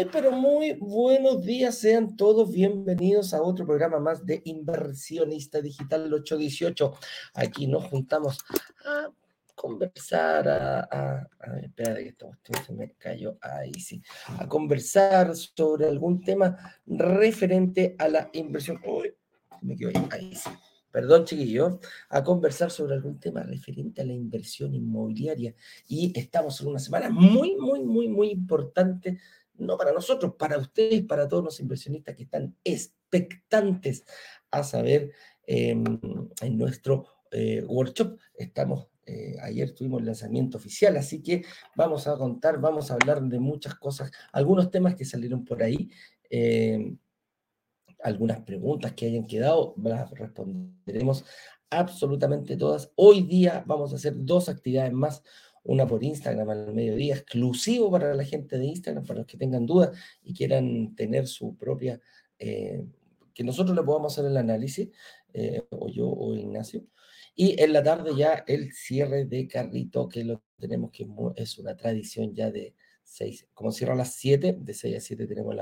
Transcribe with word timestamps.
Muy, 0.00 0.08
pero 0.10 0.32
muy 0.32 0.72
buenos 0.80 1.44
días, 1.44 1.76
sean 1.76 2.16
todos 2.16 2.50
bienvenidos 2.50 3.34
a 3.34 3.42
otro 3.42 3.66
programa 3.66 3.98
más 3.98 4.24
de 4.24 4.40
Inversionista 4.46 5.60
Digital 5.60 6.10
818. 6.10 6.94
Aquí 7.34 7.66
nos 7.66 7.84
juntamos 7.84 8.38
a 8.86 9.10
conversar, 9.54 10.48
a, 10.48 10.80
a, 10.90 11.28
a 11.38 11.58
espera 11.60 11.96
que 11.96 12.08
esta 12.08 12.26
cuestión 12.28 12.64
se 12.64 12.72
me 12.72 12.92
cayó, 12.92 13.36
ahí 13.42 13.74
sí, 13.74 14.02
a 14.38 14.48
conversar 14.48 15.36
sobre 15.36 15.86
algún 15.86 16.24
tema 16.24 16.56
referente 16.86 17.94
a 17.98 18.08
la 18.08 18.30
inversión. 18.32 18.80
Uy, 18.86 19.14
me 19.60 19.76
quedo 19.76 19.90
ahí, 19.90 20.08
ahí 20.12 20.34
sí 20.34 20.48
perdón 20.90 21.24
chiquillo, 21.24 21.78
a 22.08 22.24
conversar 22.24 22.70
sobre 22.70 22.94
algún 22.94 23.18
tema 23.18 23.42
referente 23.42 24.02
a 24.02 24.04
la 24.04 24.12
inversión 24.12 24.74
inmobiliaria. 24.74 25.54
Y 25.86 26.12
estamos 26.18 26.60
en 26.60 26.68
una 26.68 26.78
semana 26.78 27.10
muy, 27.10 27.56
muy, 27.56 27.84
muy, 27.84 28.08
muy 28.08 28.30
importante, 28.30 29.18
no 29.60 29.76
para 29.76 29.92
nosotros, 29.92 30.34
para 30.38 30.58
ustedes, 30.58 31.02
para 31.02 31.28
todos 31.28 31.44
los 31.44 31.60
inversionistas 31.60 32.16
que 32.16 32.24
están 32.24 32.56
expectantes 32.64 34.04
a 34.50 34.62
saber 34.62 35.12
em, 35.46 35.84
en 36.40 36.58
nuestro 36.58 37.06
eh, 37.30 37.62
workshop. 37.66 38.18
Estamos, 38.34 38.88
eh, 39.06 39.36
ayer 39.42 39.72
tuvimos 39.74 40.00
el 40.00 40.06
lanzamiento 40.06 40.58
oficial, 40.58 40.96
así 40.96 41.22
que 41.22 41.44
vamos 41.76 42.06
a 42.06 42.16
contar, 42.16 42.60
vamos 42.60 42.90
a 42.90 42.94
hablar 42.94 43.22
de 43.22 43.38
muchas 43.38 43.74
cosas, 43.74 44.10
algunos 44.32 44.70
temas 44.70 44.94
que 44.94 45.04
salieron 45.04 45.44
por 45.44 45.62
ahí. 45.62 45.90
Em, 46.28 46.98
algunas 48.02 48.40
preguntas 48.40 48.94
que 48.94 49.06
hayan 49.06 49.26
quedado, 49.26 49.74
las 49.76 50.10
responderemos 50.10 51.24
absolutamente 51.70 52.56
todas. 52.56 52.90
Hoy 52.96 53.22
día 53.22 53.62
vamos 53.66 53.92
a 53.92 53.96
hacer 53.96 54.14
dos 54.16 54.48
actividades 54.48 54.92
más, 54.92 55.22
una 55.70 55.86
por 55.86 56.02
Instagram 56.02 56.50
al 56.50 56.74
mediodía, 56.74 57.14
exclusivo 57.14 57.92
para 57.92 58.12
la 58.12 58.24
gente 58.24 58.58
de 58.58 58.66
Instagram, 58.66 59.06
para 59.06 59.20
los 59.20 59.26
que 59.26 59.38
tengan 59.38 59.66
dudas 59.66 59.96
y 60.20 60.34
quieran 60.34 60.96
tener 60.96 61.28
su 61.28 61.56
propia, 61.56 62.00
eh, 62.40 62.84
que 63.32 63.44
nosotros 63.44 63.76
le 63.76 63.84
podamos 63.84 64.12
hacer 64.12 64.28
el 64.28 64.36
análisis, 64.36 64.88
eh, 65.32 65.62
o 65.70 65.88
yo 65.88 66.08
o 66.08 66.34
Ignacio. 66.34 66.84
Y 67.36 67.62
en 67.62 67.72
la 67.72 67.84
tarde 67.84 68.10
ya 68.16 68.44
el 68.48 68.72
cierre 68.72 69.26
de 69.26 69.46
carrito, 69.46 70.08
que 70.08 70.24
lo 70.24 70.42
tenemos, 70.58 70.90
que 70.90 71.06
es 71.36 71.56
una 71.56 71.76
tradición 71.76 72.34
ya 72.34 72.50
de 72.50 72.74
seis, 73.04 73.46
como 73.54 73.70
cierra 73.70 73.92
a 73.92 73.96
las 73.96 74.14
7, 74.14 74.58
de 74.60 74.74
6 74.74 74.96
a 74.96 75.00
7 75.00 75.26
tenemos 75.28 75.54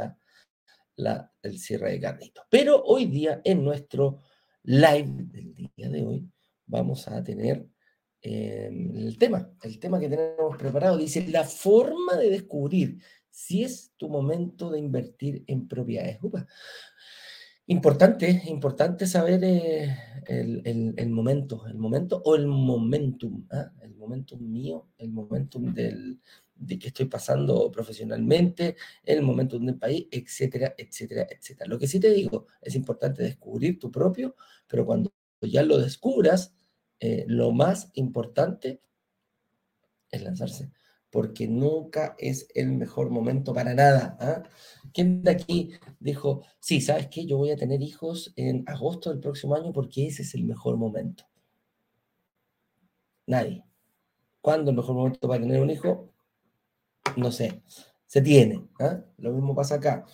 la, 0.97 1.33
el 1.43 1.59
cierre 1.59 1.93
de 1.93 2.01
carrito. 2.01 2.43
Pero 2.49 2.83
hoy 2.83 3.05
día, 3.05 3.43
en 3.45 3.63
nuestro 3.63 4.23
live 4.63 5.27
del 5.27 5.53
día 5.53 5.91
de 5.91 6.03
hoy, 6.03 6.31
vamos 6.67 7.07
a 7.09 7.23
tener 7.23 7.69
em, 8.23 8.97
el 8.97 9.19
tema, 9.19 9.51
el 9.63 9.79
tema 9.79 10.01
que 10.01 10.09
tenemos 10.09 10.57
preparado. 10.57 10.97
Dice, 10.97 11.27
la 11.29 11.45
forma 11.45 12.17
de 12.17 12.31
descubrir 12.31 12.99
si 13.31 13.63
es 13.63 13.93
tu 13.97 14.09
momento 14.09 14.71
de 14.71 14.81
invertir 14.81 15.45
en 15.47 15.69
propiedades. 15.69 16.19
Importante, 17.67 18.43
importante 18.47 19.07
saber 19.07 19.45
eh, 19.45 19.95
el, 20.27 21.11
momento, 21.11 21.67
el 21.67 21.77
momento 21.77 22.21
o 22.25 22.35
el 22.35 22.47
momentum, 22.47 23.47
¿ah? 23.51 23.71
el 23.83 23.95
momentum 23.95 24.41
mío, 24.41 24.89
el 24.99 25.11
momentum 25.11 25.73
del, 25.73 26.19
de 26.57 26.79
que 26.79 26.89
estoy 26.89 27.07
pasando 27.07 27.71
profesionalmente, 27.71 28.77
el 29.05 29.23
momento 29.23 29.59
del 29.59 29.79
país, 29.79 30.09
etcétera, 30.11 30.75
etcétera, 30.77 31.27
etcétera. 31.31 31.69
Lo 31.69 31.79
que 31.79 31.87
sí 31.87 32.01
te 32.01 32.11
digo, 32.11 32.47
es 32.61 32.75
importante 32.75 33.23
descubrir 33.23 33.79
tu 33.79 33.91
propio, 33.91 34.35
pero 34.67 34.85
cuando 34.85 35.13
ya 35.43 35.63
lo 35.63 35.79
descubras, 35.79 36.55
eh, 37.01 37.25
lo 37.29 37.53
más 37.53 37.91
importante 37.95 38.81
es 40.11 40.23
lanzarse, 40.23 40.71
porque 41.11 41.49
nunca 41.49 42.15
es 42.19 42.49
el 42.55 42.73
mejor 42.73 43.11
momento 43.11 43.53
para 43.55 43.75
nada. 43.75 44.17
¿ah? 44.21 44.43
¿Quién 44.93 45.23
de 45.23 45.31
aquí 45.31 45.71
dijo, 46.01 46.43
sí, 46.61 46.81
sabes 46.81 47.09
qué, 47.09 47.27
yo 47.27 47.37
voy 47.39 47.51
a 47.51 47.57
tener 47.57 47.83
hijos 47.83 48.33
en 48.37 48.65
agosto 48.67 49.11
del 49.11 49.21
próximo 49.21 49.55
año 49.55 49.73
porque 49.73 50.07
ese 50.07 50.23
es 50.23 50.35
el 50.35 50.45
mejor 50.45 50.77
momento? 50.77 51.25
Nadie. 53.27 53.65
¿Cuándo 54.41 54.71
el 54.71 54.77
mejor 54.77 54.95
momento 54.95 55.29
para 55.29 55.41
tener 55.41 55.61
un 55.61 55.71
hijo? 55.71 56.13
no 57.17 57.33
sé, 57.33 57.63
se 58.07 58.23
tiene. 58.23 58.69
¿ah? 58.81 59.01
Lo 59.19 59.33
mismo 59.33 59.55
pasa 59.55 59.77
acá. 59.77 60.07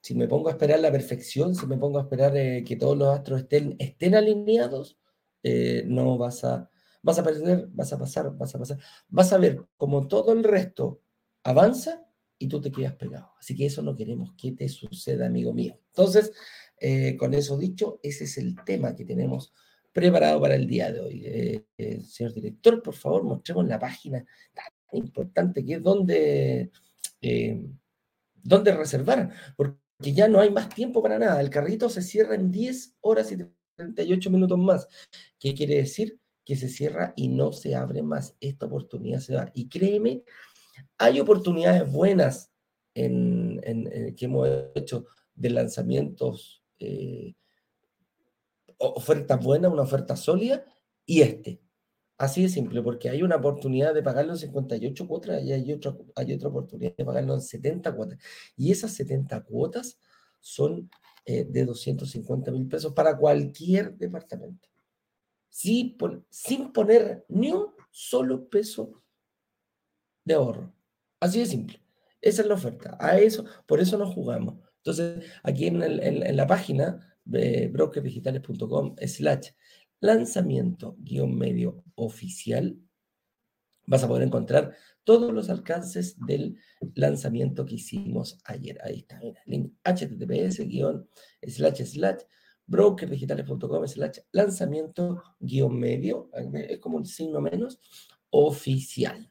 Si 0.00 0.14
me 0.14 0.28
pongo 0.28 0.48
a 0.48 0.52
esperar 0.52 0.80
la 0.80 0.90
perfección, 0.90 1.54
si 1.54 1.66
me 1.66 1.76
pongo 1.76 1.98
a 1.98 2.02
esperar 2.02 2.36
eh, 2.36 2.64
que 2.64 2.76
todos 2.76 2.96
los 2.96 3.08
astros 3.08 3.42
estén, 3.42 3.76
estén 3.78 4.14
alineados, 4.14 4.98
eh, 5.42 5.84
no 5.86 6.18
vas 6.18 6.44
a, 6.44 6.68
vas 7.02 7.18
a 7.18 7.24
perder, 7.24 7.68
vas 7.72 7.92
a 7.92 7.98
pasar, 7.98 8.36
vas 8.36 8.54
a 8.54 8.58
pasar. 8.58 8.78
Vas 9.08 9.32
a 9.32 9.38
ver 9.38 9.64
como 9.76 10.06
todo 10.08 10.32
el 10.32 10.44
resto 10.44 11.02
avanza 11.42 12.06
y 12.38 12.48
tú 12.48 12.60
te 12.60 12.70
quedas 12.70 12.94
pegado. 12.94 13.32
Así 13.38 13.54
que 13.56 13.66
eso 13.66 13.82
no 13.82 13.96
queremos 13.96 14.34
que 14.36 14.52
te 14.52 14.68
suceda, 14.68 15.26
amigo 15.26 15.52
mío. 15.52 15.78
Entonces, 15.88 16.32
eh, 16.78 17.16
con 17.16 17.34
eso 17.34 17.58
dicho, 17.58 18.00
ese 18.02 18.24
es 18.24 18.38
el 18.38 18.56
tema 18.64 18.94
que 18.94 19.04
tenemos 19.04 19.52
preparado 19.92 20.40
para 20.40 20.54
el 20.54 20.66
día 20.66 20.92
de 20.92 21.00
hoy. 21.00 22.04
señor 22.04 22.32
director, 22.32 22.82
por 22.82 22.94
favor, 22.94 23.24
mostremos 23.24 23.66
la 23.66 23.78
página 23.78 24.24
importante, 24.92 25.64
que 25.64 25.74
es 25.74 25.82
donde, 25.82 26.70
eh, 27.20 27.66
donde 28.34 28.72
reservar, 28.72 29.32
porque 29.56 29.78
ya 30.00 30.28
no 30.28 30.40
hay 30.40 30.50
más 30.50 30.68
tiempo 30.68 31.02
para 31.02 31.18
nada. 31.18 31.40
El 31.40 31.50
carrito 31.50 31.88
se 31.88 32.02
cierra 32.02 32.34
en 32.34 32.50
10 32.50 32.96
horas 33.00 33.30
y 33.32 33.36
38 33.80 34.30
minutos 34.30 34.58
más. 34.58 34.88
¿Qué 35.38 35.54
quiere 35.54 35.76
decir? 35.76 36.18
Que 36.44 36.56
se 36.56 36.68
cierra 36.68 37.12
y 37.16 37.28
no 37.28 37.52
se 37.52 37.74
abre 37.74 38.02
más. 38.02 38.36
Esta 38.40 38.66
oportunidad 38.66 39.20
se 39.20 39.34
va. 39.34 39.50
Y 39.54 39.68
créeme, 39.68 40.22
hay 40.98 41.20
oportunidades 41.20 41.90
buenas 41.90 42.52
en, 42.94 43.60
que 44.16 44.24
hemos 44.24 44.48
hecho 44.74 45.06
de 45.34 45.50
lanzamientos, 45.50 46.62
eh, 46.78 47.34
ofertas 48.78 49.42
buenas, 49.42 49.72
una 49.72 49.82
oferta 49.82 50.16
sólida, 50.16 50.64
y 51.06 51.22
este. 51.22 51.60
Así 52.18 52.42
de 52.42 52.50
simple, 52.50 52.82
porque 52.82 53.08
hay 53.08 53.22
una 53.22 53.36
oportunidad 53.36 53.94
de 53.94 54.02
pagarlo 54.02 54.32
en 54.32 54.38
58 54.38 55.08
cuotas 55.08 55.42
y 55.42 55.54
hay 55.54 55.72
otra, 55.72 55.96
hay 56.14 56.34
otra 56.34 56.50
oportunidad 56.50 56.94
de 56.94 57.04
pagarlo 57.04 57.32
en 57.32 57.40
70 57.40 57.96
cuotas. 57.96 58.18
Y 58.56 58.70
esas 58.70 58.92
70 58.92 59.42
cuotas 59.44 59.98
son 60.38 60.90
eh, 61.24 61.44
de 61.44 61.64
250 61.64 62.50
mil 62.50 62.66
pesos 62.66 62.92
para 62.92 63.16
cualquier 63.16 63.96
departamento. 63.96 64.68
sin 65.48 66.72
poner 66.72 67.24
ni 67.28 67.52
un 67.52 67.66
solo 67.90 68.48
peso 68.48 69.02
de 70.24 70.34
ahorro. 70.34 70.72
Así 71.18 71.40
de 71.40 71.46
simple. 71.46 71.82
Esa 72.20 72.42
es 72.42 72.48
la 72.48 72.54
oferta. 72.54 72.96
A 73.00 73.18
eso, 73.18 73.44
por 73.66 73.80
eso 73.80 73.98
nos 73.98 74.14
jugamos. 74.14 74.56
Entonces, 74.76 75.24
aquí 75.42 75.66
en, 75.66 75.82
en 75.82 76.36
la 76.36 76.46
página 76.46 77.16
de 77.24 77.68
slash 79.06 79.50
lanzamiento 80.00 80.96
guion 80.98 81.36
medio 81.36 81.84
oficial, 81.94 82.78
vas 83.90 84.04
a 84.04 84.08
poder 84.08 84.22
encontrar 84.22 84.72
todos 85.02 85.32
los 85.34 85.50
alcances 85.50 86.16
del 86.24 86.56
lanzamiento 86.94 87.66
que 87.66 87.74
hicimos 87.74 88.38
ayer. 88.44 88.78
Ahí 88.84 89.00
está, 89.00 89.18
mira, 89.18 89.40
link 89.46 89.72
https 89.82 90.60
guion 90.60 91.08
slash 91.42 91.82
slash 91.82 92.22
brokerdigitales.com 92.66 93.88
slash 93.88 94.18
lanzamiento 94.30 95.20
guion 95.40 95.76
medio, 95.76 96.30
es 96.54 96.78
como 96.78 96.98
un 96.98 97.04
signo 97.04 97.40
menos, 97.40 97.80
oficial 98.30 99.28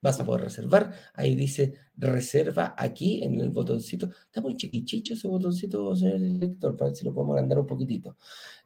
vas 0.00 0.20
a 0.20 0.24
poder 0.24 0.42
reservar. 0.44 0.92
Ahí 1.14 1.34
dice 1.34 1.74
reserva 1.96 2.74
aquí 2.78 3.24
en 3.24 3.40
el 3.40 3.50
botoncito. 3.50 4.08
Está 4.26 4.40
muy 4.40 4.56
chiquichicho 4.56 5.14
ese 5.14 5.26
botoncito, 5.26 5.96
señor 5.96 6.20
director, 6.20 6.76
para 6.76 6.90
ver 6.90 6.96
si 6.96 7.04
lo 7.04 7.12
podemos 7.12 7.34
agrandar 7.34 7.58
un 7.58 7.66
poquitito. 7.66 8.16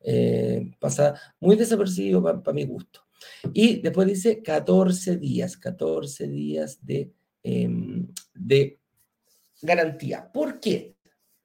Eh, 0.00 0.72
pasa 0.78 1.14
muy 1.40 1.56
desapercibido 1.56 2.22
para 2.22 2.52
mi 2.52 2.66
gusto. 2.66 3.06
Y 3.52 3.80
después 3.80 4.06
dice 4.08 4.42
14 4.42 5.16
días, 5.16 5.56
14 5.56 6.28
días 6.28 6.84
de, 6.84 7.12
em, 7.42 8.08
de 8.34 8.80
garantía. 9.60 10.30
¿Por 10.32 10.60
qué? 10.60 10.96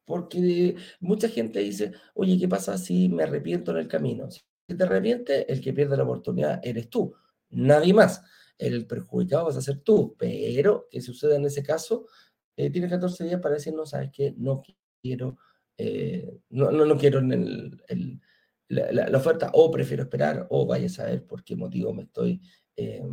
Porque 0.05 0.75
mucha 0.99 1.29
gente 1.29 1.59
dice, 1.59 1.91
oye, 2.13 2.37
¿qué 2.39 2.47
pasa 2.47 2.77
si 2.77 3.09
me 3.09 3.23
arrepiento 3.23 3.71
en 3.71 3.77
el 3.77 3.87
camino? 3.87 4.29
Si 4.31 4.41
te 4.67 4.83
arrepientes, 4.83 5.45
el 5.47 5.61
que 5.61 5.73
pierde 5.73 5.97
la 5.97 6.03
oportunidad 6.03 6.61
eres 6.63 6.89
tú, 6.89 7.13
nadie 7.49 7.93
más 7.93 8.21
el 8.57 8.87
perjudicado 8.87 9.45
vas 9.45 9.57
a 9.57 9.61
ser 9.61 9.79
tú, 9.79 10.15
pero 10.17 10.87
que 10.89 11.01
suceda 11.01 11.35
en 11.35 11.45
ese 11.45 11.63
caso, 11.63 12.07
eh, 12.55 12.69
tiene 12.69 12.89
14 12.89 13.23
días 13.25 13.41
para 13.41 13.55
decir, 13.55 13.73
no, 13.73 13.85
sabes 13.85 14.11
que 14.11 14.33
no 14.37 14.63
quiero, 15.01 15.37
eh, 15.77 16.39
no, 16.49 16.71
no, 16.71 16.85
no, 16.85 16.97
quiero 16.97 17.19
el, 17.19 17.81
el, 17.87 18.21
la, 18.69 19.17
oferta, 19.17 19.49
o 19.53 19.71
prefiero 19.71 20.03
esperar, 20.03 20.47
o 20.49 20.65
vaya 20.65 20.87
a 20.87 20.89
saber 20.89 21.25
por 21.25 21.43
qué 21.43 21.55
motivo 21.55 21.93
me 21.93 22.03
estoy, 22.03 22.41
eh, 22.75 23.03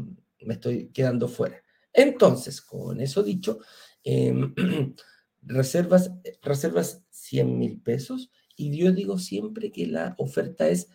me 0.40 0.54
estoy 0.54 0.88
quedando 0.88 1.28
fuera. 1.28 1.62
Entonces, 1.92 2.60
con 2.60 3.00
eso 3.00 3.22
dicho, 3.22 3.58
em, 4.02 4.54
reservas, 5.42 6.10
reservas 6.42 7.02
100 7.10 7.58
mil 7.58 7.80
pesos 7.80 8.30
y 8.56 8.76
yo 8.76 8.92
digo 8.92 9.18
siempre 9.18 9.70
que 9.72 9.86
la 9.86 10.14
oferta 10.18 10.68
es 10.68 10.88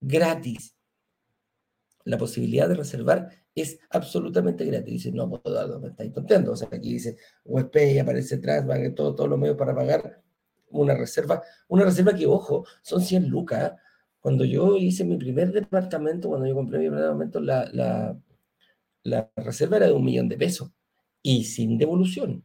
gratis 0.00 0.76
la 2.06 2.16
posibilidad 2.16 2.68
de 2.68 2.76
reservar 2.76 3.28
es 3.54 3.78
absolutamente 3.90 4.64
gratis. 4.64 4.92
Dice, 4.94 5.12
no 5.12 5.28
puedo 5.28 5.54
darlo, 5.54 5.80
me 5.80 5.88
estáis 5.88 6.12
contando. 6.12 6.52
O 6.52 6.56
sea, 6.56 6.68
aquí 6.72 6.94
dice 6.94 7.16
y 7.44 7.98
aparece 7.98 8.36
atrás, 8.36 8.66
van 8.66 8.94
todo, 8.94 9.14
todos 9.14 9.28
los 9.28 9.38
medios 9.38 9.56
para 9.56 9.74
pagar 9.74 10.22
una 10.70 10.94
reserva. 10.94 11.42
Una 11.68 11.84
reserva 11.84 12.14
que, 12.14 12.26
ojo, 12.26 12.64
son 12.82 13.02
100 13.02 13.28
lucas. 13.28 13.72
Cuando 14.26 14.44
yo 14.44 14.76
hice 14.76 15.04
mi 15.04 15.16
primer 15.18 15.52
departamento, 15.52 16.28
cuando 16.28 16.48
yo 16.48 16.54
compré 16.56 16.80
mi 16.80 16.86
primer 16.86 16.98
departamento, 16.98 17.38
la, 17.38 17.70
la, 17.72 18.20
la 19.04 19.30
reserva 19.36 19.76
era 19.76 19.86
de 19.86 19.92
un 19.92 20.04
millón 20.04 20.28
de 20.28 20.36
pesos 20.36 20.72
y 21.22 21.44
sin 21.44 21.78
devolución. 21.78 22.42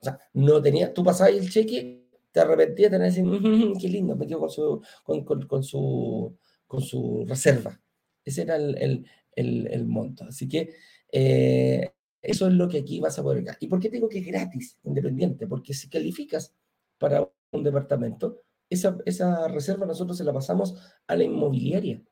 O 0.00 0.04
sea, 0.06 0.18
no 0.32 0.62
tenía, 0.62 0.94
tú 0.94 1.04
pasabas 1.04 1.34
el 1.34 1.50
cheque, 1.50 2.08
te 2.32 2.40
arrepentías, 2.40 2.90
te 2.90 2.98
decir, 2.98 3.26
mm, 3.26 3.76
qué 3.78 3.90
lindo, 3.90 4.16
me 4.16 4.26
quedo 4.26 4.40
con 4.40 4.48
su, 4.48 4.82
con, 5.04 5.22
con, 5.22 5.62
su, 5.62 6.34
con 6.66 6.80
su 6.80 7.26
reserva. 7.28 7.78
Ese 8.24 8.40
era 8.40 8.56
el, 8.56 9.06
el, 9.34 9.66
el, 9.66 9.84
monto. 9.84 10.24
Así 10.24 10.48
que 10.48 10.76
eh, 11.12 11.90
eso 12.22 12.46
es 12.46 12.54
lo 12.54 12.70
que 12.70 12.78
aquí 12.78 13.00
vas 13.00 13.18
a 13.18 13.22
poder 13.22 13.42
ganar. 13.42 13.58
¿Y 13.60 13.66
por 13.66 13.80
qué 13.80 13.90
digo 13.90 14.08
que 14.08 14.20
es 14.20 14.26
gratis, 14.26 14.78
independiente? 14.82 15.46
Porque 15.46 15.74
si 15.74 15.90
calificas 15.90 16.54
para 16.96 17.30
un 17.52 17.62
departamento, 17.62 18.45
esa, 18.70 18.98
esa 19.04 19.48
reserva 19.48 19.86
nosotros 19.86 20.18
se 20.18 20.24
la 20.24 20.32
pasamos 20.32 20.76
a 21.06 21.16
la 21.16 21.24
inmobiliaria. 21.24 22.02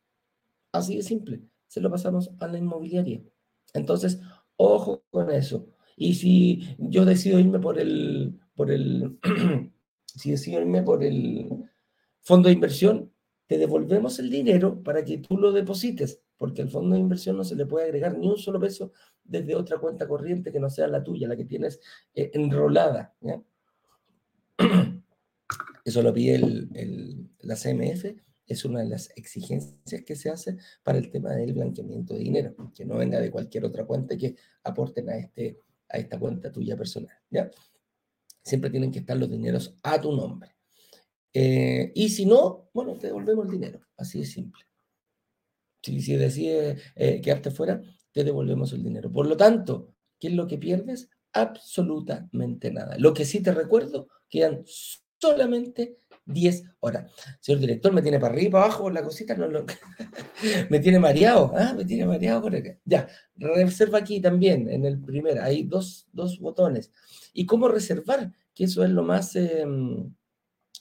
Así 0.73 0.97
de 0.97 1.03
simple, 1.03 1.43
se 1.67 1.81
lo 1.81 1.91
pasamos 1.91 2.31
a 2.41 2.49
la 2.49 2.59
inmobiliaria. 2.59 3.23
Entonces, 3.73 4.21
ojo 4.57 5.05
con 5.11 5.31
eso. 5.31 5.69
Y 5.97 6.15
si 6.15 6.77
yo 6.79 7.05
decido 7.05 7.39
irme 7.39 7.59
por 7.59 7.79
el, 7.79 8.39
por 8.55 8.71
el, 8.71 9.19
si 10.07 10.31
decido 10.31 10.61
irme 10.61 10.83
por 10.83 11.05
el 11.05 11.49
fondo 12.23 12.49
de 12.49 12.55
inversión, 12.55 13.13
te 13.47 13.59
devolvemos 13.59 14.19
el 14.19 14.31
dinero 14.31 14.83
para 14.83 15.05
que 15.05 15.19
tú 15.19 15.37
lo 15.37 15.53
deposites, 15.53 16.23
porque 16.37 16.63
al 16.63 16.71
fondo 16.71 16.95
de 16.95 17.01
inversión 17.01 17.37
no 17.37 17.45
se 17.45 17.55
le 17.55 17.67
puede 17.67 17.87
agregar 17.87 18.17
ni 18.17 18.29
un 18.29 18.39
solo 18.39 18.59
peso 18.59 18.93
desde 19.23 19.55
otra 19.55 19.79
cuenta 19.79 20.09
corriente 20.09 20.51
que 20.51 20.61
no 20.61 20.71
sea 20.71 20.89
la 20.89 21.05
tuya, 21.05 21.29
la 21.29 21.37
que 21.37 21.45
tienes 21.45 21.81
eh, 22.15 22.31
enrolada. 22.35 23.15
Eso 25.85 26.03
lo 26.03 26.13
pide 26.15 26.39
la 27.41 27.57
CMF, 27.57 28.07
es 28.47 28.65
una 28.65 28.81
de 28.81 28.89
las 28.89 29.11
exigencias 29.17 30.03
que 30.05 30.17
se 30.17 30.31
hace 30.31 30.57
para 30.83 30.99
el 30.99 31.11
tema 31.11 31.33
del 31.33 31.53
blanqueamiento 31.53 32.15
de 32.15 32.21
dinero, 32.21 32.55
que 32.75 32.85
no 32.85 32.97
venga 32.97 33.21
de 33.21 33.31
cualquier 33.31 33.65
otra 33.65 33.85
cuenta 33.85 34.17
que 34.17 34.37
aporten 34.63 35.09
a 35.11 35.17
este 35.17 35.59
a 35.89 35.99
esta 35.99 36.19
cuenta 36.19 36.53
tuya 36.53 36.77
personal. 36.77 37.17
¿ya? 37.31 37.51
Siempre 38.43 38.71
tienen 38.71 38.91
que 38.91 39.01
estar 39.01 39.17
los 39.17 39.31
dineros 39.31 39.77
a 39.83 40.01
tu 40.01 40.13
nombre. 40.13 40.57
Eh, 41.33 41.93
y 41.95 42.09
si 42.09 42.27
no, 42.27 42.69
bueno, 42.73 42.97
te 42.99 43.09
devolvemos 43.09 43.47
el 43.47 43.53
dinero. 43.53 43.81
Así 43.97 44.21
de 44.21 44.27
simple. 44.27 44.65
Si, 45.83 46.01
si 46.01 46.17
decides 46.17 46.81
eh, 46.95 47.21
quedarte 47.21 47.51
fuera, 47.51 47.83
te 48.13 48.25
devolvemos 48.25 48.73
el 48.73 48.83
dinero. 48.83 49.11
Por 49.11 49.27
lo 49.27 49.37
tanto, 49.37 49.95
¿qué 50.19 50.29
es 50.29 50.35
lo 50.35 50.47
que 50.47 50.59
pierdes? 50.59 51.09
Absolutamente 51.33 52.71
nada. 52.71 52.97
Lo 52.99 53.13
que 53.13 53.25
sí 53.25 53.43
te 53.43 53.53
recuerdo, 53.53 54.09
quedan 54.29 54.65
solamente 55.25 55.99
10 56.27 56.65
horas. 56.81 57.11
Señor 57.41 57.61
director, 57.61 57.93
me 57.93 58.03
tiene 58.03 58.19
para 58.19 58.33
arriba, 58.33 58.53
para 58.53 58.65
abajo, 58.65 58.91
la 58.91 59.03
cosita, 59.03 59.35
no, 59.35 59.49
lo... 59.49 59.65
me 60.71 60.79
tiene 60.81 60.99
mareado, 60.99 61.53
¿ah? 61.57 61.75
me 61.77 61.85
tiene 61.85 62.07
mareado 62.07 62.43
por 62.43 62.55
acá. 62.55 62.79
Ya, 62.85 63.09
reserva 63.37 63.99
aquí 63.99 64.21
también, 64.21 64.69
en 64.69 64.85
el 64.85 65.01
primer, 65.01 65.39
hay 65.41 65.65
dos, 65.65 66.09
dos 66.13 66.39
botones. 66.39 66.91
¿Y 67.33 67.47
cómo 67.47 67.69
reservar? 67.69 68.33
Que 68.55 68.65
eso 68.65 68.85
es 68.85 68.91
lo 68.91 69.03
más, 69.03 69.35
em, 69.37 70.13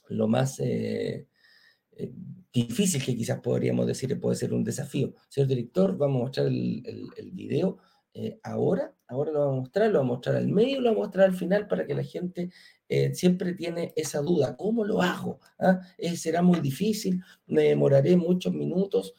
lo 0.10 0.28
más 0.28 0.60
eh, 0.60 1.28
eh, 1.98 2.12
difícil 2.51 3.04
que 3.04 3.16
quizás 3.16 3.40
podríamos 3.40 3.88
decir, 3.88 4.19
puede 4.19 4.36
ser 4.36 4.54
un 4.54 4.63
desafío. 4.63 5.13
Señor 5.30 5.48
director, 5.48 5.98
vamos 5.98 6.18
a 6.18 6.24
mostrar 6.24 6.48
el, 6.48 6.84
el, 6.86 7.07
el 7.18 7.31
video 7.31 7.80
eh, 8.13 8.40
ahora, 8.44 8.94
ahora 9.13 9.31
lo 9.31 9.39
vamos 9.39 9.56
a 9.56 9.60
mostrar, 9.62 9.92
lo 9.92 10.00
vamos 10.00 10.12
a 10.12 10.15
mostrar 10.15 10.36
al 10.36 10.48
medio, 10.48 10.81
lo 10.81 10.89
vamos 10.89 11.04
a 11.04 11.06
mostrar 11.07 11.25
al 11.30 11.36
final 11.36 11.68
para 11.68 11.86
que 11.86 11.94
la 11.94 12.04
gente 12.04 12.51
eh, 12.89 13.13
siempre 13.13 13.54
tiene 13.54 13.94
esa 13.95 14.19
duda, 14.21 14.56
¿cómo 14.57 14.83
lo 14.83 15.01
hago? 15.01 15.39
¿Ah? 15.60 15.80
Eh, 15.98 16.15
¿Será 16.15 16.42
muy 16.42 16.60
difícil? 16.60 17.21
¿Me 17.48 17.63
demoraré 17.63 18.18
muchos 18.18 18.54
minutos? 18.54 19.15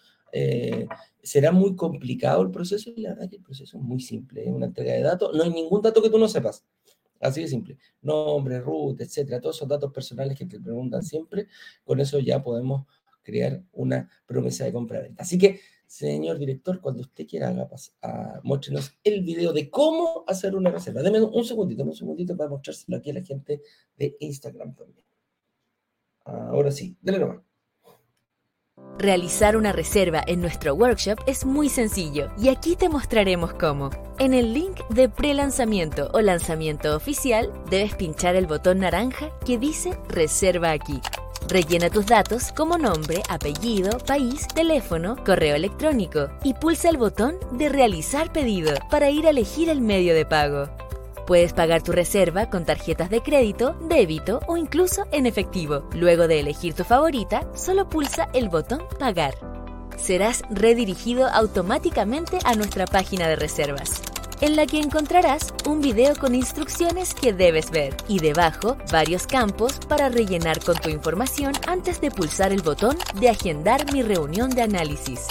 ¿Será 1.23 1.52
muy 1.52 1.76
complicado 1.76 2.43
el 2.43 2.50
proceso? 2.50 2.91
Y 2.94 3.02
la 3.02 3.11
verdad 3.11 3.31
que 3.31 3.37
el 3.37 3.43
proceso 3.43 3.79
es 3.79 3.85
muy 3.85 4.00
simple, 4.00 4.43
es 4.43 4.49
una 4.49 4.67
entrega 4.67 4.93
de 4.93 5.02
datos, 5.02 5.32
no 5.32 5.44
hay 5.44 5.50
ningún 5.50 5.81
dato 5.81 6.02
que 6.02 6.11
tú 6.11 6.19
no 6.19 6.26
sepas. 6.26 6.64
Así 7.20 7.40
de 7.40 7.49
simple. 7.49 7.79
Nombre, 8.02 8.61
root, 8.61 9.00
etcétera, 9.00 9.40
todos 9.40 9.56
esos 9.56 9.69
datos 9.69 9.93
personales 9.93 10.37
que 10.37 10.44
te 10.44 10.61
preguntan 10.61 11.02
siempre, 11.02 11.47
con 11.85 12.00
eso 12.00 12.19
ya 12.19 12.43
podemos 12.43 12.87
crear 13.23 13.62
una 13.73 14.11
promesa 14.26 14.64
de 14.64 14.73
compra-venta. 14.73 15.23
Así 15.23 15.38
que 15.38 15.61
Señor 15.86 16.38
director, 16.38 16.81
cuando 16.81 17.02
usted 17.02 17.26
quiera, 17.26 17.48
haga 17.48 17.69
a, 18.02 18.40
muéstrenos 18.42 18.92
el 19.04 19.22
video 19.22 19.52
de 19.52 19.70
cómo 19.70 20.25
hacer 20.26 20.54
una 20.54 20.70
reserva. 20.70 21.02
Deme 21.02 21.20
un 21.20 21.44
segundito, 21.44 21.84
un 21.84 21.94
segundito 21.94 22.36
para 22.36 22.50
mostrárselo 22.50 22.98
aquí 22.98 23.10
a 23.10 23.14
la 23.14 23.22
gente 23.22 23.62
de 23.96 24.16
Instagram 24.20 24.75
también. 24.75 25.04
Ahora 26.25 26.70
sí, 26.70 26.96
dale 27.02 27.19
nomás. 27.19 27.42
Realizar 28.98 29.56
una 29.56 29.72
reserva 29.72 30.22
en 30.26 30.40
nuestro 30.40 30.75
workshop 30.75 31.19
es 31.26 31.44
muy 31.44 31.69
sencillo 31.69 32.30
y 32.38 32.48
aquí 32.48 32.76
te 32.76 32.88
mostraremos 32.88 33.52
cómo. 33.54 33.90
En 34.19 34.34
el 34.34 34.54
link 34.54 34.80
de 34.88 35.08
pre-lanzamiento 35.08 36.10
o 36.12 36.20
lanzamiento 36.20 36.96
oficial 36.96 37.52
debes 37.70 37.94
pinchar 37.96 38.37
el 38.37 38.46
botón 38.46 38.80
naranja 38.80 39.30
que 39.44 39.58
dice 39.58 39.98
Reserva 40.08 40.70
aquí. 40.70 41.00
Rellena 41.49 41.91
tus 41.91 42.06
datos 42.06 42.52
como 42.52 42.79
nombre, 42.79 43.23
apellido, 43.29 43.99
país, 43.99 44.49
teléfono, 44.49 45.17
correo 45.25 45.55
electrónico 45.55 46.31
y 46.43 46.55
pulsa 46.55 46.88
el 46.88 46.96
botón 46.96 47.37
de 47.52 47.69
Realizar 47.69 48.32
pedido 48.32 48.73
para 48.91 49.11
ir 49.11 49.26
a 49.26 49.31
elegir 49.31 49.69
el 49.69 49.81
medio 49.81 50.14
de 50.14 50.25
pago. 50.25 50.69
Puedes 51.26 51.52
pagar 51.52 51.82
tu 51.82 51.93
reserva 51.93 52.50
con 52.50 52.64
tarjetas 52.64 53.11
de 53.11 53.23
crédito, 53.23 53.76
débito 53.88 54.41
o 54.46 54.56
incluso 54.56 55.06
en 55.12 55.26
efectivo. 55.26 55.88
Luego 55.93 56.29
de 56.29 56.41
elegir 56.41 56.75
tu 56.75 56.85
favorita, 56.85 57.47
solo 57.55 57.88
pulsa 57.88 58.29
el 58.32 58.49
botón 58.49 58.82
Pagar. 58.99 59.35
Serás 59.97 60.42
redirigido 60.50 61.28
automáticamente 61.28 62.38
a 62.45 62.54
nuestra 62.54 62.87
página 62.87 63.28
de 63.28 63.37
reservas 63.37 64.02
en 64.44 64.56
la 64.56 64.66
que 64.66 64.78
encontrarás 64.78 65.54
un 65.66 65.80
video 65.80 66.14
con 66.16 66.34
instrucciones 66.34 67.14
que 67.14 67.32
debes 67.32 67.70
ver 67.70 67.96
y 68.08 68.18
debajo 68.18 68.76
varios 68.92 69.26
campos 69.26 69.80
para 69.88 70.10
rellenar 70.10 70.62
con 70.62 70.76
tu 70.76 70.90
información 70.90 71.54
antes 71.66 71.98
de 72.02 72.10
pulsar 72.10 72.52
el 72.52 72.60
botón 72.60 72.98
de 73.18 73.30
agendar 73.30 73.90
mi 73.90 74.02
reunión 74.02 74.50
de 74.50 74.60
análisis. 74.60 75.28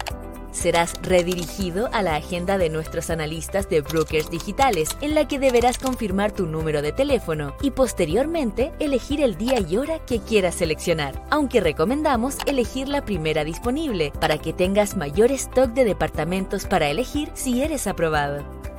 Serás 0.51 0.95
redirigido 1.03 1.91
a 1.93 2.01
la 2.01 2.15
agenda 2.15 2.57
de 2.57 2.69
nuestros 2.69 3.11
analistas 3.11 3.69
de 3.69 3.81
brokers 3.81 4.31
digitales, 4.31 4.89
en 5.01 5.13
la 5.13 5.27
que 5.27 5.37
deberás 5.37 5.77
confirmar 5.77 6.31
tu 6.31 6.47
número 6.47 6.81
de 6.81 6.91
teléfono 6.91 7.55
y 7.61 7.69
posteriormente 7.69 8.71
elegir 8.79 9.21
el 9.21 9.37
día 9.37 9.59
y 9.59 9.77
hora 9.77 9.99
que 9.99 10.21
quieras 10.21 10.55
seleccionar, 10.55 11.23
aunque 11.29 11.61
recomendamos 11.61 12.37
elegir 12.47 12.87
la 12.87 13.05
primera 13.05 13.43
disponible 13.43 14.11
para 14.19 14.39
que 14.39 14.53
tengas 14.53 14.97
mayor 14.97 15.31
stock 15.31 15.69
de 15.69 15.85
departamentos 15.85 16.65
para 16.65 16.89
elegir 16.89 17.29
si 17.35 17.61
eres 17.61 17.85
aprobado. 17.85 18.62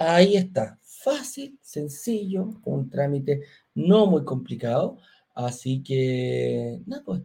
Ahí 0.00 0.36
está, 0.36 0.78
fácil, 0.82 1.58
sencillo, 1.60 2.60
un 2.64 2.88
trámite 2.88 3.42
no 3.74 4.06
muy 4.06 4.24
complicado, 4.24 4.98
así 5.34 5.82
que, 5.82 6.80
nada, 6.86 7.02
pues, 7.04 7.22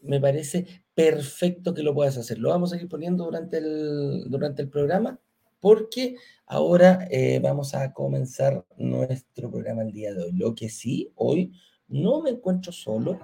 me 0.00 0.18
parece 0.20 0.66
perfecto 0.94 1.74
que 1.74 1.82
lo 1.82 1.94
puedas 1.94 2.16
hacer. 2.16 2.38
Lo 2.38 2.48
vamos 2.50 2.72
a 2.72 2.76
ir 2.76 2.88
poniendo 2.88 3.24
durante 3.24 3.58
el, 3.58 4.24
durante 4.30 4.62
el 4.62 4.70
programa, 4.70 5.20
porque 5.60 6.16
ahora 6.46 7.06
eh, 7.10 7.40
vamos 7.42 7.74
a 7.74 7.92
comenzar 7.92 8.64
nuestro 8.78 9.50
programa 9.50 9.82
el 9.82 9.92
día 9.92 10.14
de 10.14 10.22
hoy. 10.24 10.32
Lo 10.32 10.54
que 10.54 10.70
sí, 10.70 11.12
hoy 11.16 11.52
no 11.88 12.22
me 12.22 12.30
encuentro 12.30 12.72
solo, 12.72 13.18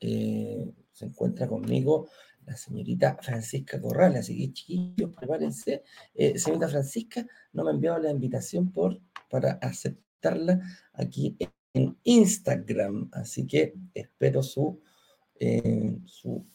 eh, 0.00 0.70
se 0.92 1.06
encuentra 1.06 1.48
conmigo 1.48 2.08
la 2.48 2.56
señorita 2.56 3.18
Francisca 3.20 3.80
Corrales. 3.80 4.20
Así 4.20 4.38
que, 4.38 4.52
chiquillos, 4.52 5.10
prepárense. 5.14 5.84
Eh, 6.14 6.38
señorita 6.38 6.68
Francisca 6.68 7.26
no 7.52 7.64
me 7.64 7.70
ha 7.70 7.74
enviado 7.74 7.98
la 7.98 8.10
invitación 8.10 8.72
por, 8.72 9.00
para 9.30 9.52
aceptarla 9.62 10.60
aquí 10.94 11.36
en 11.74 11.96
Instagram. 12.04 13.10
Así 13.12 13.46
que 13.46 13.74
espero 13.94 14.42
su, 14.42 14.80
eh, 15.38 15.98
su 16.06 16.46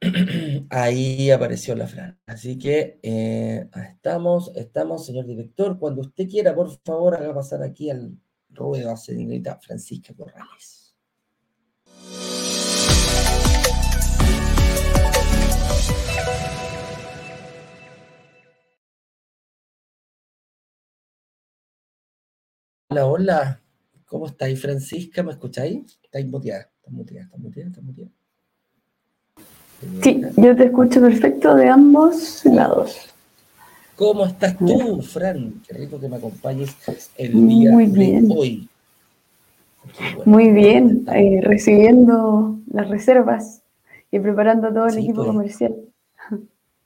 Ahí 0.70 1.30
apareció 1.30 1.74
la 1.74 1.86
Fran. 1.86 2.20
Así 2.26 2.58
que 2.58 3.00
eh, 3.02 3.68
estamos, 3.74 4.52
estamos, 4.54 5.06
señor 5.06 5.26
director. 5.26 5.78
Cuando 5.78 6.02
usted 6.02 6.28
quiera, 6.28 6.54
por 6.54 6.70
favor, 6.84 7.16
haga 7.16 7.34
pasar 7.34 7.62
aquí 7.62 7.90
al 7.90 8.16
ruedo 8.50 8.90
a 8.90 8.96
señorita 8.96 9.58
Francisca 9.60 10.14
Corrales. 10.14 10.81
Hola, 22.92 23.06
hola. 23.06 23.60
¿Cómo 24.04 24.26
estáis, 24.26 24.60
Francisca? 24.60 25.22
¿Me 25.22 25.32
escucháis? 25.32 25.98
Estáis 26.02 26.26
muteada, 26.26 26.68
está 26.76 26.90
muteada, 26.90 27.24
está 27.24 27.38
muteada, 27.38 27.70
está 27.70 27.80
muteada. 27.80 28.10
Sí, 30.02 30.20
yo 30.36 30.54
te 30.54 30.64
escucho 30.66 31.00
perfecto 31.00 31.54
de 31.54 31.68
ambos 31.70 32.44
lados. 32.44 33.14
¿Cómo 33.96 34.26
estás 34.26 34.58
tú, 34.58 35.00
Fran? 35.00 35.62
Qué 35.66 35.72
rico 35.72 35.98
que 35.98 36.06
me 36.06 36.16
acompañes 36.16 36.76
el 37.16 37.32
día 37.48 37.70
Muy 37.70 37.86
bien. 37.86 38.28
de 38.28 38.34
hoy. 38.36 38.68
Muy 40.26 40.52
bien, 40.52 41.06
eh, 41.14 41.40
recibiendo 41.42 42.58
las 42.70 42.90
reservas 42.90 43.62
y 44.10 44.18
preparando 44.18 44.68
todo 44.70 44.84
el 44.84 44.92
Sí, 44.92 44.98
equipo 44.98 45.22
pues. 45.22 45.28
comercial. 45.28 45.76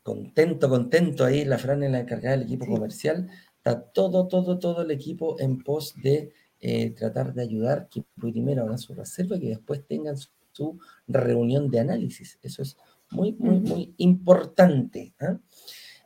Contento, 0.04 0.68
contento 0.68 1.24
ahí, 1.24 1.44
la 1.44 1.58
Fran 1.58 1.82
es 1.82 1.90
la 1.90 1.98
encargada 1.98 2.36
del 2.36 2.46
equipo 2.46 2.64
Sí. 2.64 2.70
comercial. 2.70 3.28
Está 3.66 3.80
todo, 3.80 4.28
todo, 4.28 4.60
todo 4.60 4.82
el 4.82 4.92
equipo 4.92 5.40
en 5.40 5.58
pos 5.58 5.92
de 6.00 6.32
eh, 6.60 6.90
tratar 6.90 7.34
de 7.34 7.42
ayudar 7.42 7.88
que 7.88 8.04
primero 8.14 8.62
hagan 8.62 8.78
su 8.78 8.94
reserva 8.94 9.34
y 9.34 9.40
que 9.40 9.48
después 9.48 9.84
tengan 9.84 10.16
su, 10.16 10.28
su 10.52 10.78
reunión 11.08 11.68
de 11.68 11.80
análisis. 11.80 12.38
Eso 12.42 12.62
es 12.62 12.76
muy, 13.10 13.32
muy, 13.32 13.58
muy 13.58 13.92
importante. 13.96 15.14
¿ah? 15.18 15.36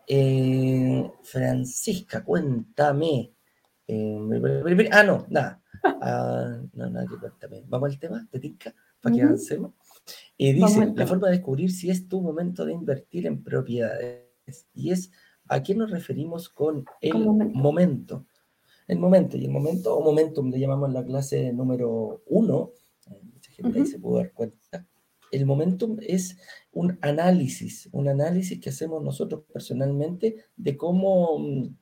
Eh, 0.08 1.06
Francisca, 1.22 2.24
cuéntame. 2.24 3.34
Eh, 3.86 4.88
ah, 4.90 5.02
no, 5.02 5.26
nada. 5.28 5.62
Ah, 5.82 6.62
no, 6.72 6.88
nada 6.88 7.06
que 7.06 7.18
cuéntame. 7.18 7.62
Vamos 7.68 7.92
al 7.92 7.98
tema, 7.98 8.26
¿te 8.30 8.40
tinca? 8.40 8.74
Para 9.02 9.14
que 9.14 9.22
avancemos. 9.22 9.74
Vamos 10.38 10.76
dice, 10.76 10.92
la 10.96 11.06
forma 11.06 11.26
de 11.28 11.34
descubrir 11.34 11.70
si 11.70 11.90
es 11.90 12.08
tu 12.08 12.22
momento 12.22 12.64
de 12.64 12.72
invertir 12.72 13.26
en 13.26 13.42
propiedades. 13.44 14.30
Y 14.72 14.92
es, 14.92 15.10
¿a 15.50 15.62
qué 15.62 15.74
nos 15.74 15.90
referimos 15.90 16.48
con 16.48 16.84
el 17.00 17.14
momento. 17.18 17.58
momento? 17.58 18.26
El 18.86 18.98
momento, 18.98 19.36
y 19.36 19.44
el 19.44 19.50
momento, 19.50 19.96
o 19.96 20.02
momentum, 20.02 20.50
le 20.50 20.58
llamamos 20.58 20.88
en 20.88 20.94
la 20.94 21.04
clase 21.04 21.52
número 21.52 22.22
uno, 22.26 22.72
mucha 23.34 23.52
gente 23.52 23.78
ahí 23.80 23.86
se 23.86 23.98
pudo 23.98 24.16
dar 24.18 24.32
cuenta. 24.32 24.86
El 25.30 25.46
momentum 25.46 25.96
es 26.00 26.36
un 26.72 26.98
análisis, 27.02 27.88
un 27.92 28.08
análisis 28.08 28.60
que 28.60 28.70
hacemos 28.70 29.02
nosotros 29.02 29.44
personalmente 29.52 30.44
de 30.56 30.76
cómo, 30.76 31.38
mm, 31.38 31.74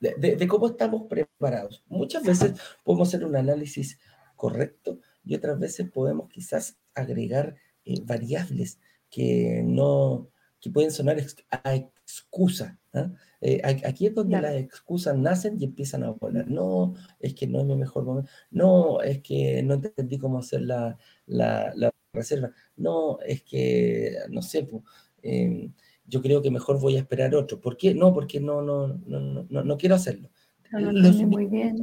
de, 0.00 0.14
de- 0.18 0.36
de 0.36 0.46
cómo 0.48 0.66
estamos 0.66 1.04
preparados. 1.08 1.82
Muchas 1.88 2.22
veces 2.24 2.54
podemos 2.84 3.08
hacer 3.08 3.24
un 3.24 3.36
análisis 3.36 3.98
correcto 4.36 4.98
y 5.24 5.34
otras 5.34 5.58
veces 5.58 5.90
podemos 5.90 6.28
quizás 6.28 6.76
agregar 6.94 7.54
eh, 7.84 8.00
variables 8.04 8.78
que 9.10 9.62
no 9.64 10.28
que 10.60 10.70
pueden 10.70 10.90
sonar 10.92 11.16
a 11.50 11.74
excusa. 12.04 12.78
¿ah? 12.94 13.12
Eh, 13.40 13.60
aquí 13.64 14.06
es 14.06 14.14
donde 14.14 14.38
Claro. 14.38 14.48
las 14.54 14.62
excusas 14.62 15.16
nacen 15.16 15.56
y 15.60 15.64
empiezan 15.64 16.04
a 16.04 16.10
volar. 16.10 16.48
No, 16.48 16.94
es 17.20 17.34
que 17.34 17.46
no 17.46 17.60
es 17.60 17.66
mi 17.66 17.76
mejor 17.76 18.04
momento. 18.04 18.30
No, 18.50 19.00
es 19.02 19.22
que 19.22 19.62
no 19.62 19.74
entendí 19.74 20.18
cómo 20.18 20.38
hacer 20.38 20.62
la, 20.62 20.96
la- 21.26 21.72
la 21.76 21.90
reserva. 22.12 22.52
No, 22.76 23.18
es 23.20 23.42
que, 23.42 24.16
no 24.30 24.42
sé, 24.42 24.64
pu, 24.64 24.84
eh, 25.22 25.70
yo 26.06 26.20
creo 26.22 26.42
que 26.42 26.50
mejor 26.50 26.78
voy 26.80 26.96
a 26.96 27.00
esperar 27.00 27.34
otro. 27.34 27.60
¿Por 27.60 27.76
qué? 27.76 27.94
No, 27.94 28.12
porque 28.12 28.40
no, 28.40 28.60
no, 28.62 28.88
no, 28.88 29.20
no, 29.20 29.46
no, 29.48 29.64
no 29.64 29.76
quiero 29.78 29.94
hacerlo. 29.94 30.30
Pero 30.70 30.80
no 30.86 30.92
Los 30.92 31.06
entendí 31.12 31.26
muy 31.26 31.46
bien 31.46 31.76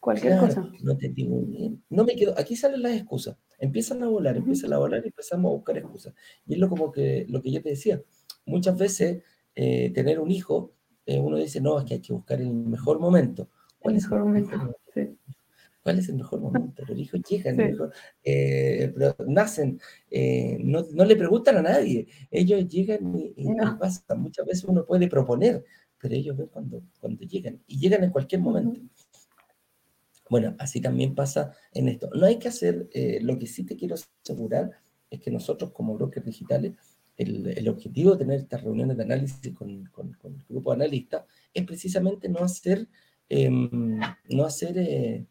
cualquier 0.00 0.34
Claro, 0.34 0.46
cosa. 0.48 0.72
no 0.82 0.92
entendí 0.92 1.24
muy 1.24 1.44
bien. 1.44 1.82
No 1.90 2.04
me 2.04 2.14
quedo. 2.16 2.34
Aquí 2.38 2.54
salen 2.56 2.82
las 2.82 2.92
excusas. 2.96 3.36
Empiezan 3.58 4.02
a 4.02 4.08
volar, 4.08 4.36
empiezan 4.36 4.72
a 4.72 4.78
volar 4.78 5.02
y 5.04 5.08
empezamos 5.08 5.50
a 5.50 5.54
buscar 5.54 5.78
excusas. 5.78 6.14
Y 6.46 6.54
es 6.54 6.58
lo, 6.60 6.68
como 6.68 6.92
que, 6.92 7.26
lo 7.28 7.42
que 7.42 7.50
yo 7.52 7.62
te 7.62 7.70
decía. 7.70 8.02
Muchas 8.46 8.78
veces 8.78 9.22
eh, 9.54 9.90
tener 9.90 10.20
un 10.20 10.30
hijo, 10.30 10.72
eh, 11.04 11.18
uno 11.18 11.36
dice, 11.36 11.60
no, 11.60 11.78
es 11.78 11.84
que 11.84 11.94
hay 11.94 12.00
que 12.00 12.12
buscar 12.12 12.40
el 12.40 12.52
mejor 12.52 12.98
momento. 13.00 13.42
El 13.42 13.78
¿Cuál 13.80 13.96
es 13.96 14.02
mejor 14.04 14.24
momento. 14.24 14.76
Sí. 14.94 15.16
¿Cuál 15.82 15.98
es 16.00 16.08
el 16.08 16.16
mejor 16.16 16.40
momento? 16.40 16.82
Los 16.86 16.98
hijos 16.98 17.20
llegan, 17.28 17.56
Sí. 17.56 17.62
el 17.62 17.70
mejor- 17.72 17.92
eh, 18.24 18.92
pero 18.96 19.16
nacen, 19.28 19.80
eh, 20.10 20.58
no, 20.60 20.84
no 20.92 21.04
le 21.04 21.14
preguntan 21.16 21.56
a 21.58 21.62
nadie, 21.62 22.06
ellos 22.30 22.66
llegan 22.68 23.16
y, 23.16 23.32
y- 23.36 23.48
No. 23.50 23.78
pasan. 23.78 24.20
Muchas 24.20 24.46
veces 24.46 24.64
uno 24.64 24.84
puede 24.84 25.08
proponer, 25.08 25.64
pero 26.00 26.14
ellos 26.14 26.36
ven 26.36 26.48
cuando, 26.48 26.82
cuando 27.00 27.22
llegan 27.24 27.60
y 27.66 27.78
llegan 27.78 28.02
en 28.04 28.10
cualquier 28.10 28.40
momento. 28.40 28.80
Bueno, 30.28 30.56
así 30.58 30.80
también 30.80 31.14
pasa 31.14 31.52
en 31.72 31.88
esto. 31.88 32.10
No 32.14 32.26
hay 32.26 32.38
que 32.38 32.48
hacer, 32.48 32.88
lo 33.22 33.38
que 33.38 33.46
sí 33.46 33.64
te 33.64 33.76
quiero 33.76 33.94
asegurar 33.94 34.72
es 35.08 35.20
que 35.20 35.30
nosotros 35.30 35.70
como 35.70 35.94
brokers 35.94 36.26
digitales, 36.26 36.74
el, 37.16 37.46
el 37.46 37.68
objetivo 37.68 38.12
de 38.12 38.18
tener 38.18 38.40
estas 38.40 38.62
reuniones 38.62 38.96
de 38.96 39.02
análisis 39.04 39.54
con, 39.54 39.86
con- 39.86 40.12
con 40.14 40.34
el 40.34 40.44
grupo 40.48 40.70
de 40.70 40.76
analistas 40.84 41.24
es 41.54 41.64
precisamente 41.64 42.28
no 42.28 42.40
hacer, 42.40 42.86
em, 43.28 43.98
no 44.28 44.44
hacer 44.44 44.76
eh, 44.78 45.26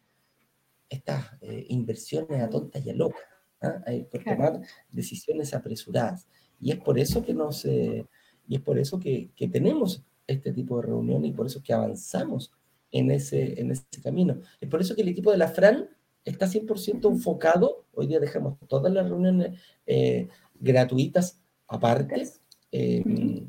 estas 0.88 1.32
eh, 1.40 1.66
inversiones 1.68 2.40
a 2.42 2.48
tontas 2.48 2.84
y 2.84 2.90
a 2.90 2.94
locas, 2.94 3.22
¿ah? 3.60 3.82
Eh, 3.86 4.06
por 4.10 4.22
Claro. 4.22 4.36
tomar 4.52 4.66
decisiones 4.90 5.52
apresuradas. 5.54 6.26
Y 6.60 6.70
es 6.70 6.78
por 6.78 6.98
eso 6.98 7.24
que 7.24 7.34
nos, 7.34 7.64
eh, 7.64 8.06
y 8.48 8.56
es 8.56 8.60
por 8.62 8.78
eso 8.78 8.98
que, 8.98 9.30
que 9.36 9.48
tenemos 9.48 10.02
este 10.26 10.52
tipo 10.52 10.76
de 10.80 10.86
reuniones 10.86 11.30
y 11.30 11.34
por 11.34 11.46
eso 11.46 11.62
que 11.62 11.72
avanzamos 11.72 12.52
en 12.92 13.10
ese, 13.10 13.60
en 13.60 13.72
ese 13.72 13.84
camino. 14.02 14.40
Es 14.60 14.68
por 14.68 14.80
eso 14.80 14.94
que 14.94 15.02
el 15.02 15.08
equipo 15.08 15.30
de 15.32 15.38
la 15.38 15.48
FRAN 15.48 15.88
está 16.24 16.46
100% 16.46 17.08
enfocado. 17.10 17.84
Hoy 17.94 18.06
día 18.06 18.20
dejamos 18.20 18.56
todas 18.68 18.92
las 18.92 19.08
reuniones 19.08 19.58
eh, 19.86 20.28
gratuitas 20.58 21.40
aparte. 21.68 22.28
eh, 22.72 23.02
Ujú. 23.04 23.48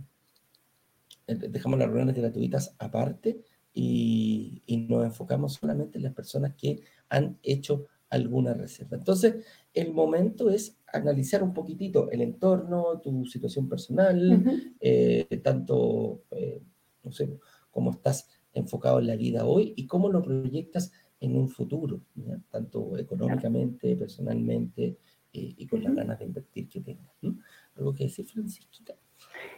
eh, 1.28 1.36
dejamos 1.36 1.80
las 1.80 1.88
reuniones 1.90 2.16
gratuitas 2.16 2.76
aparte 2.80 3.42
y, 3.74 4.62
y 4.66 4.78
nos 4.78 5.06
enfocamos 5.06 5.54
solamente 5.54 5.98
en 5.98 6.04
las 6.04 6.14
personas 6.14 6.54
que 6.56 6.82
han 7.10 7.38
hecho 7.44 7.86
alguna 8.10 8.54
reserva. 8.54 8.98
Entonces, 8.98 9.46
el 9.74 9.94
momento 9.94 10.50
es 10.50 10.78
analizar 10.94 11.44
un 11.44 11.54
poquitito 11.54 12.10
el 12.10 12.22
entorno, 12.22 13.00
tu 13.02 13.26
situación 13.26 13.68
personal, 13.68 14.44
eh, 14.80 15.42
tanto, 15.44 16.24
eh, 16.32 16.62
no 17.04 17.12
sé, 17.12 17.38
cómo 17.70 17.92
estás 17.92 18.30
enfocado 18.54 19.00
en 19.00 19.08
la 19.08 19.16
vida 19.18 19.46
hoy 19.46 19.74
y 19.76 19.86
cómo 19.86 20.10
lo 20.10 20.22
proyectas 20.22 20.92
en 21.20 21.36
un 21.36 21.50
futuro, 21.50 22.02
¿ya? 22.16 22.40
tanto 22.50 22.98
económicamente, 22.98 23.96
personalmente 23.98 24.98
eh, 25.34 25.54
y 25.58 25.68
con 25.68 25.84
las 25.84 25.94
ganas 25.94 26.20
de 26.20 26.26
invertir 26.26 26.70
que 26.70 26.82
tengas. 26.82 27.12
¿no? 27.22 27.38
¿Algo 27.78 27.94
que 27.94 28.06
decir, 28.06 28.26
Francisquita? 28.28 28.94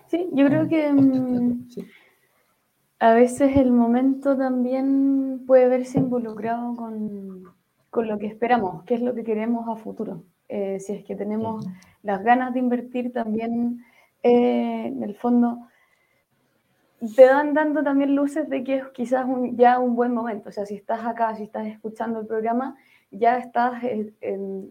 Sí, 0.08 0.28
yo 0.34 0.46
creo 0.48 0.64
¿O- 0.64 0.68
que 0.68 0.92
mm, 0.92 1.70
Sí. 1.70 1.86
a 3.00 3.14
veces 3.14 3.56
el 3.58 3.72
momento 3.72 4.38
también 4.38 5.44
puede 5.48 5.68
verse 5.68 6.00
involucrado 6.00 6.76
con, 6.76 7.44
con 7.90 8.08
lo 8.08 8.18
que 8.18 8.28
esperamos, 8.28 8.84
qué 8.84 8.96
es 8.96 9.02
lo 9.02 9.14
que 9.16 9.24
queremos 9.24 9.68
a 9.70 9.76
futuro. 9.82 10.24
Eh, 10.50 10.80
si 10.80 10.94
es 10.94 11.06
que 11.06 11.16
tenemos 11.16 11.66
Ujú. 11.66 11.74
las 12.04 12.24
ganas 12.24 12.54
de 12.54 12.60
invertir 12.60 13.14
también, 13.14 13.84
eh, 14.24 14.88
en 14.88 15.04
el 15.04 15.16
fondo, 15.16 15.68
te 17.16 17.24
dan 17.26 17.54
dando 17.54 17.82
también 17.84 18.14
luces 18.16 18.50
de 18.50 18.64
que 18.64 18.76
es 18.78 18.88
quizás 18.90 19.26
un- 19.26 19.56
ya 19.56 19.80
un 19.80 19.96
buen 19.96 20.14
momento. 20.14 20.50
O 20.50 20.52
sea, 20.52 20.66
si 20.66 20.76
estás 20.76 21.06
acá, 21.06 21.34
si 21.36 21.44
estás 21.44 21.68
escuchando 21.68 22.20
el 22.20 22.28
programa, 22.28 22.76
ya 23.12 23.38
estás 23.38 23.82
eh, 23.84 24.12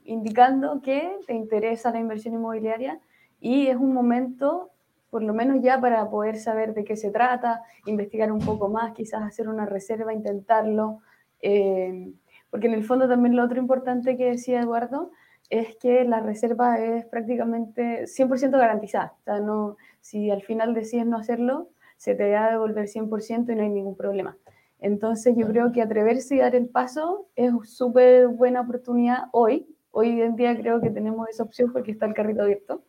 indicando 0.04 0.82
que 0.82 1.10
te 1.26 1.34
interesa 1.34 1.90
la 1.90 1.98
inversión 2.00 2.34
inmobiliaria 2.34 3.00
y 3.40 3.68
es 3.68 3.76
un 3.76 3.92
momento, 3.92 4.70
por 5.10 5.22
lo 5.22 5.34
menos 5.34 5.62
ya 5.62 5.80
para 5.80 6.08
poder 6.10 6.38
saber 6.38 6.74
de 6.74 6.84
qué 6.84 6.96
se 6.96 7.10
trata, 7.10 7.62
investigar 7.86 8.32
un 8.32 8.40
poco 8.40 8.68
más, 8.68 8.92
quizás 8.92 9.22
hacer 9.22 9.48
una 9.48 9.66
reserva, 9.66 10.12
intentarlo. 10.12 11.00
eh, 11.40 12.12
porque 12.50 12.66
en 12.66 12.74
el 12.74 12.84
fondo 12.84 13.08
también 13.08 13.36
lo 13.36 13.44
otro 13.44 13.58
importante 13.58 14.16
que 14.16 14.30
decía 14.30 14.60
Eduardo 14.60 15.10
es 15.50 15.76
que 15.76 16.04
la 16.04 16.20
reserva 16.20 16.78
es 16.78 17.06
prácticamente 17.06 18.06
100% 18.06 18.50
garantizada. 18.58 19.14
O 19.20 19.22
sea, 19.24 19.40
no, 19.40 19.76
si 20.00 20.30
al 20.30 20.42
final 20.42 20.74
decides 20.74 21.06
no 21.06 21.16
hacerlo, 21.18 21.68
se 21.96 22.14
te 22.14 22.32
va 22.32 22.46
a 22.46 22.50
devolver 22.50 22.86
100% 22.86 23.52
y 23.52 23.54
no 23.54 23.62
hay 23.62 23.70
ningún 23.70 23.96
problema. 23.96 24.36
Entonces 24.80 25.34
yo 25.36 25.46
creo 25.48 25.72
que 25.72 25.82
atreverse 25.82 26.36
y 26.36 26.38
dar 26.38 26.54
el 26.54 26.68
paso 26.68 27.26
es 27.34 27.52
súper 27.64 28.28
buena 28.28 28.60
oportunidad 28.60 29.24
hoy. 29.32 29.66
Hoy 29.90 30.20
en 30.20 30.36
día 30.36 30.56
creo 30.56 30.80
que 30.80 30.90
tenemos 30.90 31.28
esa 31.28 31.42
opción 31.42 31.72
porque 31.72 31.90
está 31.90 32.06
el 32.06 32.14
carrito 32.14 32.42
abierto. 32.42 32.82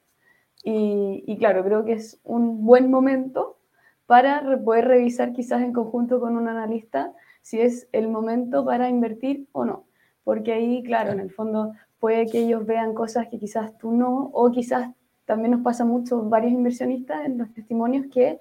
Y, 0.63 1.23
y 1.25 1.37
claro, 1.37 1.63
creo 1.63 1.85
que 1.85 1.93
es 1.93 2.19
un 2.23 2.65
buen 2.65 2.91
momento 2.91 3.57
para 4.05 4.43
poder 4.63 4.87
revisar 4.87 5.33
quizás 5.33 5.61
en 5.61 5.71
conjunto 5.71 6.19
con 6.19 6.35
un 6.35 6.47
analista 6.47 7.13
si 7.41 7.61
es 7.61 7.87
el 7.91 8.07
momento 8.07 8.65
para 8.65 8.89
invertir 8.89 9.47
o 9.51 9.65
no. 9.65 9.85
Porque 10.23 10.53
ahí, 10.53 10.83
claro, 10.83 11.11
en 11.11 11.19
el 11.19 11.31
fondo 11.31 11.73
puede 11.99 12.25
que 12.25 12.39
ellos 12.39 12.65
vean 12.65 12.93
cosas 12.93 13.27
que 13.27 13.37
quizás 13.37 13.77
tú 13.77 13.91
no, 13.91 14.29
o 14.33 14.51
quizás 14.51 14.89
también 15.25 15.51
nos 15.51 15.61
pasa 15.61 15.85
mucho, 15.85 16.23
varios 16.23 16.53
inversionistas 16.53 17.25
en 17.25 17.37
los 17.37 17.53
testimonios 17.53 18.07
que 18.11 18.39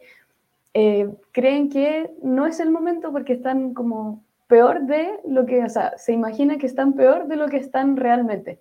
eh, 0.75 1.11
creen 1.33 1.69
que 1.69 2.11
no 2.23 2.47
es 2.47 2.61
el 2.61 2.71
momento 2.71 3.13
porque 3.13 3.35
están 3.35 3.75
como 3.75 4.23
peor 4.47 4.87
de 4.87 5.21
lo 5.27 5.45
que, 5.45 5.63
o 5.63 5.69
sea, 5.69 5.99
se 5.99 6.13
imagina 6.13 6.57
que 6.57 6.67
están 6.67 6.95
peor 6.95 7.27
de 7.27 7.37
lo 7.37 7.49
que 7.49 7.59
están 7.59 7.97
realmente. 7.97 8.61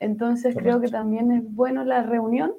Entonces 0.00 0.56
creo 0.56 0.80
que 0.80 0.88
también 0.88 1.32
es 1.32 1.54
bueno 1.54 1.84
la 1.84 2.02
reunión 2.02 2.52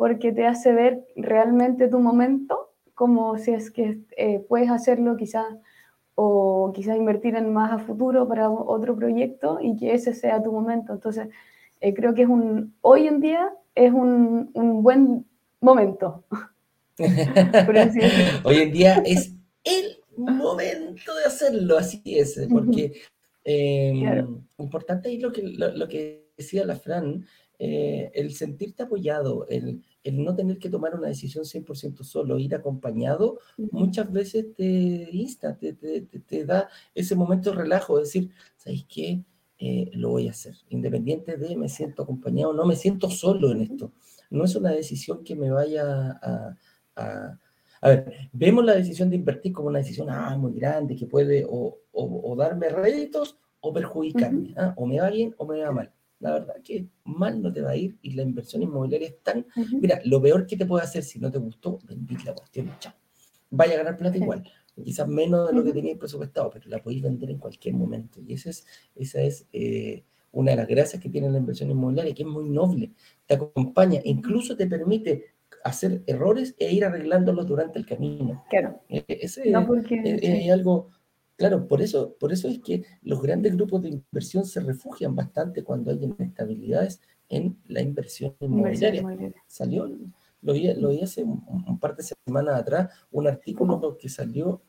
porque 0.00 0.32
te 0.32 0.46
hace 0.46 0.72
ver 0.72 1.04
realmente 1.14 1.86
tu 1.86 2.00
momento, 2.00 2.72
como 2.94 3.36
si 3.36 3.50
es 3.50 3.70
que 3.70 3.98
eh, 4.16 4.38
puedes 4.48 4.70
hacerlo 4.70 5.14
quizás 5.18 5.44
o 6.14 6.72
quizás 6.74 6.96
invertir 6.96 7.34
en 7.34 7.52
más 7.52 7.70
a 7.70 7.78
futuro 7.80 8.26
para 8.26 8.48
otro 8.48 8.96
proyecto 8.96 9.58
y 9.60 9.76
que 9.76 9.92
ese 9.92 10.14
sea 10.14 10.42
tu 10.42 10.52
momento. 10.52 10.94
Entonces, 10.94 11.28
eh, 11.82 11.92
creo 11.92 12.14
que 12.14 12.22
es 12.22 12.30
un, 12.30 12.74
hoy 12.80 13.08
en 13.08 13.20
día 13.20 13.52
es 13.74 13.92
un, 13.92 14.50
un 14.54 14.82
buen 14.82 15.26
momento. 15.60 16.24
hoy 18.44 18.56
en 18.56 18.72
día 18.72 19.02
es 19.04 19.34
el 19.64 19.98
momento 20.16 21.14
de 21.14 21.24
hacerlo, 21.26 21.76
así 21.76 22.00
es, 22.06 22.40
porque 22.50 23.02
eh, 23.44 24.24
importante 24.56 25.12
es 25.12 25.20
lo 25.20 25.30
que, 25.30 25.42
lo, 25.42 25.88
que 25.88 26.30
decía 26.38 26.64
la 26.64 26.76
Fran, 26.76 27.26
eh, 27.58 28.10
el 28.14 28.32
sentirte 28.32 28.84
apoyado, 28.84 29.46
el, 29.48 29.82
el, 30.04 30.24
no 30.24 30.34
tener 30.34 30.58
que 30.58 30.70
tomar 30.70 30.94
una 30.94 31.08
decisión 31.08 31.44
100% 31.44 32.02
solo, 32.02 32.38
ir 32.38 32.54
acompañado, 32.54 33.38
muchas 33.70 34.10
veces 34.12 34.54
te 34.56 35.08
insta, 35.12 35.56
te, 35.56 35.74
te, 35.74 36.02
te, 36.02 36.44
da 36.44 36.68
ese 36.94 37.14
momento 37.14 37.50
de 37.50 37.56
relajo, 37.56 37.98
decir, 37.98 38.30
¿sabes 38.56 38.84
qué? 38.88 39.22
Eh, 39.58 39.90
lo 39.92 40.10
voy 40.10 40.28
a 40.28 40.30
hacer, 40.30 40.54
independiente 40.70 41.36
de 41.36 41.56
me 41.56 41.68
siento 41.68 42.02
acompañado, 42.02 42.52
no 42.54 42.64
me 42.64 42.76
siento 42.76 43.10
solo 43.10 43.50
en 43.52 43.60
esto. 43.62 43.92
No 44.30 44.44
es 44.44 44.54
una 44.56 44.70
decisión 44.70 45.22
que 45.22 45.36
me 45.36 45.50
vaya 45.50 46.18
a, 46.22 46.56
a 46.96 47.38
a 47.80 47.88
ver, 47.88 48.28
vemos 48.32 48.64
la 48.64 48.74
decisión 48.74 49.08
de 49.08 49.16
invertir 49.16 49.52
como 49.52 49.68
una 49.68 49.78
decisión 49.78 50.10
ah, 50.10 50.36
muy 50.36 50.52
grande 50.52 50.96
que 50.96 51.06
puede 51.06 51.46
o, 51.48 51.78
o, 51.92 52.36
darme 52.36 52.68
réditos 52.68 53.38
o 53.60 53.72
perjudicarme, 53.72 54.54
¿ah? 54.56 54.74
o 54.76 54.86
me 54.86 55.00
va 55.00 55.10
bien 55.10 55.34
o 55.38 55.46
me 55.46 55.60
va 55.60 55.72
mal. 55.72 55.92
La 56.20 56.32
verdad 56.32 56.56
que 56.62 56.86
mal 57.04 57.42
no 57.42 57.52
te 57.52 57.62
va 57.62 57.70
a 57.70 57.76
ir 57.76 57.98
y 58.02 58.12
la 58.12 58.22
inversión 58.22 58.62
inmobiliaria 58.62 59.08
es 59.08 59.22
tan... 59.22 59.46
Mira, 59.80 60.00
lo 60.04 60.20
peor 60.20 60.46
que 60.46 60.56
te 60.56 60.66
puede 60.66 60.84
hacer 60.84 61.02
si 61.02 61.18
no 61.18 61.30
te 61.30 61.38
gustó, 61.38 61.78
vendís 61.88 62.24
la 62.24 62.34
cuestión 62.34 62.70
chao. 62.78 62.92
Vaya 63.50 63.74
a 63.74 63.78
ganar 63.78 63.96
plata 63.96 64.16
igual, 64.16 64.44
quizás 64.84 65.08
menos 65.08 65.48
de 65.48 65.54
lo 65.54 65.64
que 65.64 65.72
tenías 65.72 65.98
presupuestado, 65.98 66.50
pero 66.50 66.68
la 66.68 66.82
podéis 66.82 67.02
vender 67.02 67.30
en 67.30 67.38
cualquier 67.38 67.74
momento. 67.74 68.20
Y 68.20 68.34
esa 68.34 68.50
es, 68.50 68.66
esa 68.94 69.20
es 69.22 69.48
eh, 69.52 70.04
una 70.32 70.52
de 70.52 70.58
las 70.58 70.68
gracias 70.68 71.02
que 71.02 71.08
tiene 71.08 71.30
la 71.30 71.38
inversión 71.38 71.70
inmobiliaria, 71.70 72.14
que 72.14 72.22
es 72.22 72.28
muy 72.28 72.48
noble, 72.48 72.92
te 73.26 73.34
acompaña, 73.34 74.00
incluso 74.04 74.56
te 74.56 74.66
permite 74.66 75.34
hacer 75.64 76.02
errores 76.06 76.54
e 76.58 76.72
ir 76.72 76.84
arreglándolos 76.84 77.46
durante 77.46 77.78
el 77.78 77.86
camino. 77.86 78.44
Claro. 78.50 78.80
E, 78.88 79.04
e, 79.08 79.18
ese 79.22 79.50
no 79.50 79.66
porque, 79.66 80.00
es, 80.04 80.50
algo, 80.50 80.90
claro, 81.40 81.66
por 81.66 81.80
eso, 81.80 82.14
por 82.20 82.34
eso 82.34 82.48
es 82.48 82.58
que 82.58 82.84
los 83.00 83.22
grandes 83.22 83.54
grupos 83.54 83.80
de 83.80 83.88
inversión 83.88 84.44
se 84.44 84.60
refugian 84.60 85.16
bastante 85.16 85.64
cuando 85.64 85.90
hay 85.90 86.04
inestabilidades 86.04 87.00
en 87.30 87.58
la 87.66 87.80
inversión 87.80 88.36
inmobiliaria. 88.40 89.02
Salió, 89.46 89.90
lo 90.42 90.52
vi, 90.52 90.74
lo 90.74 90.90
hace 91.02 91.24
un, 91.24 91.78
par 91.80 91.96
de 91.96 92.02
semanas 92.02 92.60
atrás, 92.60 92.92
un 93.10 93.26
artículo 93.26 93.96
que 93.96 94.10
salió 94.10 94.60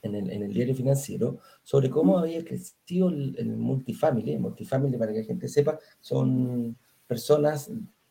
en 0.00 0.14
el, 0.14 0.30
en 0.30 0.42
el, 0.42 0.54
diario 0.54 0.74
financiero 0.74 1.40
sobre 1.62 1.90
cómo 1.90 2.16
había 2.16 2.42
crecido 2.46 3.10
el, 3.10 3.36
el 3.38 3.58
multifamily. 3.58 4.38
Multifamily, 4.38 4.96
para 4.96 5.12
que 5.12 5.18
la 5.18 5.26
gente 5.26 5.48
sepa, 5.48 5.78
son 6.00 6.78
personas 7.06 7.70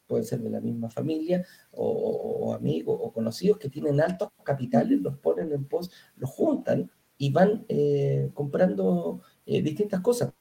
pueden 0.10 0.26
ser 0.26 0.42
de 0.42 0.50
la 0.50 0.60
misma 0.60 0.90
familia 0.90 1.46
o, 1.72 2.54
amigos 2.54 3.00
o 3.00 3.14
conocidos 3.14 3.60
que 3.60 3.70
tienen 3.70 4.02
altos 4.02 4.30
capitales, 4.44 5.00
los 5.00 5.18
ponen 5.20 5.54
en 5.54 5.66
pos, 5.66 5.92
los 6.18 6.30
juntan 6.32 6.92
y 7.20 7.32
van 7.32 7.66
eh, 7.68 8.32
comprando 8.34 9.22
eh, 9.46 9.62
distintas 9.62 10.02
cosas. 10.02 10.34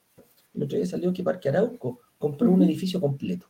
El 0.55 0.63
otro 0.63 0.79
día 0.79 0.87
salió 0.87 1.13
que 1.13 1.23
Parque 1.23 1.51
Arauco 1.51 2.01
compró 2.17 2.51
un 2.51 2.63
edificio 2.63 2.99
completo. 2.99 3.47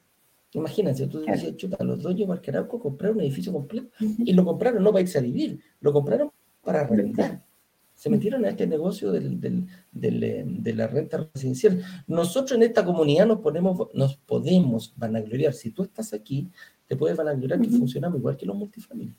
Imagínense, 0.54 1.06
tú 1.06 1.20
dices, 1.20 1.56
chuta, 1.56 1.84
los 1.84 2.02
dueños 2.02 2.22
de 2.22 2.26
Parque 2.26 2.50
Arauco 2.50 2.80
compraron 2.80 3.18
un 3.18 3.22
edificio 3.22 3.52
completo 3.52 3.90
y 4.00 4.32
lo 4.32 4.44
compraron 4.44 4.82
no 4.82 4.90
para 4.90 5.02
irse 5.02 5.18
a 5.18 5.22
vivir, 5.22 5.60
lo 5.80 5.92
compraron 5.92 6.32
para 6.64 6.84
rentar 6.84 7.44
se 7.98 8.10
metieron 8.10 8.44
a 8.44 8.50
este 8.50 8.64
negocio 8.64 9.10
del, 9.10 9.40
del, 9.40 10.22
eh, 10.22 10.44
de 10.46 10.72
la 10.72 10.86
renta 10.86 11.28
residencial. 11.34 11.82
Nosotros 12.06 12.56
en 12.56 12.62
esta 12.62 12.84
comunidad 12.84 13.26
nos, 13.26 13.40
ponemos, 13.40 13.88
nos 13.92 14.16
podemos 14.18 14.94
vanagloriar. 14.96 15.52
Si 15.52 15.72
tú 15.72 15.82
estás 15.82 16.12
aquí, 16.12 16.48
te 16.86 16.94
puedes 16.94 17.16
vanagloriar 17.16 17.60
que 17.60 17.68
funcionamos 17.68 18.20
igual 18.20 18.36
que 18.36 18.46
los 18.46 18.54
multifamilias. 18.54 19.16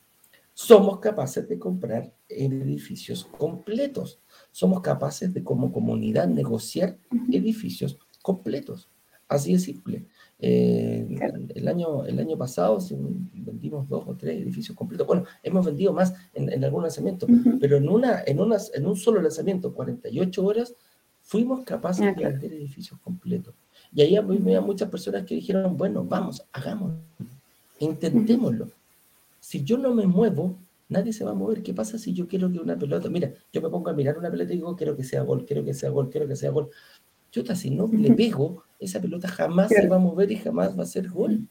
Somos 0.61 0.99
capaces 0.99 1.47
de 1.47 1.57
comprar 1.57 2.13
edificios 2.27 3.23
completos. 3.23 4.19
Somos 4.51 4.81
capaces 4.81 5.33
de 5.33 5.41
como 5.41 5.71
comunidad 5.71 6.27
negociar 6.27 6.97
edificios 7.31 7.97
completos. 8.21 8.89
Así 9.29 9.53
de 9.53 9.59
simple. 9.59 10.05
Eh, 10.37 11.07
el, 11.55 11.65
año, 11.65 12.03
el 12.03 12.19
año 12.19 12.37
pasado 12.37 12.77
vendimos 13.35 13.87
dos 13.87 14.03
o 14.05 14.15
tres 14.15 14.41
edificios 14.41 14.75
completos. 14.75 15.07
Bueno, 15.07 15.23
hemos 15.43 15.65
vendido 15.65 15.93
más 15.93 16.13
en, 16.33 16.51
en 16.51 16.61
algún 16.65 16.81
lanzamiento, 16.81 17.25
pero 17.61 17.77
en, 17.77 17.87
una, 17.87 18.21
en, 18.27 18.41
unas, 18.41 18.69
en 18.75 18.85
un 18.85 18.97
solo 18.97 19.21
lanzamiento, 19.21 19.73
48 19.73 20.45
horas, 20.45 20.75
fuimos 21.21 21.63
capaces 21.63 22.13
de 22.17 22.25
vender 22.25 22.51
edificios 22.51 22.99
completos. 22.99 23.55
Y 23.95 24.01
ahí 24.01 24.17
había 24.17 24.59
muchas 24.59 24.89
personas 24.89 25.23
que 25.23 25.35
dijeron, 25.35 25.77
bueno, 25.77 26.03
vamos, 26.03 26.43
hagámoslo, 26.51 26.97
intentémoslo. 27.79 28.67
Si 29.49 29.63
yo 29.63 29.79
no 29.79 29.95
me 29.95 30.05
muevo, 30.05 30.59
nadie 30.89 31.11
se 31.11 31.25
va 31.25 31.31
a 31.31 31.33
mover. 31.33 31.63
¿Qué 31.63 31.73
pasa 31.73 31.97
si 31.97 32.13
yo 32.13 32.27
quiero 32.27 32.51
que 32.51 32.59
una 32.59 32.77
pelota, 32.77 33.09
mira, 33.09 33.33
yo 33.51 33.63
me 33.63 33.69
pongo 33.71 33.89
a 33.89 33.93
mirar 33.93 34.15
una 34.15 34.29
pelota 34.29 34.53
y 34.53 34.57
digo, 34.57 34.75
quiero 34.75 34.95
que 34.95 35.03
sea 35.03 35.23
gol, 35.23 35.43
quiero 35.43 35.65
que 35.65 35.73
sea 35.73 35.89
gol, 35.89 36.11
quiero 36.11 36.27
que 36.27 36.35
sea 36.35 36.51
gol. 36.51 36.69
Yo 37.31 37.43
si 37.55 37.71
no 37.71 37.87
le 37.87 38.13
pego, 38.13 38.63
esa 38.77 39.01
pelota 39.01 39.27
jamás 39.27 39.69
se 39.69 39.87
va 39.87 39.95
a 39.95 39.99
mover 39.99 40.31
y 40.31 40.35
jamás 40.35 40.77
va 40.77 40.83
a 40.83 40.85
ser 40.85 41.09
gol. 41.09 41.47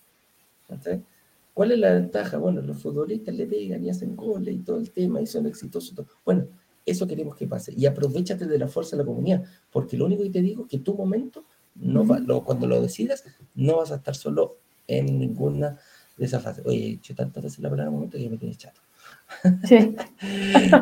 ¿Cuál 1.52 1.72
es 1.72 1.78
la 1.80 1.94
ventaja? 1.94 2.38
Bueno, 2.38 2.62
los 2.62 2.80
futbolistas 2.80 3.34
le 3.34 3.48
pegan 3.48 3.84
y 3.84 3.90
hacen 3.90 4.14
goles 4.14 4.54
y 4.54 4.58
todo 4.60 4.76
el 4.76 4.92
tema 4.92 5.20
y 5.20 5.26
son 5.26 5.48
exitosos. 5.48 6.00
Bueno, 6.24 6.46
eso 6.86 7.04
queremos 7.04 7.34
que 7.34 7.48
pase. 7.48 7.74
Y 7.76 7.84
aprovechate 7.86 8.46
de 8.46 8.58
la 8.60 8.68
fuerza 8.68 8.94
de 8.94 9.02
la 9.02 9.06
comunidad, 9.06 9.42
porque 9.72 9.96
lo 9.96 10.06
único 10.06 10.22
que 10.22 10.30
te 10.30 10.40
digo 10.40 10.62
es 10.62 10.68
que 10.68 10.78
tu 10.78 10.94
momento, 10.94 11.46
no 11.74 12.06
va, 12.06 12.20
cuando 12.44 12.68
lo 12.68 12.80
decidas, 12.80 13.24
no 13.56 13.78
vas 13.78 13.90
a 13.90 13.96
estar 13.96 14.14
solo 14.14 14.58
en 14.86 15.18
ninguna 15.18 15.80
de 16.18 16.26
esas 16.26 16.42
fases. 16.42 16.66
Oye, 16.66 16.78
he 16.78 16.88
dicho 16.90 17.14
tantas 17.14 17.42
veces 17.42 17.60
la 17.60 17.70
palabra 17.70 17.90
momento 17.90 18.18
que 18.18 18.24
ya 18.24 18.30
me 18.30 18.36
tienes 18.36 18.58
chato. 18.58 18.80
Sí. 19.64 19.94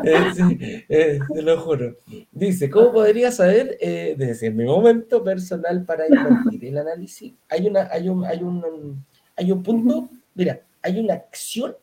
Eh, 0.03 0.85
eh, 0.89 1.19
te 1.33 1.41
lo 1.41 1.59
juro. 1.59 1.95
Dice, 2.31 2.69
¿cómo 2.69 2.91
podría 2.91 3.31
saber? 3.31 3.77
Eh, 3.79 4.15
desde 4.17 4.49
mi 4.51 4.65
momento 4.65 5.23
personal 5.23 5.85
para 5.85 6.07
invertir. 6.07 6.65
El 6.65 6.77
análisis, 6.77 7.33
hay, 7.49 7.67
una, 7.67 7.87
hay, 7.91 8.09
un, 8.09 8.25
hay, 8.25 8.41
un, 8.41 9.05
hay 9.35 9.51
un 9.51 9.63
punto, 9.63 10.09
mira, 10.33 10.61
hay 10.81 10.99
una 10.99 11.13
acción 11.13 11.75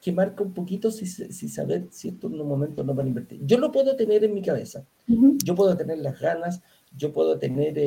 que 0.00 0.12
marca 0.12 0.42
un 0.42 0.52
poquito 0.52 0.90
si, 0.90 1.06
si 1.06 1.48
saber 1.48 1.86
si 1.90 2.08
esto 2.08 2.28
es 2.28 2.34
un 2.34 2.46
momento 2.46 2.84
no 2.84 2.94
para 2.94 3.08
invertir. 3.08 3.40
Yo 3.44 3.58
lo 3.58 3.72
puedo 3.72 3.96
tener 3.96 4.22
en 4.24 4.34
mi 4.34 4.42
cabeza. 4.42 4.84
Yo 5.06 5.54
puedo 5.54 5.76
tener 5.76 5.98
las 5.98 6.20
ganas, 6.20 6.62
yo 6.96 7.12
puedo 7.12 7.38
tener... 7.38 7.78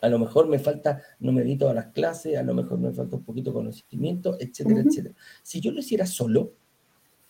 a 0.00 0.08
lo 0.08 0.18
mejor 0.18 0.48
me 0.48 0.58
falta, 0.58 1.02
no 1.20 1.32
me 1.32 1.42
di 1.42 1.56
todas 1.56 1.74
las 1.74 1.86
clases, 1.86 2.36
a 2.36 2.42
lo 2.42 2.54
mejor 2.54 2.78
me 2.78 2.92
falta 2.92 3.16
un 3.16 3.24
poquito 3.24 3.50
de 3.50 3.54
conocimiento, 3.54 4.36
etcétera, 4.38 4.80
etcétera. 4.80 5.14
Si 5.42 5.60
yo 5.60 5.72
lo 5.72 5.80
hiciera 5.80 6.06
solo, 6.06 6.52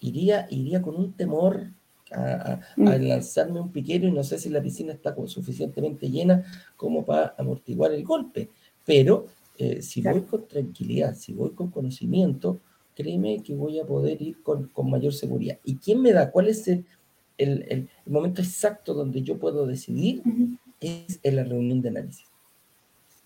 iría, 0.01 0.47
iría 0.51 0.83
con 0.83 0.97
un 0.97 1.13
temor 1.13 1.71
a, 2.13 2.61
mm. 2.77 2.85
lanzarme 2.85 3.61
un 3.61 3.73
piquero 3.73 4.07
y 4.07 4.13
no 4.13 4.23
sé 4.23 4.39
si 4.39 4.49
la 4.49 4.63
piscina 4.63 4.93
está 4.93 5.15
suficientemente 5.27 6.11
llena 6.11 6.45
como 6.77 7.05
para 7.05 7.35
amortiguar 7.39 7.93
el 7.93 8.05
golpe. 8.05 8.51
Pero 8.85 9.27
eh, 9.59 9.83
si 9.83 10.03
voy 10.03 10.23
con 10.23 10.47
tranquilidad, 10.47 11.15
si 11.15 11.33
voy 11.33 11.51
con 11.51 11.71
conocimiento, 11.71 12.61
créeme 12.95 13.43
que 13.43 13.55
voy 13.55 13.79
a 13.79 13.85
poder 13.85 14.21
ir 14.23 14.43
con, 14.43 14.71
mayor 14.85 15.13
seguridad. 15.13 15.59
¿Y 15.65 15.77
quién 15.77 16.01
me 16.01 16.13
da? 16.13 16.31
¿Cuál 16.31 16.49
es 16.49 16.67
el, 16.69 17.89
momento 18.07 18.41
exacto 18.41 18.95
donde 18.95 19.23
yo 19.23 19.39
puedo 19.39 19.67
decidir? 19.67 20.23
Es 20.81 21.21
en 21.23 21.37
la 21.37 21.45
reunión 21.45 21.81
de 21.81 21.89
análisis. 21.89 22.27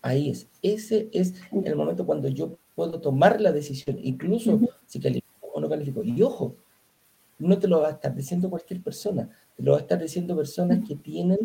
Ahí 0.01 0.29
es. 0.29 0.47
Ese 0.61 1.09
es 1.11 1.35
el 1.51 1.75
momento 1.75 2.05
cuando 2.05 2.27
yo 2.27 2.57
puedo 2.75 2.99
tomar 2.99 3.39
la 3.39 3.51
decisión, 3.51 3.99
incluso 4.01 4.59
si 4.87 4.99
califico 4.99 5.47
o 5.53 5.59
no 5.59 5.69
califico. 5.69 6.03
Y 6.03 6.21
ojo, 6.21 6.55
no 7.39 7.59
te 7.59 7.67
lo 7.67 7.81
va 7.81 7.89
a 7.89 7.91
estar 7.91 8.15
diciendo 8.15 8.49
cualquier 8.49 8.81
persona, 8.81 9.29
te 9.55 9.63
lo 9.63 9.73
va 9.73 9.77
a 9.77 9.81
estar 9.81 9.99
diciendo 9.99 10.35
personas 10.35 10.79
que 10.87 10.95
tienen 10.95 11.39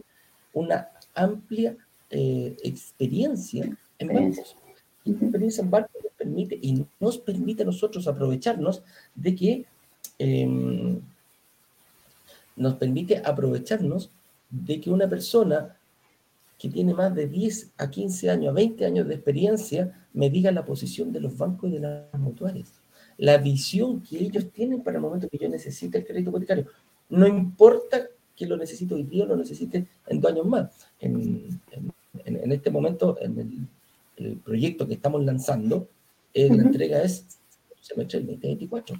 una 0.52 0.88
amplia 1.14 1.76
eh, 2.10 2.56
experiencia 2.62 3.76
en 3.98 4.08
bancos. 4.08 4.56
Y 5.04 5.12
la 5.12 5.18
experiencia 5.20 5.62
en 5.62 5.70
bancos 5.70 6.02
nos 6.02 6.12
permite, 6.12 6.58
y 6.60 6.86
nos 7.00 7.18
permite 7.18 7.62
a 7.62 7.66
nosotros 7.66 8.06
aprovecharnos 8.08 8.82
de 9.14 9.34
que 9.34 9.64
em, 10.18 11.00
nos 12.56 12.74
permite 12.74 13.20
aprovecharnos 13.24 14.10
de 14.50 14.80
que 14.80 14.90
una 14.90 15.08
persona 15.08 15.76
que 16.58 16.68
tiene 16.68 16.94
más 16.94 17.14
de 17.14 17.26
10 17.26 17.72
a 17.76 17.90
15 17.90 18.30
años, 18.30 18.50
a 18.50 18.54
20 18.54 18.86
años 18.86 19.08
de 19.08 19.14
experiencia, 19.14 20.06
me 20.12 20.30
diga 20.30 20.50
la 20.52 20.64
posición 20.64 21.12
de 21.12 21.20
los 21.20 21.36
bancos 21.36 21.70
y 21.70 21.74
de 21.74 21.80
las 21.80 22.20
mutuales. 22.20 22.72
La 23.18 23.38
visión 23.38 24.00
que 24.00 24.18
ellos 24.18 24.50
tienen 24.52 24.82
para 24.82 24.96
el 24.96 25.02
momento 25.02 25.28
que 25.28 25.38
yo 25.38 25.48
necesite 25.48 25.98
el 25.98 26.06
crédito 26.06 26.30
hipotecario. 26.30 26.66
No 27.08 27.26
importa 27.26 28.06
que 28.34 28.46
lo 28.46 28.56
necesite 28.56 28.94
hoy 28.94 29.04
día 29.04 29.24
o 29.24 29.26
lo 29.26 29.36
necesite 29.36 29.86
en 30.06 30.20
dos 30.20 30.32
años 30.32 30.46
más. 30.46 30.70
En, 31.00 31.60
este 32.52 32.70
momento, 32.70 33.18
en 33.20 33.68
el, 34.16 34.36
proyecto 34.38 34.86
que 34.86 34.94
estamos 34.94 35.24
lanzando, 35.24 35.88
eh, 36.32 36.48
la 36.48 36.62
entrega 36.62 37.02
es 37.02 37.38
semestre 37.80 38.20
del 38.20 38.28
2024. 38.40 38.96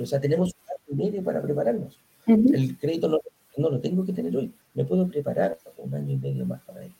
o 0.00 0.06
sea, 0.06 0.20
tenemos 0.20 0.48
un 0.48 0.94
año 0.94 1.02
y 1.02 1.06
medio 1.06 1.24
para 1.24 1.42
prepararnos. 1.42 1.98
El 2.26 2.76
crédito 2.76 3.08
no, 3.08 3.20
no, 3.56 3.70
lo 3.70 3.80
tengo 3.80 4.04
que 4.04 4.12
tener 4.12 4.36
hoy, 4.36 4.52
me 4.76 4.84
puedo 4.84 5.08
preparar 5.08 5.58
un 5.78 5.94
año 5.94 6.12
y 6.12 6.16
medio 6.18 6.46
más 6.46 6.62
para 6.62 6.84
ello. 6.84 6.94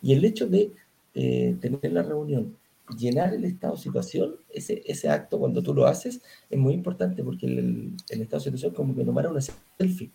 Y 0.00 0.12
el 0.12 0.24
hecho 0.24 0.46
de 0.46 0.70
eh, 1.14 1.56
tener 1.60 1.92
la 1.92 2.02
reunión, 2.02 2.56
llenar 2.96 3.34
el 3.34 3.44
estado 3.44 3.74
de 3.74 3.80
situación, 3.80 4.36
ese, 4.50 4.82
ese 4.86 5.08
acto 5.08 5.38
cuando 5.38 5.62
tú 5.62 5.74
lo 5.74 5.86
haces 5.86 6.20
es 6.50 6.58
muy 6.58 6.74
importante 6.74 7.24
porque 7.24 7.46
el, 7.46 7.92
el 8.10 8.20
estado 8.20 8.38
de 8.38 8.44
situación 8.44 8.72
es 8.72 8.76
como 8.76 8.94
que 8.94 9.04
tomara 9.04 9.30
una 9.30 9.40
selfie. 9.40 10.10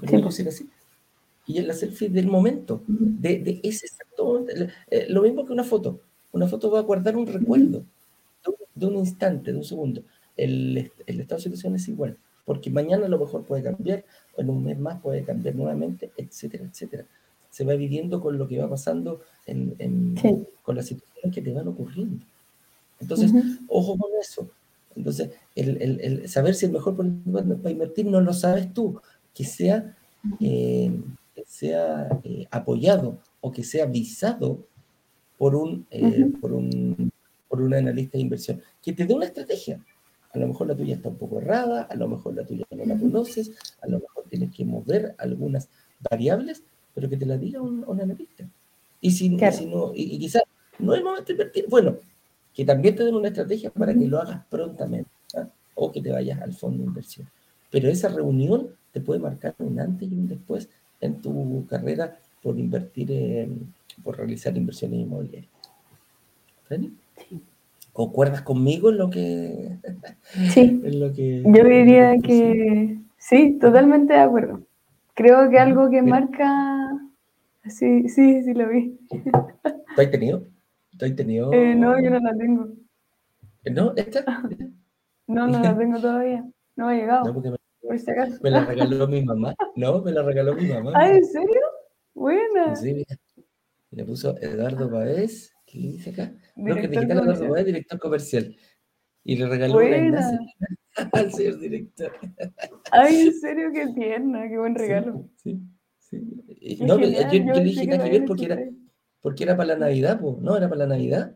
Pues. 0.00 0.46
así. 0.46 0.68
Y 1.46 1.58
es 1.58 1.66
la 1.66 1.74
selfie 1.74 2.08
del 2.08 2.26
momento, 2.26 2.82
de, 2.86 3.38
de 3.38 3.60
ese 3.62 3.86
exacto 3.86 4.44
eh, 4.90 5.06
lo 5.08 5.22
mismo 5.22 5.46
que 5.46 5.52
una 5.52 5.64
foto. 5.64 6.00
Una 6.32 6.46
foto 6.46 6.70
va 6.70 6.80
a 6.80 6.82
guardar 6.82 7.16
un 7.16 7.26
recuerdo 7.26 7.84
de 8.74 8.86
un 8.86 8.96
instante, 8.96 9.52
de 9.52 9.58
un 9.58 9.64
segundo. 9.64 10.02
El, 10.36 10.90
el 11.06 11.20
estado 11.20 11.38
de 11.38 11.44
situación 11.44 11.74
es 11.76 11.88
igual, 11.88 12.16
porque 12.44 12.70
mañana 12.70 13.06
a 13.06 13.08
lo 13.08 13.18
mejor 13.18 13.44
puede 13.44 13.62
cambiar, 13.62 14.04
o 14.36 14.40
en 14.40 14.50
un 14.50 14.64
mes 14.64 14.78
más 14.78 15.00
puede 15.00 15.22
cambiar 15.24 15.54
nuevamente, 15.54 16.10
etcétera, 16.16 16.64
etcétera. 16.64 17.04
Se 17.50 17.64
va 17.64 17.74
viviendo 17.74 18.20
con 18.20 18.38
lo 18.38 18.48
que 18.48 18.58
va 18.58 18.68
pasando, 18.68 19.20
en, 19.46 19.74
en 19.78 20.46
con 20.62 20.76
las 20.76 20.86
situaciones 20.86 21.34
que 21.34 21.42
te 21.42 21.52
van 21.52 21.68
ocurriendo. 21.68 22.24
Entonces, 23.00 23.32
ojo 23.68 23.98
con 23.98 24.10
eso. 24.20 24.48
Entonces, 24.94 25.30
el, 25.54 25.80
el, 25.82 26.00
el, 26.00 26.28
saber 26.28 26.54
si 26.54 26.66
el 26.66 26.72
mejor 26.72 26.96
para 26.96 27.70
invertir 27.70 28.06
no 28.06 28.20
lo 28.20 28.32
sabes 28.32 28.72
tú, 28.72 29.00
que 29.34 29.44
sea, 29.44 29.96
eh, 30.40 30.92
sea 31.46 32.20
eh, 32.24 32.46
apoyado 32.50 33.18
o 33.40 33.50
que 33.50 33.64
sea 33.64 33.86
visado 33.86 34.58
por 35.38 35.56
un, 35.56 35.86
eh, 35.90 36.30
por 36.40 36.52
un 36.52 37.10
por 37.52 37.60
un 37.60 37.74
analista 37.74 38.16
de 38.16 38.22
inversión, 38.22 38.62
que 38.82 38.94
te 38.94 39.04
dé 39.04 39.12
una 39.12 39.26
estrategia. 39.26 39.78
A 40.32 40.38
lo 40.38 40.48
mejor 40.48 40.66
la 40.66 40.74
tuya 40.74 40.94
está 40.94 41.10
un 41.10 41.16
poco 41.16 41.40
errada, 41.40 41.82
a 41.82 41.94
lo 41.94 42.08
mejor 42.08 42.34
la 42.34 42.44
tuya 42.44 42.64
no 42.70 42.84
la 42.84 42.98
conoces, 42.98 43.50
a 43.82 43.86
lo 43.86 44.00
mejor 44.00 44.24
tienes 44.30 44.54
que 44.54 44.64
mover 44.64 45.14
algunas 45.18 45.68
variables, 46.10 46.62
pero 46.94 47.08
que 47.08 47.16
te 47.16 47.26
la 47.26 47.36
diga 47.36 47.60
un, 47.60 47.84
analista. 48.00 48.48
Y 49.00 49.10
si, 49.10 49.28
no, 49.28 49.92
y, 49.94 50.18
quizás 50.18 50.42
no 50.78 50.94
es 50.94 51.02
momento 51.02 51.26
de 51.26 51.32
invertir, 51.32 51.66
bueno, 51.68 51.96
que 52.54 52.64
también 52.64 52.96
te 52.96 53.04
den 53.04 53.14
una 53.14 53.28
estrategia 53.28 53.70
para 53.70 53.92
que 53.92 54.06
lo 54.06 54.18
hagas 54.20 54.44
prontamente, 54.46 55.10
¿ah? 55.36 55.48
o 55.74 55.92
que 55.92 56.00
te 56.00 56.10
vayas 56.10 56.40
al 56.40 56.54
fondo 56.54 56.78
de 56.78 56.88
inversión. 56.88 57.28
Pero 57.70 57.88
esa 57.88 58.08
reunión 58.08 58.70
te 58.92 59.00
puede 59.00 59.20
marcar 59.20 59.54
un 59.58 59.80
antes 59.80 60.10
y 60.10 60.14
un 60.14 60.28
después 60.28 60.68
en 61.00 61.20
tu 61.20 61.66
carrera 61.66 62.18
por 62.42 62.58
invertir, 62.58 63.48
por 64.02 64.16
realizar 64.16 64.56
inversiones 64.56 65.00
inmobiliarias. 65.00 65.50
¿Vale? 66.68 66.90
¿Concuerdas 67.92 68.42
conmigo 68.42 68.90
en 68.90 68.98
lo 68.98 69.10
que... 69.10 69.78
Sí, 70.50 70.80
lo 70.84 71.12
que, 71.12 71.42
yo 71.44 71.64
diría 71.64 72.16
que 72.18 72.98
sí, 73.18 73.58
totalmente 73.60 74.14
de 74.14 74.20
acuerdo. 74.20 74.62
Creo 75.14 75.50
que 75.50 75.58
algo 75.58 75.90
que 75.90 76.00
marca... 76.02 76.98
Sí, 77.68 78.08
sí, 78.08 78.42
sí 78.42 78.54
lo 78.54 78.68
vi. 78.68 78.98
¿Tú 79.10 80.00
has 80.00 80.10
tenido? 80.10 80.46
¿Tú 80.98 81.04
has 81.04 81.14
tenido? 81.14 81.52
Eh, 81.52 81.74
no, 81.74 82.00
yo 82.02 82.10
no 82.10 82.18
la 82.18 82.34
tengo. 82.36 82.68
¿No? 83.64 83.92
¿Esta? 83.96 84.24
No, 85.28 85.46
no 85.46 85.60
la 85.60 85.78
tengo 85.78 85.98
todavía. 85.98 86.44
No 86.76 86.88
ha 86.88 86.94
llegado. 86.94 87.24
No, 87.26 87.32
porque 87.32 87.50
me, 87.50 87.56
por 87.80 87.98
si 87.98 88.10
acaso. 88.10 88.38
me 88.42 88.50
la 88.50 88.64
regaló 88.64 89.06
mi 89.06 89.22
mamá. 89.22 89.54
No, 89.76 90.02
me 90.02 90.10
la 90.10 90.22
regaló 90.22 90.54
mi 90.54 90.66
mamá. 90.66 90.92
¿Ah, 90.94 91.08
en 91.08 91.24
serio? 91.24 91.60
Buena. 92.12 92.74
Sí, 92.74 92.92
mira. 92.92 93.16
Le 93.92 94.04
puso 94.04 94.36
Eduardo 94.40 94.90
Páez 94.90 95.52
¿Qué 95.72 95.78
dice 95.78 96.10
acá? 96.10 96.30
Bloque 96.54 96.86
digital 96.86 97.54
de 97.54 97.64
director 97.64 97.98
comercial. 97.98 98.54
Y 99.24 99.36
le 99.36 99.48
regaló 99.48 99.78
una 99.78 100.38
al 101.12 101.32
señor 101.32 101.58
director. 101.60 102.12
Ay, 102.90 103.28
en 103.28 103.40
serio, 103.40 103.70
qué 103.72 103.86
tierna, 103.94 104.46
qué 104.50 104.58
buen 104.58 104.74
regalo. 104.74 105.30
Sí, 105.36 105.62
sí. 105.98 106.20
No, 106.80 106.98
yo, 106.98 107.08
yo, 107.08 107.54
le 107.54 107.64
dije 107.64 107.86
nada 107.86 108.04
que 108.04 108.10
ver 108.10 108.24
porque 108.26 108.44
era, 108.44 108.58
porque 109.22 109.44
era 109.44 109.56
para 109.56 109.68
la 109.68 109.78
Navidad, 109.78 110.20
pues, 110.20 110.36
¿no? 110.42 110.58
Era 110.58 110.68
para 110.68 110.80
la 110.80 110.88
Navidad. 110.88 111.34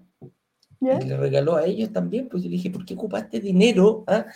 Y 0.82 1.06
le 1.06 1.16
regaló 1.16 1.56
a 1.56 1.64
ellos 1.64 1.90
también, 1.90 2.28
pues 2.28 2.42
yo 2.42 2.50
le 2.50 2.56
dije, 2.56 2.68
¿por 2.68 2.84
qué 2.84 2.92
ocupaste 2.92 3.40
dinero 3.40 4.04
ah, 4.06 4.26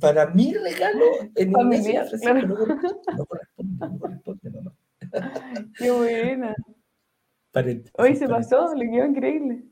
para 0.00 0.30
mi 0.30 0.54
regalo 0.54 1.04
en 1.34 1.52
mes? 1.68 1.86
Claro. 1.86 2.48
No, 2.48 2.64
no 3.18 3.26
corresponde, 3.26 3.76
no 3.78 3.98
corresponde, 3.98 4.50
mamá. 4.50 4.74
Qué 5.76 5.90
buena. 5.90 6.56
Hoy 7.98 8.16
se 8.16 8.28
pasó, 8.28 8.74
le 8.74 8.90
quedó 8.90 9.06
increíble. 9.06 9.64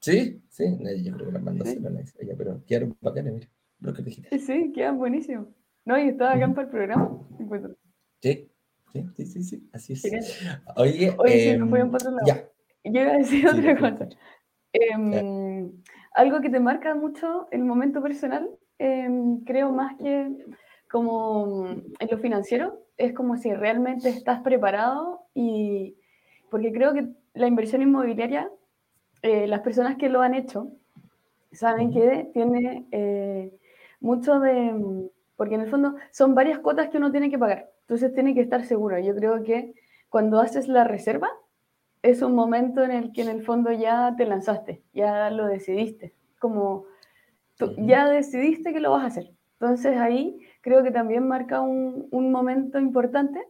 Sí, 0.00 0.42
sí, 0.48 0.64
yo 1.02 1.14
creo 1.14 1.26
que 1.26 1.32
las 1.32 1.42
mandó 1.42 1.64
sí. 1.64 1.78
a 1.84 2.22
ella, 2.22 2.34
pero 2.36 2.64
quedaron 2.66 2.96
bacanas, 3.00 3.34
mira, 3.34 3.48
lo 3.80 3.92
que 3.92 4.02
dijiste. 4.02 4.38
Sí, 4.38 4.72
quedan 4.72 4.98
buenísimos. 4.98 5.48
No, 5.84 5.98
y 5.98 6.08
estaba 6.08 6.32
acá 6.32 6.48
para 6.48 6.62
el 6.62 6.68
programa. 6.68 7.18
Sí, 8.20 8.50
sí, 8.92 9.06
sí, 9.16 9.26
sí, 9.26 9.42
sí, 9.42 9.70
así 9.72 9.92
es. 9.94 10.04
Oye, 10.76 11.14
Oye, 11.18 11.52
eh, 11.52 11.58
sí, 11.58 11.68
fue 11.68 11.82
un 11.82 11.94
otro 11.94 12.10
lado. 12.10 12.26
Ya. 12.26 12.48
Yo 12.84 13.00
iba 13.02 13.12
a 13.12 13.18
decir 13.18 13.46
otra 13.48 13.76
cosa. 13.78 14.08
Eh, 14.72 15.70
algo 16.14 16.40
que 16.40 16.50
te 16.50 16.60
marca 16.60 16.94
mucho 16.94 17.48
el 17.50 17.64
momento 17.64 18.02
personal, 18.02 18.48
eh, 18.78 19.08
creo 19.44 19.72
más 19.72 19.96
que 19.96 20.46
como 20.90 21.68
en 21.68 22.08
lo 22.10 22.18
financiero, 22.18 22.86
es 22.96 23.12
como 23.12 23.36
si 23.36 23.52
realmente 23.54 24.08
estás 24.08 24.40
preparado 24.42 25.26
y 25.34 25.96
porque 26.50 26.72
creo 26.72 26.92
que 26.92 27.08
la 27.34 27.46
inversión 27.46 27.82
inmobiliaria, 27.82 28.50
eh, 29.22 29.46
las 29.46 29.60
personas 29.60 29.96
que 29.96 30.08
lo 30.08 30.20
han 30.20 30.34
hecho, 30.34 30.68
saben 31.52 31.92
que 31.92 32.30
tiene 32.32 32.86
eh, 32.92 33.52
mucho 34.00 34.40
de, 34.40 35.08
porque 35.36 35.54
en 35.54 35.62
el 35.62 35.70
fondo 35.70 35.94
son 36.10 36.34
varias 36.34 36.58
cuotas 36.58 36.88
que 36.88 36.98
uno 36.98 37.10
tiene 37.10 37.30
que 37.30 37.38
pagar, 37.38 37.70
entonces 37.82 38.12
tiene 38.12 38.34
que 38.34 38.40
estar 38.40 38.64
seguro. 38.64 38.98
Yo 38.98 39.14
creo 39.14 39.42
que 39.42 39.74
cuando 40.08 40.40
haces 40.40 40.68
la 40.68 40.84
reserva, 40.84 41.30
es 42.02 42.22
un 42.22 42.34
momento 42.34 42.82
en 42.82 42.92
el 42.92 43.12
que 43.12 43.22
en 43.22 43.28
el 43.28 43.44
fondo 43.44 43.72
ya 43.72 44.14
te 44.16 44.24
lanzaste, 44.24 44.82
ya 44.92 45.30
lo 45.30 45.46
decidiste, 45.46 46.14
como 46.38 46.86
tú 47.56 47.74
ya 47.78 48.08
decidiste 48.08 48.72
que 48.72 48.80
lo 48.80 48.90
vas 48.92 49.04
a 49.04 49.06
hacer. 49.06 49.30
Entonces 49.60 49.98
ahí 49.98 50.40
creo 50.62 50.82
que 50.82 50.90
también 50.90 51.28
marca 51.28 51.60
un, 51.60 52.08
un 52.10 52.32
momento 52.32 52.78
importante 52.78 53.46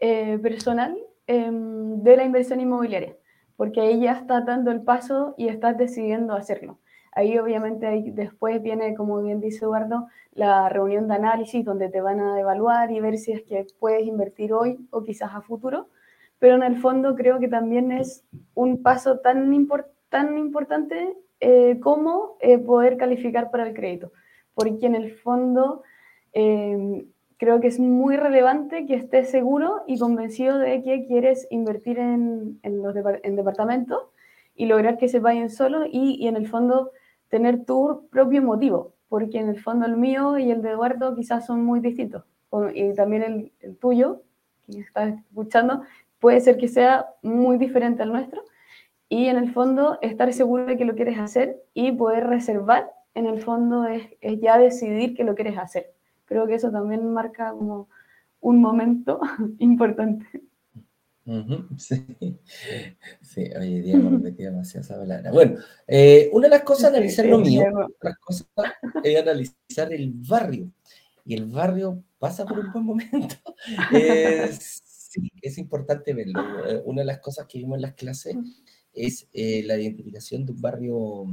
eh, 0.00 0.38
personal 0.38 0.96
Em, 1.28 2.02
de 2.02 2.16
la 2.16 2.24
inversión 2.24 2.60
inmobiliaria, 2.60 3.16
porque 3.56 3.80
ahí 3.80 4.00
ya 4.00 4.12
estás 4.12 4.44
dando 4.44 4.72
el 4.72 4.82
paso 4.82 5.34
y 5.38 5.48
estás 5.48 5.78
decidiendo 5.78 6.34
hacerlo. 6.34 6.80
Ahí 7.12 7.38
obviamente 7.38 7.86
después 8.12 8.60
viene, 8.60 8.94
como 8.96 9.22
bien 9.22 9.40
dice 9.40 9.64
Eduardo, 9.64 10.08
la 10.32 10.68
reunión 10.68 11.06
de 11.06 11.14
análisis 11.14 11.64
donde 11.64 11.88
te 11.90 12.00
van 12.00 12.20
a 12.20 12.40
evaluar 12.40 12.90
y 12.90 12.98
ver 13.00 13.18
si 13.18 13.32
es 13.32 13.42
que 13.42 13.64
puedes 13.78 14.04
invertir 14.04 14.52
hoy 14.52 14.88
o 14.90 15.04
quizás 15.04 15.32
a 15.32 15.42
futuro, 15.42 15.88
pero 16.40 16.56
en 16.56 16.64
el 16.64 16.78
fondo 16.80 17.14
creo 17.14 17.38
que 17.38 17.48
también 17.48 17.92
es 17.92 18.24
un 18.54 18.82
paso 18.82 19.20
tan, 19.20 19.48
tan 20.08 20.38
importante 20.38 21.16
eh, 21.38 21.78
como 21.80 22.36
eh, 22.40 22.58
poder 22.58 22.96
calificar 22.96 23.50
para 23.52 23.68
el 23.68 23.74
crédito, 23.74 24.10
porque 24.54 24.86
en 24.86 24.96
el 24.96 25.12
fondo 25.12 25.82
em, 26.32 27.04
creo 27.42 27.58
que 27.58 27.66
es 27.66 27.80
muy 27.80 28.16
relevante 28.16 28.86
que 28.86 28.94
estés 28.94 29.28
seguro 29.28 29.82
y 29.88 29.98
convencido 29.98 30.58
de 30.58 30.80
que 30.84 31.06
quieres 31.06 31.48
invertir 31.50 31.98
en, 31.98 32.60
en 32.62 32.82
los 32.84 32.94
en 33.24 33.34
departamentos 33.34 33.98
y 34.54 34.66
lograr 34.66 34.96
que 34.96 35.08
se 35.08 35.18
vayan 35.18 35.50
solos 35.50 35.88
y, 35.90 36.22
y, 36.22 36.28
en 36.28 36.36
el 36.36 36.46
fondo 36.46 36.92
tener 37.30 37.64
tu 37.64 38.06
propio 38.12 38.42
motivo, 38.42 38.94
porque 39.08 39.40
en 39.40 39.48
el 39.48 39.60
fondo 39.60 39.86
el 39.86 39.96
mío 39.96 40.38
y 40.38 40.52
el 40.52 40.62
de 40.62 40.70
Eduardo 40.70 41.16
quizás 41.16 41.44
son 41.44 41.64
muy 41.64 41.80
distintos, 41.80 42.22
y 42.74 42.94
también 42.94 43.24
el, 43.24 43.52
el 43.58 43.76
tuyo, 43.76 44.22
que 44.70 44.78
estás 44.78 45.18
escuchando, 45.18 45.82
puede 46.20 46.40
ser 46.40 46.58
que 46.58 46.68
sea 46.68 47.06
muy 47.22 47.58
diferente 47.58 48.04
al 48.04 48.12
nuestro, 48.12 48.44
y 49.08 49.26
en 49.26 49.36
el 49.36 49.50
fondo 49.50 49.98
estar 50.00 50.32
seguro 50.32 50.66
de 50.66 50.76
que 50.76 50.84
lo 50.84 50.94
quieres 50.94 51.18
hacer 51.18 51.60
y 51.74 51.90
poder 51.90 52.28
reservar, 52.28 52.92
en 53.16 53.26
el 53.26 53.42
fondo 53.42 53.84
es, 53.86 54.10
es 54.20 54.40
ya 54.40 54.58
decidir 54.58 55.16
que 55.16 55.24
lo 55.24 55.34
quieres 55.34 55.58
hacer 55.58 55.91
creo 56.32 56.46
que 56.46 56.54
eso 56.54 56.70
también 56.70 57.12
marca 57.12 57.52
como 57.52 57.88
un 58.40 58.60
momento 58.60 59.20
importante. 59.58 60.26
sí. 61.76 62.04
sí, 63.20 63.44
día 63.44 63.96
me 63.96 64.18
metí 64.18 64.42
demasiado 64.42 64.84
esa 64.84 64.96
palabra. 64.96 65.30
Bueno, 65.30 65.58
eh, 65.86 66.30
una 66.32 66.46
de 66.48 66.50
las 66.50 66.62
cosas 66.62 66.84
es 66.84 66.88
analizar 66.90 67.26
lo 67.26 67.38
mío, 67.38 67.64
otra 67.96 68.16
cosa 68.20 68.44
es 69.04 69.20
analizar 69.20 69.92
el 69.92 70.12
barrio. 70.14 70.70
Y 71.24 71.34
el 71.34 71.46
barrio 71.46 72.02
pasa 72.18 72.44
por 72.44 72.58
un 72.58 72.72
buen 72.72 72.84
momento. 72.84 73.36
sí, 74.58 75.30
es 75.40 75.58
importante 75.58 76.12
verlo. 76.14 76.40
Eh, 76.66 76.82
una 76.84 77.02
de 77.02 77.06
las 77.06 77.20
cosas 77.20 77.46
que 77.46 77.58
vimos 77.58 77.76
en 77.76 77.82
las 77.82 77.94
clases 77.94 78.36
es 78.94 79.28
eh, 79.32 79.62
la 79.64 79.76
identificación 79.78 80.44
de 80.44 80.52
un 80.52 80.60
barrio, 80.60 81.24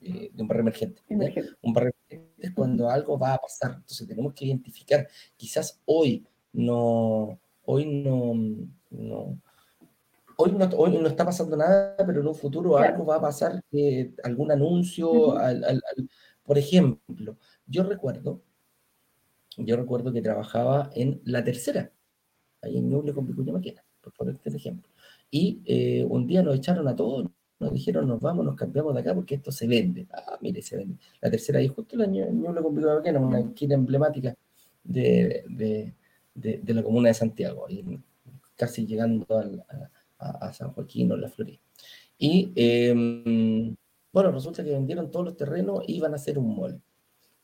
de 0.00 0.30
un 0.36 0.48
barrio 0.48 0.62
emergente. 0.62 1.02
Un 1.08 1.72
barrio 1.72 1.92
emergente 2.08 2.46
es 2.46 2.52
cuando 2.52 2.88
algo 2.88 3.18
va 3.18 3.34
a 3.34 3.38
pasar. 3.38 3.72
Entonces 3.76 4.06
tenemos 4.06 4.34
que 4.34 4.46
identificar. 4.46 5.08
Quizás 5.36 5.80
hoy 5.84 6.26
no, 6.52 7.38
hoy 7.64 7.86
no, 7.86 8.34
no 8.90 9.38
hoy 10.40 10.52
no, 10.52 10.68
hoy 10.76 10.96
no 10.96 11.08
está 11.08 11.24
pasando 11.24 11.56
nada, 11.56 11.96
pero 12.06 12.20
en 12.20 12.28
un 12.28 12.34
futuro 12.34 12.78
algo 12.78 13.04
va 13.04 13.16
a 13.16 13.20
pasar, 13.20 13.60
algún 14.22 14.52
anuncio, 14.52 15.34
por 16.44 16.58
ejemplo, 16.58 17.36
yo 17.66 17.82
recuerdo, 17.82 18.40
yo 19.56 19.76
recuerdo 19.76 20.12
que 20.12 20.22
trabajaba 20.22 20.90
en 20.94 21.20
La 21.24 21.42
Tercera, 21.42 21.92
ahí 22.62 22.78
en 22.78 22.88
Ñuble 22.88 23.12
con 23.12 23.26
Vicuña 23.26 23.52
Maquena, 23.52 23.84
por 24.00 24.12
ponerte 24.12 24.48
el 24.48 24.56
ejemplo. 24.56 24.88
Y 25.30 25.60
eh, 25.64 26.04
un 26.08 26.26
día 26.26 26.42
nos 26.42 26.56
echaron 26.56 26.88
a 26.88 26.96
todos, 26.96 27.28
nos 27.58 27.72
dijeron, 27.72 28.06
nos 28.06 28.20
vamos, 28.20 28.44
nos 28.44 28.54
cambiamos 28.56 28.94
de 28.94 29.00
acá 29.00 29.14
porque 29.14 29.36
esto 29.36 29.52
se 29.52 29.66
vende. 29.66 30.06
Ah, 30.12 30.38
mire, 30.40 30.62
se 30.62 30.76
vende. 30.76 30.96
La 31.20 31.30
Tercera, 31.30 31.58
ahí 31.58 31.68
justo 31.68 31.96
la 31.96 32.06
Ñuble 32.06 32.62
con 32.62 32.74
Vicuña 32.74 32.94
Maquena, 32.94 33.20
una 33.20 33.40
esquina 33.40 33.74
emblemática 33.74 34.34
de, 34.84 35.94
la 36.34 36.82
comuna 36.82 37.08
de 37.08 37.14
Santiago, 37.14 37.66
casi 38.56 38.86
llegando 38.86 39.26
al, 39.36 39.64
a, 40.18 40.30
a, 40.46 40.52
San 40.52 40.72
Joaquín 40.72 41.12
o 41.12 41.16
La 41.16 41.28
Florida. 41.28 41.60
Y 42.18 42.52
em, 42.56 43.76
bueno, 44.12 44.32
resulta 44.32 44.64
que 44.64 44.70
vendieron 44.70 45.10
todos 45.10 45.26
los 45.26 45.36
terrenos 45.36 45.84
y 45.86 45.96
iban 45.96 46.12
a 46.12 46.16
hacer 46.16 46.38
un 46.38 46.56
mall. 46.56 46.82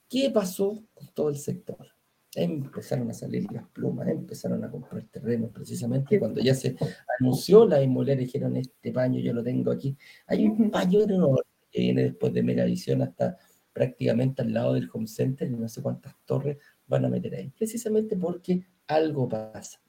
¿Qué 0.09 0.31
pasó 0.31 0.83
con 0.95 1.09
todo 1.15 1.29
el 1.29 1.37
sector? 1.37 1.94
Empezaron 2.37 3.11
a 3.11 3.15
salir 3.15 3.51
las 3.53 3.67
plumas, 3.69 4.09
empezaron 4.09 4.65
a 4.65 4.71
comprar 4.71 5.05
terrenos, 5.05 5.51
precisamente 5.51 6.19
cuando 6.19 6.41
ya 6.41 6.55
se 6.55 6.77
anunció 7.21 7.67
la 7.67 7.83
inmobiliaria, 7.83 8.25
dijeron, 8.25 8.57
este 8.57 8.93
paño 8.93 9.21
yo 9.21 9.33
lo 9.33 9.43
tengo 9.43 9.71
aquí. 9.71 9.97
Hay 10.27 10.47
un 10.47 10.71
paño 10.71 11.03
enorme 11.03 11.43
que 11.71 11.81
viene 11.81 12.03
después 12.05 12.33
de 12.33 12.43
Megavisión 12.43 13.03
hasta 13.03 13.39
prácticamente 13.73 14.43
al 14.43 14.53
lado 14.53 14.75
del 14.75 14.89
Home 14.93 15.07
Center 15.07 15.49
y 15.49 15.57
no 15.57 15.69
sé 15.69 15.83
cuántas 15.83 16.15
torres 16.25 16.59
van 16.87 17.05
a 17.05 17.09
meter 17.09 17.35
ahí, 17.35 17.51
precisamente 17.51 18.17
porque 18.17 18.67
algo 18.87 19.29
pasa. 19.29 19.81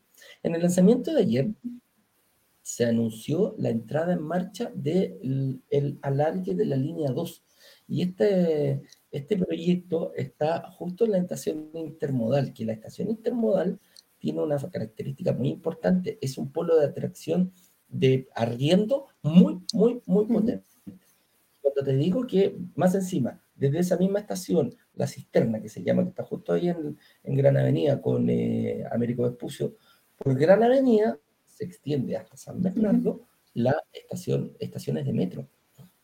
En 0.41 0.55
el 0.55 0.61
lanzamiento 0.61 1.13
de 1.13 1.21
ayer, 1.21 1.49
se 2.65 2.83
anunció 2.83 3.53
la 3.59 3.69
entrada 3.69 4.13
en 4.13 4.23
marcha 4.23 4.71
del 4.73 5.61
el 5.69 5.99
alargue 6.01 6.55
de 6.55 6.65
la 6.65 6.75
línea 6.75 7.11
2. 7.11 7.43
Y 7.87 8.01
este, 8.01 8.81
este 9.17 9.37
proyecto 9.37 10.13
está 10.15 10.69
justo 10.71 11.05
en 11.05 11.11
la 11.11 11.17
estación 11.19 11.69
intermodal, 11.73 12.53
que 12.53 12.65
la 12.65 12.73
estación 12.73 13.09
intermodal 13.09 13.79
tiene 14.19 14.41
una 14.41 14.57
característica 14.57 15.31
muy 15.31 15.49
importante, 15.49 16.17
es 16.21 16.37
un 16.37 16.51
polo 16.51 16.77
de 16.77 16.85
atracción 16.85 17.53
de 17.87 18.27
arriendo 18.35 19.07
muy, 19.21 19.61
muy, 19.73 20.01
muy 20.05 20.25
potente. 20.25 20.65
Cuando 21.61 21.83
te 21.83 21.95
digo 21.95 22.27
que 22.27 22.57
más 22.75 22.93
encima, 22.95 23.41
desde 23.55 23.79
esa 23.79 23.97
misma 23.97 24.19
estación, 24.19 24.75
la 24.95 25.07
cisterna 25.07 25.61
que 25.61 25.69
se 25.69 25.81
llama, 25.81 26.03
que 26.03 26.09
está 26.09 26.23
justo 26.23 26.53
ahí 26.53 26.67
en, 26.67 26.97
en 27.23 27.37
Gran 27.37 27.55
Avenida 27.57 28.01
con 28.01 28.29
eh, 28.29 28.83
Américo 28.91 29.23
Vespucio, 29.23 29.75
por 30.17 30.37
Gran 30.37 30.61
Avenida 30.63 31.17
se 31.45 31.63
extiende 31.63 32.17
hasta 32.17 32.35
San 32.35 32.61
Bernardo 32.61 33.21
la 33.53 33.81
estación, 33.93 34.51
estaciones 34.59 35.05
de 35.05 35.13
metro. 35.13 35.47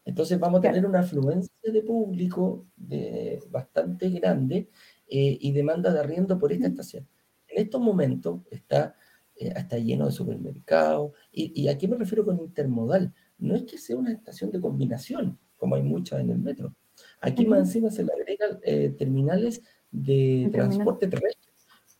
Entonces 0.05 0.39
vamos 0.39 0.59
a 0.59 0.61
tener 0.61 0.85
una 0.85 1.01
afluencia 1.01 1.50
de 1.63 1.81
público 1.81 2.65
de, 2.75 3.43
bastante 3.49 4.09
grande 4.09 4.69
eh, 5.07 5.37
y 5.39 5.51
demanda 5.51 5.91
de 5.93 5.99
arriendo 5.99 6.39
por 6.39 6.51
esta 6.51 6.67
estación. 6.67 7.07
En 7.47 7.63
estos 7.63 7.81
momentos 7.81 8.41
está, 8.49 8.95
eh, 9.35 9.53
está 9.55 9.77
lleno 9.77 10.05
de 10.05 10.11
supermercados. 10.11 11.11
Y, 11.31 11.61
y 11.61 11.67
a 11.67 11.77
qué 11.77 11.87
me 11.87 11.97
refiero 11.97 12.25
con 12.25 12.39
intermodal? 12.39 13.13
No 13.37 13.55
es 13.55 13.63
que 13.63 13.77
sea 13.77 13.97
una 13.97 14.11
estación 14.11 14.51
de 14.51 14.61
combinación, 14.61 15.37
como 15.57 15.75
hay 15.75 15.83
muchas 15.83 16.21
en 16.21 16.29
el 16.29 16.39
metro. 16.39 16.73
Aquí 17.19 17.45
más 17.45 17.59
encima 17.59 17.89
se 17.89 18.03
le 18.03 18.13
agregan 18.13 18.59
eh, 18.63 18.93
terminales 18.97 19.61
de 19.91 20.49
transporte 20.51 21.07
terrestre, 21.07 21.51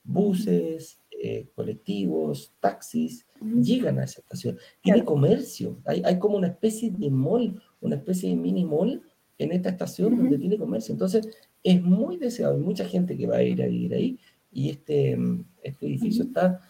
buses, 0.04 1.00
eh, 1.12 1.50
colectivos, 1.54 2.54
taxis, 2.60 3.28
llegan 3.62 4.00
a 4.00 4.06
esa 4.06 4.22
estación. 4.22 4.58
Tiene 4.82 5.04
comercio, 5.04 5.80
hay, 5.86 6.02
hay, 6.06 6.18
como 6.18 6.38
una 6.38 6.48
especie 6.48 6.92
de 6.92 7.10
mall, 7.10 7.62
una 7.82 7.96
especie 7.96 8.30
de 8.30 8.36
mini 8.36 8.66
mall 8.66 9.02
en 9.44 9.52
esta 9.52 9.70
estación 9.70 10.16
donde 10.16 10.38
tiene 10.38 10.58
comercio. 10.58 10.94
Entonces, 10.94 11.28
es 11.64 11.82
muy 11.82 12.18
deseado, 12.18 12.56
hay 12.56 12.62
mucha 12.62 12.86
gente 12.86 13.18
que 13.18 13.28
va 13.28 13.38
a 13.38 13.44
ir 13.44 13.62
a 13.62 13.68
vivir 13.68 13.94
ahí 13.94 14.20
y 14.52 14.70
este, 14.70 15.18
este 15.64 15.86
edificio 15.88 16.26
está 16.26 16.62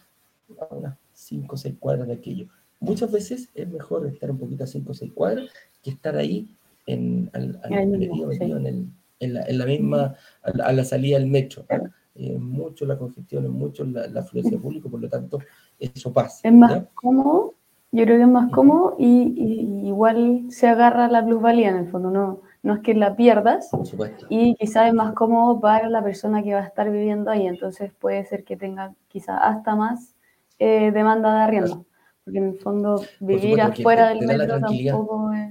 a 0.58 0.74
unas 0.74 0.96
5 1.12 1.54
o 1.54 1.58
6 1.58 1.74
cuadras 1.78 2.08
de 2.08 2.14
aquello. 2.14 2.46
Muchas 2.80 3.12
veces 3.12 3.50
es 3.54 3.68
mejor 3.68 4.06
estar 4.06 4.30
un 4.30 4.38
poquito 4.38 4.64
a 4.64 4.66
5 4.66 4.90
o 4.90 4.94
6 4.94 5.12
cuadras 5.12 5.50
que 5.82 5.90
estar 5.90 6.16
ahí 6.16 6.56
en, 6.86 7.30
al, 7.34 7.60
en, 7.64 9.34
la, 9.34 9.46
en, 9.46 9.58
la, 9.58 9.66
misma, 9.66 10.16
a 10.42 10.72
la, 10.72 10.84
salida 10.84 11.18
del 11.18 11.28
metro. 11.28 11.66
Eh, 12.14 12.36
mucho 12.38 12.86
la 12.86 12.98
congestión, 12.98 13.44
es 13.44 13.50
mucho 13.50 13.84
la, 13.84 14.06
la 14.08 14.20
afluencia 14.20 14.58
pública, 14.58 14.88
por 14.88 15.00
lo 15.00 15.08
tanto, 15.08 15.38
eso 15.78 16.12
pasa. 16.12 16.48
Es 16.48 16.54
más 16.54 16.84
cómodo, 16.94 17.54
yo 17.94 18.04
creo 18.04 18.16
que 18.16 18.22
es 18.22 18.28
más 18.28 18.50
cómodo 18.50 18.96
y, 18.98 19.84
igual 19.84 20.46
se 20.48 20.66
agarra 20.66 21.08
la 21.08 21.24
plusvalía 21.24 21.68
en 21.68 21.76
el 21.76 21.90
fondo, 21.90 22.10
no, 22.10 22.40
no 22.62 22.74
es 22.74 22.80
que 22.80 22.94
la 22.94 23.16
pierdas. 23.16 23.68
Por 23.70 23.86
supuesto. 23.86 24.26
Y 24.28 24.54
quizás 24.54 24.88
es 24.88 24.94
más 24.94 25.14
cómodo 25.14 25.60
para 25.60 25.88
la 25.88 26.02
persona 26.02 26.42
que 26.42 26.54
va 26.54 26.60
a 26.60 26.66
estar 26.66 26.90
viviendo 26.90 27.30
ahí, 27.30 27.46
entonces 27.46 27.92
puede 27.98 28.24
ser 28.24 28.44
que 28.44 28.56
tenga 28.56 28.94
quizás 29.08 29.38
hasta 29.42 29.74
más 29.74 30.14
eh, 30.58 30.92
demanda 30.92 31.34
de 31.34 31.40
arriendo. 31.40 31.86
Porque 32.24 32.38
en 32.38 32.48
el 32.50 32.58
fondo 32.58 33.02
vivir 33.20 33.60
afuera 33.60 34.10
del 34.10 34.26
metro 34.26 34.60
tampoco 34.60 35.32
es... 35.32 35.50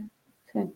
Sí. 0.53 0.73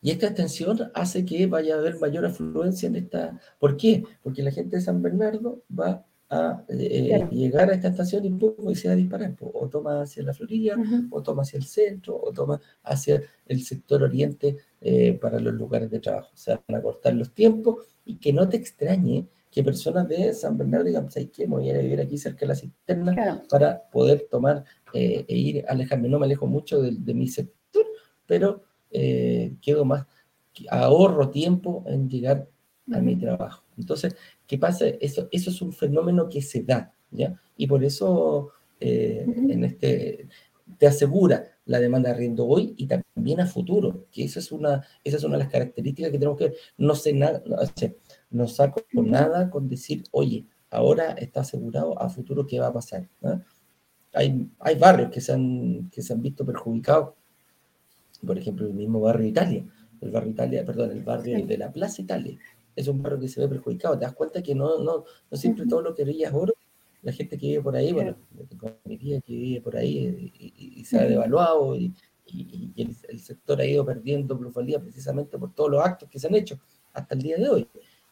Y 0.00 0.10
esta 0.10 0.26
extensión 0.26 0.90
hace 0.94 1.24
que 1.24 1.46
vaya 1.46 1.74
a 1.74 1.78
haber 1.78 1.98
mayor 1.98 2.26
afluencia 2.26 2.88
en 2.88 2.96
esta. 2.96 3.38
¿Por 3.58 3.76
qué? 3.76 4.04
Porque 4.22 4.42
la 4.42 4.50
gente 4.50 4.76
de 4.76 4.82
San 4.82 5.02
Bernardo 5.02 5.62
va 5.70 6.04
a 6.32 6.64
eh, 6.68 7.28
llegar 7.30 7.68
a 7.68 7.74
esta 7.74 7.88
estación 7.88 8.24
y, 8.24 8.30
pum, 8.30 8.74
se 8.74 8.88
va 8.88 8.94
a 8.94 8.96
disparar. 8.96 9.36
O 9.40 9.68
toma 9.68 10.00
hacia 10.00 10.22
la 10.22 10.32
Florida, 10.32 10.76
o 11.10 11.22
toma 11.22 11.42
hacia 11.42 11.58
el 11.58 11.64
centro, 11.64 12.18
o 12.18 12.32
toma 12.32 12.58
hacia 12.82 13.22
el 13.46 13.62
sector 13.62 14.02
oriente 14.02 14.56
eh, 14.80 15.12
para 15.20 15.38
los 15.38 15.52
lugares 15.52 15.90
de 15.90 16.00
trabajo. 16.00 16.30
O 16.32 16.36
sea, 16.36 16.62
van 16.66 16.78
a 16.78 16.82
cortar 16.82 17.14
los 17.14 17.34
tiempos 17.34 17.84
y 18.06 18.16
que 18.16 18.32
no 18.32 18.48
te 18.48 18.56
extrañe 18.56 19.28
que 19.50 19.62
personas 19.62 20.08
de 20.08 20.32
San 20.32 20.56
Bernardo 20.56 20.86
digan, 20.86 21.04
pues, 21.04 21.28
¿qué? 21.30 21.46
Me 21.46 21.56
voy 21.56 21.70
a 21.70 21.78
vivir 21.78 22.00
aquí 22.00 22.16
cerca 22.16 22.40
de 22.40 22.46
la 22.46 22.54
cisterna 22.54 23.44
para 23.50 23.90
poder 23.90 24.26
tomar 24.30 24.64
eh, 24.94 25.26
e 25.28 25.36
ir, 25.36 25.64
alejarme. 25.68 26.08
No 26.08 26.18
me 26.18 26.24
alejo 26.24 26.46
mucho 26.46 26.80
de, 26.80 26.92
de 26.92 27.12
mi 27.12 27.28
sector, 27.28 27.84
pero 28.26 28.62
quedo 28.90 29.86
más, 29.86 30.06
ahorro 30.70 31.30
tiempo 31.30 31.82
en 31.86 32.10
llegar 32.10 32.46
a 32.92 33.00
mi 33.00 33.16
trabajo. 33.16 33.64
Entonces, 33.78 34.16
¿qué 34.52 34.58
pasa? 34.58 34.84
Eso, 35.00 35.28
eso 35.32 35.48
es 35.48 35.62
un 35.62 35.72
fenómeno 35.72 36.28
que 36.28 36.42
se 36.42 36.62
da, 36.62 36.92
¿ya? 37.10 37.40
Y 37.56 37.66
por 37.66 37.82
eso 37.82 38.50
eh, 38.80 39.24
en 39.26 39.64
este, 39.64 40.28
te 40.76 40.86
asegura 40.86 41.42
la 41.64 41.80
demanda 41.80 42.10
de 42.10 42.16
arriendo 42.16 42.46
hoy 42.46 42.74
y 42.76 42.86
también 42.86 43.40
a 43.40 43.46
futuro, 43.46 44.08
que 44.12 44.24
esa 44.24 44.40
es 44.40 44.52
una, 44.52 44.86
esa 45.02 45.16
es 45.16 45.24
una 45.24 45.38
de 45.38 45.44
las 45.44 45.52
características 45.52 46.12
que 46.12 46.18
tenemos 46.18 46.36
que 46.36 46.48
ver. 46.50 46.56
No 46.76 46.94
sé 46.94 47.14
nada, 47.14 47.42
no, 47.46 47.56
no 48.28 48.46
saco 48.46 48.82
nada 48.92 49.48
con 49.48 49.70
decir, 49.70 50.04
oye, 50.10 50.44
ahora 50.68 51.12
está 51.12 51.40
asegurado 51.40 51.98
a 51.98 52.10
futuro 52.10 52.46
qué 52.46 52.60
va 52.60 52.66
a 52.66 52.74
pasar. 52.74 53.08
Hay, 54.12 54.50
hay 54.58 54.74
barrios 54.76 55.10
que 55.10 55.22
se, 55.22 55.32
han, 55.32 55.88
que 55.90 56.02
se 56.02 56.12
han 56.12 56.20
visto 56.20 56.44
perjudicados 56.44 57.14
por 58.26 58.38
ejemplo, 58.38 58.66
el 58.66 58.74
mismo 58.74 59.00
barrio 59.00 59.26
Italia, 59.26 59.64
el 60.02 60.10
barrio 60.10 60.30
Italia, 60.30 60.64
perdón, 60.64 60.90
el 60.92 61.02
barrio 61.02 61.44
de 61.44 61.58
la 61.58 61.72
Plaza 61.72 62.02
Italia, 62.02 62.38
es 62.74 62.88
un 62.88 63.02
barrio 63.02 63.20
que 63.20 63.28
se 63.28 63.40
ve 63.40 63.48
perjudicado. 63.48 63.98
Te 63.98 64.04
das 64.04 64.14
cuenta 64.14 64.42
que 64.42 64.54
no, 64.54 64.78
no, 64.78 65.04
no 65.30 65.36
siempre 65.36 65.66
todo 65.66 65.82
lo 65.82 65.94
que 65.94 66.04
brilla 66.04 66.28
es 66.28 66.34
oro. 66.34 66.54
La 67.02 67.12
gente 67.12 67.36
que 67.36 67.48
vive 67.48 67.62
por 67.62 67.74
ahí, 67.74 67.92
bueno, 67.92 68.16
mi 68.84 68.96
tía 68.96 69.20
que 69.20 69.32
vive 69.32 69.60
por 69.60 69.76
ahí 69.76 70.32
y, 70.56 70.84
se 70.84 70.98
ha 70.98 71.04
devaluado 71.04 71.74
y, 71.74 71.92
el, 72.76 73.18
sector 73.18 73.60
ha 73.60 73.66
ido 73.66 73.84
perdiendo 73.84 74.38
plusvalía 74.38 74.80
precisamente 74.80 75.36
por 75.36 75.52
todos 75.52 75.70
los 75.70 75.84
actos 75.84 76.08
que 76.08 76.18
se 76.18 76.28
han 76.28 76.34
hecho 76.36 76.60
hasta 76.92 77.14
el 77.14 77.22
día 77.22 77.36
de 77.36 77.48
hoy. 77.48 77.68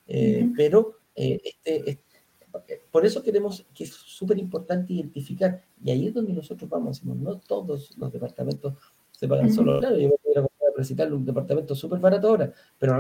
Eh, 0.09 0.51
pero 0.57 0.97
eh, 1.15 1.41
este, 1.45 1.91
este, 1.91 2.83
por 2.91 3.07
eso 3.07 3.23
queremos 3.23 3.65
que 3.75 3.85
es 3.85 3.91
súper 3.91 4.39
importante 4.39 4.93
identificar, 4.93 5.63
y 5.83 5.91
ahí 5.91 6.09
es 6.09 6.15
donde 6.15 6.33
nosotros 6.33 6.69
vamos, 6.69 6.97
decimos, 6.97 7.17
no 7.19 7.39
todos 7.39 7.97
los 7.97 8.13
departamentos 8.13 8.75
se 9.13 9.29
pagan 9.29 9.53
solo. 9.53 9.79
Claro, 9.79 9.97
yo 9.97 10.09
voy 10.09 10.35
a 10.37 10.43
comprar 10.43 11.09
a 11.09 11.15
un 11.15 11.25
departamento 11.25 11.75
súper 11.75 12.01
barato 12.01 12.29
ahora, 12.29 12.53
pero 12.79 12.95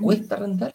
Cuesta 0.00 0.36
rentar. 0.36 0.72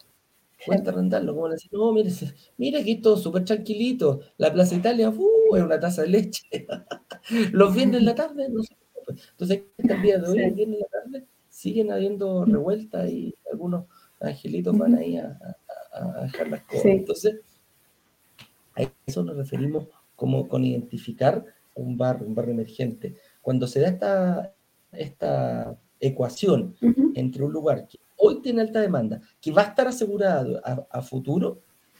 Cuesta 0.66 0.92
rentarlo. 0.92 1.34
Como 1.34 1.48
decir, 1.48 1.70
no, 1.72 1.92
mire, 1.92 2.10
mire 2.56 2.80
aquí 2.80 2.96
todo 2.96 3.16
súper 3.16 3.44
tranquilito. 3.44 4.20
La 4.36 4.52
Plaza 4.52 4.74
Italia, 4.74 5.10
uh, 5.10 5.56
es 5.56 5.62
una 5.62 5.80
taza 5.80 6.02
de 6.02 6.08
leche. 6.08 6.44
Los 7.52 7.74
viernes 7.74 8.00
en 8.00 8.06
la 8.06 8.14
tarde, 8.14 8.48
no 8.48 8.62
sé. 8.62 8.76
Entonces, 9.30 9.62
hasta 9.78 9.94
el 9.94 10.02
día 10.02 10.18
de 10.18 10.28
hoy, 10.28 10.50
viernes 10.50 10.76
en 10.76 10.80
la 10.80 10.86
tarde, 10.86 11.26
siguen 11.48 11.90
habiendo 11.90 12.44
revueltas 12.44 13.10
y 13.10 13.34
algunos 13.50 13.86
angelitos 14.20 14.76
van 14.76 14.96
ahí 14.96 15.16
a, 15.16 15.38
dejar 16.22 16.48
las 16.48 16.62
cosas. 16.62 16.84
Entonces, 16.84 17.40
A 18.76 18.82
eso 19.06 19.22
nos 19.22 19.36
referimos 19.36 19.86
como 20.14 20.48
con 20.48 20.64
identificar 20.64 21.44
un 21.74 21.96
barrio, 21.96 22.26
un 22.26 22.34
barrio 22.34 22.52
emergente. 22.52 23.14
Cuando 23.40 23.66
se 23.66 23.80
da 23.80 23.88
esta, 23.88 24.54
esta 24.92 25.78
ecuación 26.00 26.76
entre 27.14 27.44
un 27.44 27.52
lugar 27.52 27.86
que 27.88 27.98
hoy 28.28 28.40
tiene 28.40 28.62
alta 28.62 28.80
demanda, 28.80 29.20
que 29.40 29.52
va 29.52 29.62
a 29.62 29.66
estar 29.66 29.88
asegurado 29.88 30.60
a, 30.64 31.02
futuro, 31.02 31.58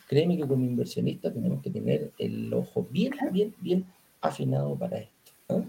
créeme 0.08 0.36
que 0.36 0.46
como 0.46 0.64
inversionista 0.64 1.32
tenemos 1.32 1.62
que 1.62 1.70
tener 1.70 2.12
el 2.18 2.52
ojo 2.52 2.86
bien, 2.90 3.12
bien, 3.32 3.54
bien 3.60 3.84
afinado 4.20 4.76
para 4.76 4.98
esto. 4.98 5.64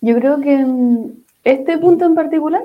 Yo 0.00 0.14
creo 0.16 0.40
que 0.40 0.66
este 1.44 1.78
punto 1.78 2.04
en 2.04 2.14
particular, 2.14 2.62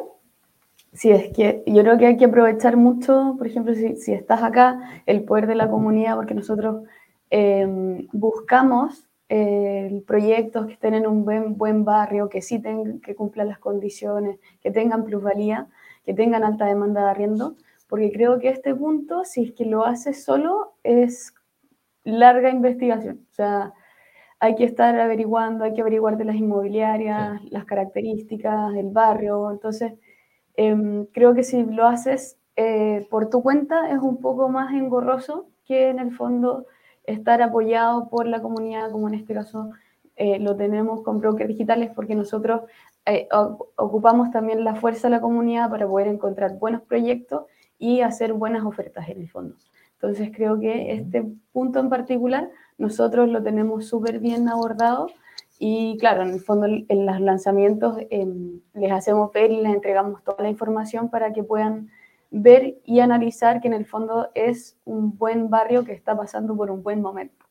si 0.93 1.11
es 1.11 1.31
que 1.33 1.63
yo 1.65 1.81
creo 1.83 1.97
que 1.97 2.07
hay 2.07 2.17
que 2.17 2.25
aprovechar 2.25 2.77
mucho, 2.77 3.35
por 3.37 3.47
ejemplo, 3.47 3.73
si, 3.73 3.95
si 3.95 4.13
estás 4.13 4.43
acá, 4.43 5.01
el 5.05 5.23
poder 5.23 5.47
de 5.47 5.55
la 5.55 5.69
comunidad, 5.69 6.15
porque 6.15 6.33
nosotros 6.33 6.83
em, 7.29 8.07
buscamos 8.11 9.07
eh, 9.29 10.03
proyectos 10.07 10.67
que 10.67 10.73
estén 10.73 10.93
en 10.93 11.07
un 11.07 11.25
buen, 11.25 11.57
buen 11.57 11.83
barrio, 11.83 12.29
que 12.29 12.41
sí 12.41 12.59
tengan, 12.59 12.99
que 12.99 13.15
cumplan 13.15 13.49
las 13.49 13.59
condiciones, 13.59 14.39
que 14.61 14.71
tengan 14.71 15.03
plusvalía, 15.03 15.67
que 16.07 16.13
tengan 16.13 16.45
alta 16.45 16.65
demanda 16.65 17.03
de 17.03 17.09
arriendo, 17.09 17.57
porque 17.89 18.13
creo 18.13 18.39
que 18.39 18.47
este 18.47 18.73
punto, 18.73 19.25
si 19.25 19.43
es 19.43 19.51
que 19.51 19.65
lo 19.65 19.85
haces 19.85 20.23
solo, 20.23 20.75
es 20.81 21.33
larga 22.05 22.49
investigación. 22.49 23.27
O 23.29 23.33
sea, 23.33 23.73
hay 24.39 24.55
que 24.55 24.63
estar 24.63 24.97
averiguando, 24.97 25.65
hay 25.65 25.73
que 25.73 25.81
averiguar 25.81 26.15
de 26.17 26.23
las 26.23 26.37
inmobiliarias, 26.37 27.43
las 27.51 27.65
características 27.65 28.71
del 28.71 28.87
barrio. 28.89 29.51
Entonces, 29.51 29.95
em, 30.55 31.07
creo 31.07 31.33
que 31.33 31.43
si 31.43 31.61
lo 31.65 31.85
haces 31.87 32.37
eh, 32.55 33.05
por 33.09 33.29
tu 33.29 33.43
cuenta 33.43 33.91
es 33.91 33.99
un 33.99 34.21
poco 34.21 34.47
más 34.47 34.73
engorroso 34.73 35.49
que 35.65 35.89
en 35.89 35.99
el 35.99 36.15
fondo 36.15 36.67
estar 37.03 37.41
apoyado 37.41 38.07
por 38.07 38.27
la 38.27 38.41
comunidad, 38.41 38.91
como 38.91 39.09
en 39.09 39.15
este 39.15 39.33
caso 39.33 39.71
eh, 40.15 40.39
lo 40.39 40.55
tenemos 40.55 41.01
con 41.03 41.19
brokers 41.19 41.49
digitales, 41.49 41.91
porque 41.93 42.15
nosotros 42.15 42.61
eh, 43.07 43.27
ocupamos 43.77 44.31
también 44.31 44.63
la 44.63 44.75
fuerza 44.75 45.07
de 45.07 45.15
la 45.15 45.21
comunidad 45.21 45.69
para 45.69 45.87
poder 45.87 46.07
encontrar 46.07 46.59
buenos 46.59 46.81
proyectos 46.81 47.45
y 47.79 48.01
hacer 48.01 48.33
buenas 48.33 48.65
ofertas 48.65 49.07
en 49.07 49.21
el 49.21 49.29
fondo. 49.29 49.55
Entonces 49.93 50.29
creo 50.35 50.59
que 50.59 50.91
este 50.91 51.25
punto 51.53 51.79
en 51.79 51.89
particular 51.89 52.49
nosotros 52.77 53.29
lo 53.29 53.41
tenemos 53.41 53.87
súper 53.87 54.19
bien 54.19 54.49
abordado 54.49 55.07
y 55.57 55.97
claro, 55.99 56.21
en 56.21 56.31
el 56.31 56.41
fondo 56.41 56.67
en 56.67 57.05
los 57.05 57.19
lanzamientos 57.21 57.97
em, 58.09 58.59
les 58.73 58.91
hacemos 58.91 59.31
ver 59.31 59.51
y 59.51 59.61
les 59.61 59.73
entregamos 59.73 60.23
toda 60.23 60.43
la 60.43 60.49
información 60.49 61.09
para 61.09 61.33
que 61.33 61.43
puedan 61.43 61.89
ver 62.29 62.77
y 62.83 62.99
analizar 62.99 63.61
que 63.61 63.67
en 63.67 63.73
el 63.73 63.85
fondo 63.85 64.29
es 64.35 64.77
un 64.85 65.17
buen 65.17 65.49
barrio 65.49 65.85
que 65.85 65.93
está 65.93 66.15
pasando 66.15 66.55
por 66.55 66.69
un 66.69 66.83
buen 66.83 67.01
momento. 67.01 67.45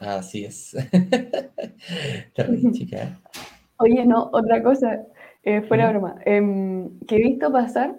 Así 0.00 0.44
es. 0.44 0.76
chica. 2.72 3.18
Oye, 3.80 4.04
no, 4.06 4.30
otra 4.32 4.62
cosa, 4.62 5.06
eh, 5.42 5.62
fuera 5.62 5.90
broma, 5.90 6.16
em, 6.24 7.00
que 7.00 7.16
he 7.16 7.22
visto 7.22 7.50
pasar 7.50 7.98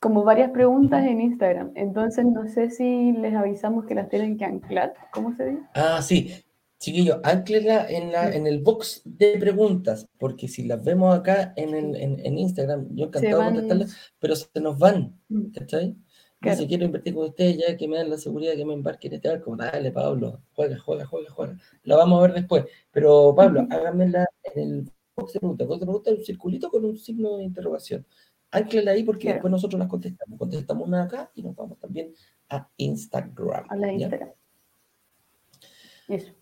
como 0.00 0.24
varias 0.24 0.50
preguntas 0.50 1.06
en 1.06 1.20
Instagram, 1.20 1.70
entonces 1.76 2.26
no 2.26 2.46
sé 2.48 2.70
si 2.70 3.12
les 3.12 3.34
avisamos 3.34 3.86
que 3.86 3.94
las 3.94 4.08
tienen 4.08 4.36
que 4.36 4.44
anclar, 4.44 4.92
¿cómo 5.12 5.34
se 5.36 5.50
dice? 5.50 5.62
Ah, 5.74 6.02
sí, 6.02 6.44
Chiquillo, 6.78 7.20
anclela 7.22 7.88
en, 7.88 8.12
la, 8.12 8.34
en 8.34 8.46
el 8.46 8.58
box 8.58 9.02
de 9.04 9.38
preguntas, 9.38 10.06
porque 10.18 10.48
si 10.48 10.64
las 10.64 10.84
vemos 10.84 11.16
acá 11.16 11.54
en, 11.56 11.74
el, 11.74 11.96
en, 11.96 12.38
Instagram, 12.38 12.88
yo 12.94 13.06
encantado 13.06 13.38
de 13.38 13.44
contestarlas, 13.46 13.96
pero 14.18 14.36
se 14.36 14.60
nos 14.60 14.78
van, 14.78 15.18
mm. 15.28 15.52
¿cachai? 15.52 15.96
Claro. 16.40 16.58
Si 16.58 16.66
quiero 16.66 16.84
invertir 16.84 17.14
con 17.14 17.28
ustedes, 17.28 17.56
ya 17.56 17.74
que 17.74 17.88
me 17.88 17.96
dan 17.96 18.10
la 18.10 18.18
seguridad 18.18 18.54
que 18.54 18.66
me 18.66 18.74
embarque 18.74 19.06
en 19.08 19.14
este 19.14 19.28
barco, 19.28 19.56
dale, 19.56 19.92
Pablo, 19.92 20.42
juega, 20.52 20.78
juega, 20.78 21.06
juega, 21.06 21.30
juega. 21.30 21.56
La 21.84 21.96
vamos 21.96 22.18
a 22.18 22.22
ver 22.26 22.34
después. 22.34 22.64
Pero, 22.90 23.34
Pablo, 23.34 23.66
háganmela 23.70 24.26
en 24.54 24.62
el 24.62 24.92
box 25.16 25.32
de 25.34 25.40
preguntas. 25.40 25.66
Cuando 25.66 25.86
pregunta, 25.86 26.10
un 26.10 26.24
circulito 26.24 26.70
con 26.70 26.84
un 26.84 26.96
signo 26.96 27.36
de 27.36 27.44
interrogación. 27.44 28.06
Anclela 28.50 28.92
ahí 28.92 29.02
porque 29.02 29.32
después 29.32 29.50
nosotros 29.50 29.78
las 29.78 29.88
contestamos. 29.88 30.38
Contestamos 30.38 30.86
una 30.86 31.04
acá 31.04 31.30
y 31.34 31.42
nos 31.42 31.56
vamos 31.56 31.78
también 31.78 32.14
a 32.48 32.68
Instagram. 32.76 33.66
A 33.68 33.76
la 33.76 33.92
Instagram. 33.92 34.30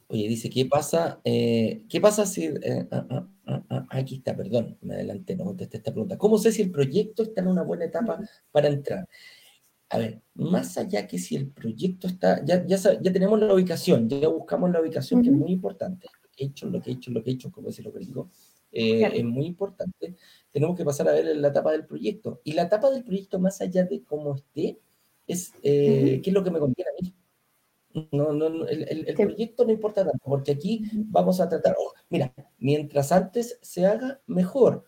Oye, 0.09 0.29
dice, 0.29 0.51
¿qué 0.51 0.67
pasa? 0.67 1.21
Eh, 1.25 1.85
¿Qué 1.89 2.01
pasa 2.01 2.27
si... 2.27 2.45
Eh, 2.45 2.89
ah, 2.91 3.27
ah, 3.47 3.65
ah, 3.71 3.87
aquí 3.91 4.17
está, 4.17 4.37
perdón, 4.37 4.77
me 4.83 4.95
adelanté, 4.95 5.37
no 5.37 5.45
contesté 5.45 5.79
esta 5.79 5.93
pregunta. 5.93 6.19
¿Cómo 6.19 6.39
sé 6.39 6.53
si 6.53 6.63
el 6.63 6.71
proyecto 6.71 7.23
está 7.23 7.41
en 7.41 7.49
una 7.49 7.63
buena 7.63 7.85
etapa 7.85 8.19
para 8.51 8.69
entrar? 8.69 9.09
A 9.89 9.99
ver, 9.99 10.23
más 10.35 10.77
allá 10.79 11.07
que 11.07 11.19
si 11.19 11.37
el 11.37 11.49
proyecto 11.49 12.07
está, 12.07 12.45
ya, 12.45 12.65
ya, 12.67 12.77
ya 12.77 13.13
tenemos 13.13 13.39
la 13.39 13.55
ubicación, 13.55 14.09
ya 14.09 14.29
buscamos 14.29 14.71
la 14.71 14.81
ubicación, 14.81 15.23
que 15.23 15.29
es 15.29 15.35
muy 15.35 15.53
importante. 15.53 16.09
Lo 16.23 16.31
que 16.35 16.45
he 16.45 16.47
hecho, 16.49 16.67
lo 16.69 16.81
que 16.81 16.91
he 16.91 16.95
hecho, 16.95 17.11
lo 17.11 17.23
que 17.23 17.31
he 17.31 17.35
hecho, 17.35 17.53
como 17.53 17.69
decir 17.69 17.85
lo 17.85 17.93
que 17.93 17.99
digo, 18.01 18.31
eh, 18.73 19.11
es 19.15 19.25
muy 19.25 19.47
importante. 19.47 20.17
Tenemos 20.51 20.77
que 20.77 20.85
pasar 20.85 21.09
a 21.09 21.13
ver 21.13 21.37
la 21.37 21.49
etapa 21.49 21.73
del 21.73 21.87
proyecto. 21.87 22.41
Y 22.45 22.53
la 22.53 22.63
etapa 22.63 22.91
del 22.91 23.05
proyecto, 23.05 23.39
más 23.39 23.61
allá 23.61 23.85
de 23.85 24.03
cómo 24.03 24.35
esté, 24.35 24.81
es 25.27 25.53
qué 25.63 26.23
es 26.25 26.33
lo 26.33 26.43
que 26.43 26.51
me 26.51 26.59
conviene 26.59 26.91
a 26.91 27.03
mí. 27.03 27.15
No, 28.13 28.33
no, 28.33 28.67
el, 28.67 29.07
el, 29.07 29.15
proyecto 29.15 29.65
no 29.65 29.73
importa 29.73 30.03
tanto, 30.05 30.25
porque 30.25 30.53
aquí 30.53 30.83
vamos 30.95 31.41
a 31.41 31.49
tratar, 31.49 31.77
oh, 31.79 31.93
mira, 32.09 32.33
mientras 32.59 33.13
antes 33.13 33.59
se 33.61 33.87
haga, 33.87 34.21
mejor. 34.27 34.85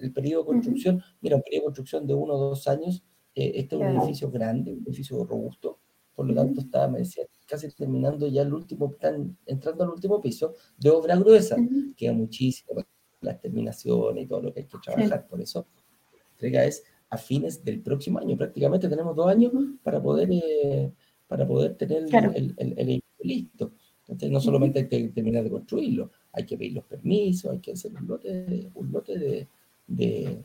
El 0.00 0.12
periodo 0.12 0.42
de 0.42 0.46
construcción, 0.46 1.02
mira, 1.22 1.36
un 1.36 1.42
periodo 1.42 1.62
de 1.62 1.64
construcción 1.66 2.06
de 2.06 2.12
uno 2.14 2.34
o 2.34 2.48
dos 2.50 2.68
años, 2.68 3.02
eh, 3.34 3.52
este 3.54 3.76
es 3.76 3.80
un 3.80 3.96
edificio 3.96 4.30
grande, 4.30 4.72
un 4.72 4.82
edificio 4.86 5.24
robusto, 5.24 5.80
por 6.14 6.26
lo 6.26 6.34
tanto 6.34 6.60
está, 6.60 6.86
me 6.88 6.98
decía, 6.98 7.24
casi 7.46 7.70
terminando 7.70 8.26
ya 8.26 8.42
el 8.42 8.52
último 8.52 8.90
plan, 8.90 9.38
entrando 9.46 9.84
al 9.84 9.90
último 9.90 10.20
piso 10.20 10.54
de 10.76 10.90
obra 10.90 11.16
gruesa, 11.16 11.56
queda 11.96 12.12
muchísimo, 12.12 12.84
las 13.20 13.40
terminaciones 13.40 14.24
y 14.24 14.26
todo 14.26 14.42
lo 14.42 14.54
que 14.54 14.60
hay 14.60 14.66
que 14.66 14.78
trabajar, 14.78 15.26
por 15.26 15.40
eso 15.40 15.66
la 16.12 16.30
entrega 16.32 16.64
es 16.64 16.84
a 17.10 17.16
fines 17.16 17.64
del 17.64 17.80
próximo 17.80 18.18
año, 18.18 18.36
prácticamente 18.36 18.88
tenemos 18.88 19.16
dos 19.16 19.28
años 19.28 19.52
para 19.82 20.02
poder... 20.02 20.28
Eh, 20.30 20.92
para 21.28 21.46
poder 21.46 21.74
tener 21.74 22.06
el, 22.34 22.54
el, 22.56 23.02
listo. 23.20 23.72
Entonces, 24.08 24.30
no 24.30 24.40
solamente 24.40 24.80
hay 24.80 24.88
que 24.88 25.08
terminar 25.08 25.44
de 25.44 25.50
construirlo, 25.50 26.10
hay 26.32 26.46
que 26.46 26.56
pedir 26.56 26.72
los 26.72 26.84
permisos, 26.84 27.52
hay 27.52 27.58
que 27.58 27.72
hacer 27.72 27.92
un 27.94 28.06
lote, 28.06 28.70
un 28.74 28.90
lote 28.90 29.18
de, 29.18 29.46
de, 29.86 30.42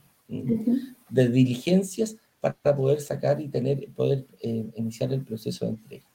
de 1.09 1.29
diligencias 1.29 2.17
para 2.41 2.75
poder 2.75 2.99
sacar 2.99 3.39
y 3.39 3.47
tener, 3.47 3.87
poder 3.93 4.25
eh, 4.41 4.65
iniciar 4.75 5.13
el 5.13 5.23
proceso 5.23 5.65
de 5.65 5.71
entrega. 5.71 6.05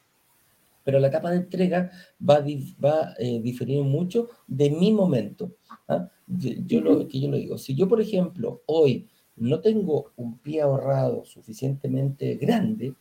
Pero 0.89 1.01
la 1.01 1.09
etapa 1.09 1.31
de 1.31 1.37
entrega 1.37 1.91
va, 2.19 2.43
va 2.83 3.11
a 3.11 3.15
eh, 3.19 3.43
diferir 3.43 3.83
mucho 3.83 4.31
de 4.47 4.71
mi 4.71 4.91
momento. 4.91 5.53
¿ah? 5.87 6.09
Yo, 6.27 6.81
lo, 6.81 7.07
que 7.07 7.21
yo 7.21 7.31
lo 7.31 7.37
digo, 7.37 7.59
si 7.59 7.75
yo, 7.75 7.87
por 7.87 8.01
ejemplo, 8.01 8.63
hoy 8.65 9.07
no 9.37 9.61
tengo 9.61 10.13
un 10.17 10.39
pie 10.39 10.63
ahorrado 10.63 11.27
suficientemente 11.27 12.37
grande, 12.37 12.95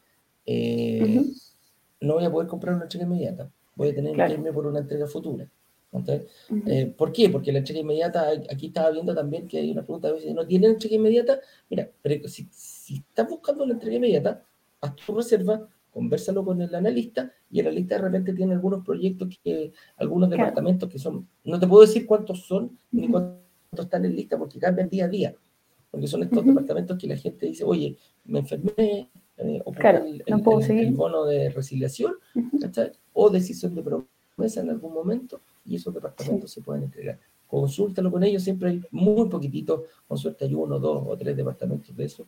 eh, 0.45 1.23
no 2.01 2.15
voy 2.15 2.25
a 2.25 2.29
poder 2.29 2.49
comprar 2.49 2.75
una 2.75 2.83
entrega 2.83 3.05
inmediata. 3.05 3.49
Voy 3.73 3.87
a 3.87 3.95
tener 3.95 4.17
que 4.17 4.33
irme 4.33 4.51
por 4.51 4.67
una 4.67 4.79
entrega 4.79 5.07
futura. 5.07 5.49
Eh, 6.65 6.93
¿Por 6.97 7.13
qué? 7.13 7.29
Porque 7.29 7.53
la 7.53 7.59
entrega 7.59 7.79
inmediata, 7.79 8.31
aquí 8.51 8.67
estaba 8.67 8.91
viendo 8.91 9.15
también 9.15 9.47
que 9.47 9.59
hay 9.59 9.71
una 9.71 9.83
pregunta 9.83 10.09
a 10.09 10.11
veces, 10.11 10.35
¿no 10.35 10.45
tienen 10.45 10.71
entrega 10.71 10.97
inmediata? 10.97 11.39
Mira, 11.69 11.89
pero 12.01 12.27
si, 12.27 12.49
si 12.51 12.95
estás 12.95 13.29
buscando 13.29 13.65
la 13.65 13.71
entrega 13.71 13.95
inmediata, 13.95 14.43
haz 14.81 14.93
tu 14.97 15.15
reserva, 15.15 15.69
conversalo 15.97 16.45
con 16.45 16.61
el 16.61 16.75
analista 16.75 17.31
y 17.49 17.59
el 17.59 17.65
analista 17.65 17.95
de 17.95 18.01
repente 18.03 18.31
tiene 18.31 18.53
algunos 18.53 18.85
proyectos, 18.85 19.29
que, 19.43 19.73
algunos 19.97 20.29
departamentos 20.29 20.87
que 20.87 20.99
son, 20.99 21.27
no 21.43 21.59
te 21.59 21.65
puedo 21.65 21.81
decir 21.81 22.05
cuántos 22.05 22.45
son 22.45 22.77
ni 22.91 23.07
cuántos 23.07 23.41
están 23.79 24.05
en 24.05 24.15
lista 24.15 24.37
porque 24.37 24.59
cambian 24.59 24.89
día 24.89 25.05
a 25.05 25.07
día, 25.07 25.35
porque 25.89 26.05
son 26.05 26.21
estos 26.21 26.45
departamentos 26.45 26.99
que 26.99 27.07
la 27.07 27.17
gente 27.17 27.47
dice, 27.47 27.63
oye, 27.63 27.97
me 28.25 28.39
enfermé, 28.39 29.09
eh, 29.37 29.61
o 29.65 29.73
el, 29.73 30.91
bono 30.91 31.25
de 31.25 31.49
resiliación, 31.49 32.13
o 33.13 33.29
decisión 33.31 33.73
de 33.73 33.81
promesa 33.81 34.61
en 34.61 34.69
algún 34.69 34.93
momento, 34.93 35.41
y 35.65 35.77
esos 35.77 35.91
departamentos 35.95 36.51
se 36.51 36.61
pueden 36.61 36.83
entregar. 36.83 37.17
Consúltalo 37.47 38.11
con 38.11 38.23
ellos, 38.23 38.43
siempre 38.43 38.69
hay 38.69 38.81
muy 38.91 39.27
poquititos, 39.29 39.81
con 40.07 40.19
suerte 40.19 40.45
hay 40.45 40.53
uno, 40.53 40.77
dos 40.77 41.03
o 41.07 41.17
tres 41.17 41.35
departamentos 41.35 41.95
de 41.95 42.05
eso, 42.05 42.27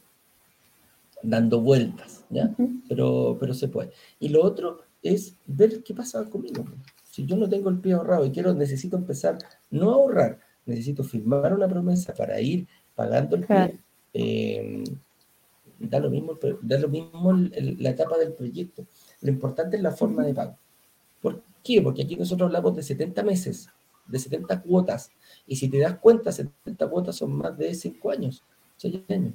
dando 1.22 1.62
vueltas, 1.62 2.26
¿ya? 2.30 2.56
pero, 2.88 3.38
pero 3.40 3.54
se 3.54 3.68
puede. 3.68 3.92
Y 4.20 4.30
lo 4.30 4.44
otro 4.44 4.82
es 5.02 5.36
ver 5.46 5.84
qué 5.84 5.94
pasa 5.94 6.24
conmigo. 6.26 6.66
Si 7.04 7.26
yo 7.26 7.36
no 7.36 7.50
tengo 7.50 7.70
el 7.70 7.80
pie 7.80 7.94
ahorrado 7.94 8.26
y 8.26 8.32
quiero, 8.32 8.54
necesito 8.54 8.98
empezar, 8.98 9.38
no 9.72 9.92
a 9.92 9.94
ahorrar, 9.96 10.40
necesito 10.66 11.04
firmar 11.04 11.54
una 11.54 11.68
promesa 11.68 12.14
para 12.14 12.40
ir 12.40 12.68
pagando 12.96 13.36
el 13.36 13.46
pie. 13.46 13.80
Eh, 14.14 14.84
da 15.80 16.00
lo 16.00 16.10
mismo, 16.10 16.38
da 16.62 16.80
lo 16.80 16.90
mismo 16.90 17.34
la 17.34 17.90
etapa 17.90 18.18
del 18.18 18.34
proyecto. 18.34 18.86
Lo 19.22 19.30
importante 19.30 19.78
es 19.78 19.84
la 19.84 19.92
forma 19.92 20.26
de 20.26 20.34
pago. 20.34 20.58
¿Por 21.22 21.42
qué? 21.64 21.82
Porque 21.82 22.04
aquí 22.04 22.16
nosotros 22.16 22.48
hablamos 22.48 22.76
de 22.76 22.84
70 22.84 23.24
meses, 23.24 23.70
de 24.08 24.20
70 24.20 24.62
cuotas. 24.62 25.12
Y 25.48 25.56
si 25.56 25.70
te 25.70 25.80
das 25.80 25.98
cuenta, 25.98 26.32
70 26.32 26.88
cuotas 26.90 27.16
son 27.16 27.34
más 27.34 27.58
de 27.58 27.74
5 27.74 28.12
años, 28.12 28.44
6 28.78 29.02
años. 29.10 29.34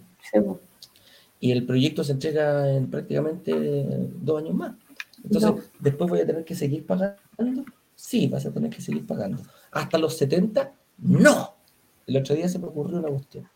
Y 1.41 1.53
el 1.53 1.67
proyecto 1.67 2.05
se 2.05 2.13
entrega 2.13 2.71
en 2.73 2.91
prácticamente 2.91 3.53
dos 4.15 4.43
años 4.43 4.55
más. 4.55 4.75
Entonces, 5.23 5.71
después 5.81 6.11
voy 6.11 6.21
a 6.21 6.27
tener 6.27 6.45
que 6.45 6.55
seguir 6.55 6.87
pagando. 6.87 7.65
Sí, 7.95 8.29
vas 8.29 8.47
a 8.47 8.53
tener 8.53 8.71
que 8.71 8.81
seguir 8.81 9.07
pagando. 9.07 9.43
Hasta 9.71 9.99
los 9.99 10.17
70, 10.17 10.73
no. 10.99 11.55
El 12.07 12.17
otro 12.19 12.35
día 12.35 12.49
se 12.49 12.59
me 12.59 12.67
ocurrió 12.67 12.99
una 12.99 13.09
cuestión. 13.09 13.49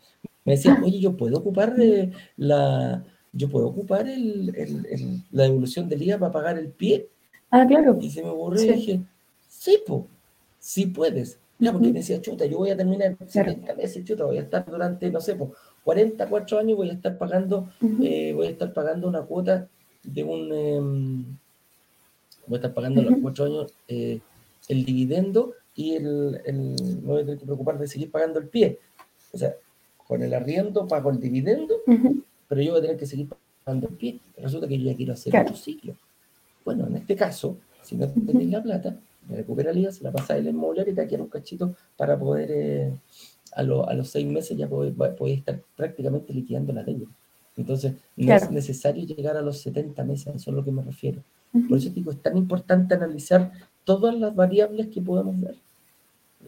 Me 0.45 0.53
decían, 0.53 0.83
oye, 0.83 0.99
yo 0.99 1.15
puedo 1.15 1.37
ocupar 1.37 1.75
eh, 1.79 2.11
la, 2.37 3.03
yo 3.31 3.49
puedo 3.49 3.67
ocupar 3.67 4.07
el, 4.07 5.23
la 5.31 5.43
devolución 5.43 5.87
del 5.87 6.01
IVA 6.01 6.19
para 6.19 6.31
pagar 6.31 6.57
el 6.57 6.69
pie. 6.69 7.09
Ah, 7.51 7.65
claro. 7.67 7.97
Y 8.01 8.09
se 8.09 8.23
me 8.23 8.29
ocurrió 8.29 8.63
y 8.63 8.73
dije, 8.73 9.01
sí, 9.47 9.79
pues, 9.85 10.03
sí 10.59 10.87
puedes. 10.87 11.39
Ya, 11.59 11.73
porque 11.73 11.91
decía, 11.91 12.21
chuta, 12.21 12.45
yo 12.45 12.57
voy 12.57 12.69
a 12.69 12.77
terminar 12.77 13.17
70 13.27 13.75
meses, 13.75 14.05
chuta, 14.05 14.23
voy 14.23 14.37
a 14.37 14.41
estar 14.41 14.65
durante, 14.65 15.11
no 15.11 15.19
sé, 15.19 15.35
pues, 15.35 15.51
44 15.83 16.59
años 16.59 16.77
voy 16.77 16.89
a 16.89 16.93
estar 16.93 17.17
pagando, 17.17 17.69
eh, 18.01 18.33
voy 18.33 18.47
a 18.47 18.49
estar 18.49 18.73
pagando 18.73 19.07
una 19.07 19.21
cuota 19.23 19.67
de 20.03 20.23
un, 20.23 20.53
em, 20.53 21.25
voy 22.47 22.55
a 22.55 22.57
estar 22.57 22.73
pagando 22.73 23.01
los 23.01 23.15
4 23.21 23.45
años 23.45 23.73
eh, 23.87 24.19
el 24.67 24.85
dividendo 24.85 25.53
y 25.75 25.95
el, 25.95 26.41
el, 26.45 26.75
no 27.03 27.13
voy 27.13 27.21
a 27.21 27.25
tener 27.25 27.39
que 27.39 27.45
preocupar 27.45 27.79
de 27.79 27.87
seguir 27.87 28.11
pagando 28.11 28.39
el 28.39 28.47
pie. 28.47 28.79
O 29.31 29.37
sea, 29.37 29.55
con 30.07 30.23
el 30.23 30.33
arriendo 30.33 30.87
pago 30.87 31.11
el 31.11 31.19
dividendo, 31.19 31.75
pero 32.47 32.61
yo 32.61 32.71
voy 32.71 32.79
a 32.79 32.81
tener 32.81 32.97
que 32.97 33.05
seguir 33.05 33.29
pagando 33.63 33.87
el 33.87 33.93
pie. 33.93 34.19
Resulta 34.37 34.67
que 34.67 34.77
yo 34.77 34.85
ya 34.85 34.95
quiero 34.95 35.13
hacer 35.13 35.35
otro 35.35 35.55
ciclo. 35.55 35.95
Bueno, 36.65 36.87
en 36.87 36.97
este 36.97 37.15
caso, 37.15 37.57
si 37.83 37.95
no 37.95 38.07
tenéis 38.07 38.49
la 38.49 38.61
plata, 38.61 38.97
me 39.27 39.37
recupera 39.37 39.71
el 39.71 39.77
IVA, 39.77 39.91
se 39.91 40.03
la 40.03 40.11
pasa 40.11 40.35
el 40.35 40.47
inmobiliario 40.47 40.93
y 40.93 40.95
te 40.95 41.07
queda 41.07 41.21
un 41.21 41.29
cachito 41.29 41.75
para 41.95 42.17
poder, 42.17 42.91
a, 43.53 43.61
a, 43.61 43.93
los 43.93 44.09
seis 44.09 44.27
meses 44.27 44.57
ya 44.57 44.67
poder, 44.67 44.93
estar 45.27 45.61
prácticamente 45.75 46.33
liquidando 46.33 46.73
la 46.73 46.83
deuda. 46.83 47.07
Entonces, 47.57 47.93
no 48.15 48.33
es 48.33 48.51
necesario 48.51 49.05
llegar 49.05 49.35
a 49.35 49.41
los 49.41 49.59
70 49.59 50.03
meses, 50.05 50.27
eso 50.27 50.35
es 50.37 50.47
a 50.47 50.51
lo 50.51 50.63
que 50.63 50.71
me 50.71 50.81
refiero. 50.81 51.21
Por 51.67 51.77
eso 51.77 51.89
digo, 51.89 52.11
es 52.11 52.21
tan 52.21 52.37
importante 52.37 52.93
analizar 52.93 53.51
todas 53.83 54.15
las 54.15 54.35
variables 54.35 54.87
que 54.87 55.01
podemos 55.01 55.39
ver. 55.39 55.55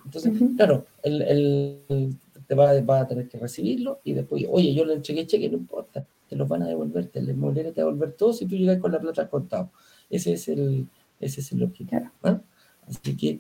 Entonces, 0.06 0.32
claro, 0.56 0.86
el, 1.04 1.22
el, 1.22 2.16
te 2.48 2.56
va, 2.56 2.80
va, 2.82 3.02
a 3.02 3.08
tener 3.08 3.28
que 3.28 3.38
recibirlo 3.38 4.00
y 4.04 4.14
después, 4.14 4.46
oye, 4.50 4.74
yo 4.74 4.86
le 4.86 4.94
entregué 4.94 5.26
cheque, 5.26 5.50
no 5.50 5.58
importa, 5.58 6.06
te 6.30 6.36
los 6.36 6.48
van 6.48 6.64
a 6.64 6.68
devolver, 6.68 7.08
te, 7.08 7.20
el 7.20 7.30
inmobiliario 7.30 7.74
te 7.74 7.82
va 7.82 7.90
a 7.90 7.92
devolver 7.92 8.14
todo 8.14 8.32
si 8.32 8.46
tú 8.46 8.56
llegas 8.56 8.78
con 8.80 8.92
la 8.92 9.00
plata 9.00 9.24
al 9.24 9.30
contado. 9.30 9.72
Ese 10.10 10.34
es 10.34 10.48
el, 10.48 10.88
ese 11.20 11.42
es 11.42 11.52
el 11.52 11.64
objetivo. 11.64 12.10
¿ah? 12.24 12.42
Así 12.88 13.18
que 13.18 13.40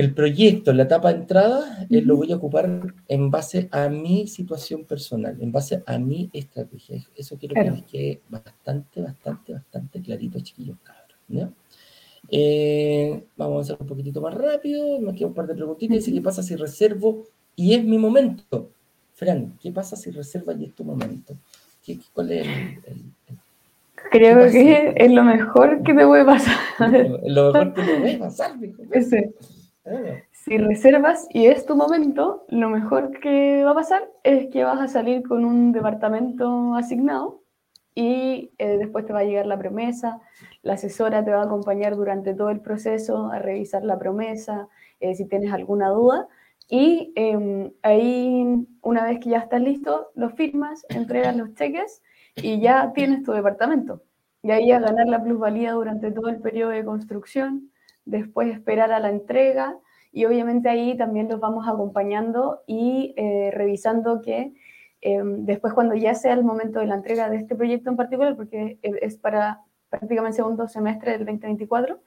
el 0.00 0.14
proyecto, 0.14 0.72
la 0.72 0.84
etapa 0.84 1.12
de 1.12 1.20
entrada, 1.20 1.86
eh, 1.90 2.00
lo 2.02 2.16
voy 2.16 2.32
a 2.32 2.36
ocupar 2.36 2.94
en 3.06 3.30
base 3.30 3.68
a 3.70 3.88
mi 3.88 4.26
situación 4.26 4.84
personal, 4.84 5.36
en 5.40 5.52
base 5.52 5.82
a 5.86 5.98
mi 5.98 6.30
estrategia. 6.32 7.04
Eso 7.14 7.36
quiero 7.38 7.54
que 7.54 7.70
les 7.70 7.82
quede 7.84 8.20
bastante, 8.28 9.02
bastante, 9.02 9.52
bastante 9.52 10.00
clarito, 10.00 10.40
chiquillos, 10.40 10.78
cabros. 10.82 11.50
Eh, 12.30 13.24
vamos 13.36 13.58
a 13.58 13.60
hacer 13.60 13.76
un 13.80 13.86
poquitito 13.86 14.20
más 14.20 14.34
rápido. 14.34 14.98
Me 15.00 15.14
queda 15.14 15.28
un 15.28 15.34
par 15.34 15.46
de 15.46 15.54
preguntitas. 15.54 16.04
¿qué 16.04 16.20
pasa 16.20 16.42
si 16.42 16.56
reservo 16.56 17.24
y 17.54 17.74
es 17.74 17.84
mi 17.84 17.98
momento? 17.98 18.70
Fran, 19.14 19.58
¿qué 19.60 19.70
pasa 19.70 19.96
si 19.96 20.10
reserva 20.10 20.54
y 20.54 20.64
es 20.64 20.74
tu 20.74 20.82
momento? 20.82 21.36
¿Qué, 21.84 21.98
¿Cuál 22.14 22.32
es 22.32 22.46
el, 22.86 23.04
Creo 24.10 24.50
que 24.50 24.94
es 24.96 25.12
lo 25.12 25.22
mejor 25.22 25.82
que 25.82 25.92
te 25.92 26.06
puede 26.06 26.24
pasar. 26.24 26.56
Lo 27.26 27.52
mejor 27.52 27.74
que 27.74 27.82
te 27.82 28.00
puede 28.00 28.18
pasar, 28.18 28.56
Ese. 28.92 29.34
Si 30.32 30.58
reservas 30.58 31.26
y 31.30 31.46
es 31.46 31.64
tu 31.64 31.74
momento, 31.74 32.44
lo 32.48 32.68
mejor 32.68 33.18
que 33.20 33.64
va 33.64 33.70
a 33.72 33.74
pasar 33.74 34.10
es 34.24 34.48
que 34.50 34.64
vas 34.64 34.78
a 34.78 34.88
salir 34.88 35.26
con 35.26 35.44
un 35.44 35.72
departamento 35.72 36.74
asignado 36.74 37.42
y 37.94 38.52
eh, 38.58 38.78
después 38.78 39.06
te 39.06 39.12
va 39.12 39.20
a 39.20 39.24
llegar 39.24 39.46
la 39.46 39.58
promesa, 39.58 40.20
la 40.62 40.74
asesora 40.74 41.24
te 41.24 41.30
va 41.32 41.42
a 41.42 41.44
acompañar 41.44 41.96
durante 41.96 42.34
todo 42.34 42.50
el 42.50 42.60
proceso 42.60 43.30
a 43.30 43.38
revisar 43.38 43.84
la 43.84 43.98
promesa, 43.98 44.68
eh, 45.00 45.14
si 45.14 45.26
tienes 45.26 45.52
alguna 45.52 45.88
duda. 45.88 46.28
Y 46.68 47.12
em, 47.16 47.72
ahí, 47.82 48.66
una 48.82 49.04
vez 49.04 49.18
que 49.18 49.30
ya 49.30 49.38
estás 49.38 49.60
listo, 49.60 50.12
lo 50.14 50.30
firmas, 50.30 50.86
entregas 50.88 51.36
los 51.36 51.54
cheques 51.54 52.02
y 52.36 52.60
ya 52.60 52.92
tienes 52.94 53.24
tu 53.24 53.32
departamento. 53.32 54.02
Y 54.42 54.52
ahí 54.52 54.70
a 54.72 54.78
ganar 54.78 55.08
la 55.08 55.22
plusvalía 55.22 55.72
durante 55.72 56.12
todo 56.12 56.28
el 56.28 56.40
periodo 56.40 56.70
de 56.70 56.84
construcción, 56.84 57.69
después 58.10 58.52
esperar 58.52 58.92
a 58.92 59.00
la 59.00 59.10
entrega 59.10 59.76
y 60.12 60.24
obviamente 60.24 60.68
ahí 60.68 60.96
también 60.96 61.28
los 61.28 61.40
vamos 61.40 61.66
acompañando 61.68 62.62
y 62.66 63.14
eh, 63.16 63.50
revisando 63.52 64.20
que 64.22 64.52
em, 65.00 65.44
después 65.44 65.72
cuando 65.72 65.94
ya 65.94 66.14
sea 66.14 66.34
el 66.34 66.44
momento 66.44 66.80
de 66.80 66.86
la 66.86 66.96
entrega 66.96 67.30
de 67.30 67.36
este 67.36 67.54
proyecto 67.54 67.90
en 67.90 67.96
particular, 67.96 68.36
porque 68.36 68.78
es 68.82 69.16
para 69.16 69.60
prácticamente 69.88 70.36
segundo 70.36 70.68
semestre 70.68 71.12
del 71.12 71.26
2024, 71.26 72.00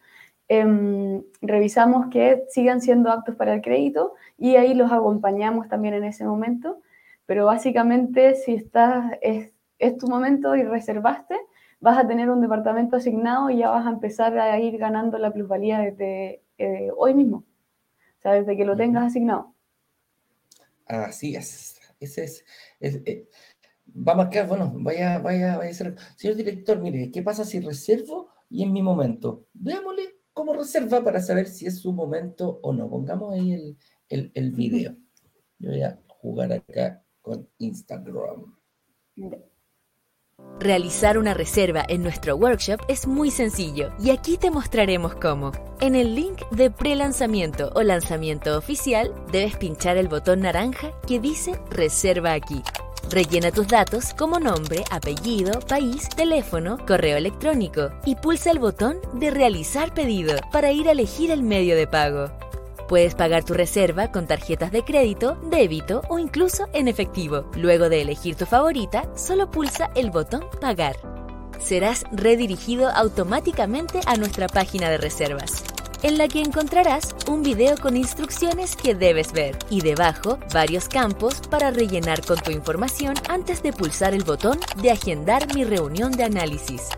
em, 0.50 1.24
revisamos 1.42 2.08
que 2.08 2.44
sigan 2.50 2.82
siendo 2.82 3.10
aptos 3.12 3.36
para 3.36 3.54
el 3.54 3.62
crédito 3.62 4.14
y 4.38 4.58
ahí 4.58 4.74
los 4.74 4.92
acompañamos 4.92 5.70
también 5.70 5.94
en 5.94 6.04
ese 6.04 6.26
momento. 6.26 6.82
Pero 7.26 7.46
básicamente 7.46 8.36
si 8.36 8.54
estás, 8.56 9.14
es, 9.22 9.52
es 9.80 9.98
tu 9.98 10.08
momento 10.08 10.56
y 10.56 10.64
reservaste, 10.64 11.38
vas 11.84 11.98
a 11.98 12.08
tener 12.08 12.30
un 12.30 12.40
departamento 12.40 12.96
asignado 12.96 13.50
y 13.50 13.58
ya 13.58 13.70
vas 13.70 13.86
a 13.86 13.90
empezar 13.90 14.40
a 14.40 14.58
ir 14.58 14.78
ganando 14.78 15.18
la 15.18 15.34
plusvalía 15.34 15.80
desde 15.80 16.42
eh, 16.58 16.90
hoy 16.96 17.14
mismo. 17.14 17.44
O 18.20 18.22
sea, 18.22 18.32
desde 18.32 18.56
que 18.56 18.64
lo 18.64 18.78
tengas 18.78 19.08
asignado. 19.08 19.54
Así 20.86 21.36
es. 21.36 21.82
Ese 22.00 22.24
es, 22.24 22.46
eh, 22.80 23.28
va 23.90 24.14
a 24.14 24.16
marcar, 24.16 24.48
bueno, 24.48 24.72
vaya, 24.78 25.20
vaya, 25.20 25.58
vaya 25.58 25.72
a 25.72 25.74
ser. 25.74 25.96
Señor 26.16 26.38
director, 26.38 26.80
mire, 26.80 27.12
¿qué 27.12 27.22
pasa 27.22 27.44
si 27.44 27.60
reservo 27.60 28.30
y 28.50 28.64
en 28.64 28.72
mi 28.72 28.82
momento? 28.82 29.48
Veámosle 29.54 30.22
cómo 30.32 30.54
reserva 30.54 31.04
para 31.04 31.22
saber 31.22 31.48
si 31.48 31.66
es 31.66 31.80
su 31.80 31.92
momento 31.92 32.62
o 32.64 32.72
no. 32.72 32.90
Pongamos 32.90 33.34
ahí 33.34 33.52
el, 33.52 33.78
el, 34.08 34.32
el 34.34 34.52
video. 34.52 34.96
Yo 35.60 35.72
voy 35.72 35.82
a 35.82 36.00
jugar 36.08 36.54
acá 36.54 37.04
con 37.22 37.50
Instagram. 37.58 38.56
Realizar 40.60 41.18
una 41.18 41.34
reserva 41.34 41.84
en 41.90 42.04
nuestro 42.04 42.36
workshop 42.36 42.80
es 42.88 43.06
muy 43.06 43.32
sencillo 43.32 43.92
y 44.00 44.12
aquí 44.12 44.38
te 44.38 44.50
mostraremos 44.50 45.14
cómo. 45.16 45.52
En 45.82 45.96
el 45.96 46.16
link 46.16 46.40
de 46.52 46.72
pre-lanzamiento 46.72 47.72
o 47.76 47.84
lanzamiento 47.84 48.58
oficial 48.58 49.14
debes 49.32 49.58
pinchar 49.58 49.98
el 49.98 50.08
botón 50.08 50.42
naranja 50.42 50.92
que 51.06 51.20
dice 51.20 51.60
Reserva 51.70 52.34
aquí. 52.34 52.64
Rellena 53.10 53.52
tus 53.52 53.68
datos 53.68 54.14
como 54.14 54.40
nombre, 54.40 54.84
apellido, 54.90 55.60
país, 55.60 56.08
teléfono, 56.10 56.78
correo 56.88 57.18
electrónico 57.18 57.92
y 58.06 58.16
pulsa 58.16 58.50
el 58.52 58.60
botón 58.60 58.98
de 59.14 59.32
Realizar 59.32 59.94
pedido 59.94 60.40
para 60.52 60.72
ir 60.72 60.88
a 60.88 60.94
elegir 60.94 61.30
el 61.32 61.44
medio 61.44 61.76
de 61.76 61.88
pago. 61.88 62.32
Puedes 62.94 63.16
pagar 63.16 63.44
tu 63.44 63.56
reserva 63.56 64.12
con 64.12 64.28
tarjetas 64.28 64.72
de 64.72 64.84
crédito, 64.84 65.36
débito 65.50 66.04
o 66.10 66.20
incluso 66.20 66.68
en 66.74 66.88
efectivo. 66.88 67.50
Luego 67.56 67.90
de 67.90 68.04
elegir 68.04 68.36
tu 68.36 68.46
favorita, 68.46 69.10
solo 69.16 69.50
pulsa 69.50 69.90
el 69.96 70.12
botón 70.12 70.46
Pagar. 70.62 70.98
Serás 71.60 72.04
redirigido 72.12 72.90
automáticamente 72.90 74.00
a 74.06 74.16
nuestra 74.16 74.48
página 74.48 74.92
de 74.92 75.00
reservas, 75.00 75.64
en 76.04 76.20
la 76.20 76.28
que 76.28 76.42
encontrarás 76.42 77.16
un 77.28 77.42
video 77.42 77.78
con 77.78 77.98
instrucciones 77.98 78.76
que 78.76 78.94
debes 78.94 79.34
ver 79.34 79.58
y 79.72 79.82
debajo 79.82 80.38
varios 80.54 80.88
campos 80.88 81.42
para 81.50 81.72
rellenar 81.72 82.24
con 82.24 82.38
tu 82.38 82.52
información 82.52 83.16
antes 83.28 83.64
de 83.64 83.74
pulsar 83.74 84.14
el 84.14 84.24
botón 84.24 84.60
de 84.84 84.92
Agendar 84.92 85.52
mi 85.56 85.64
reunión 85.64 86.12
de 86.12 86.26
análisis. 86.26 86.90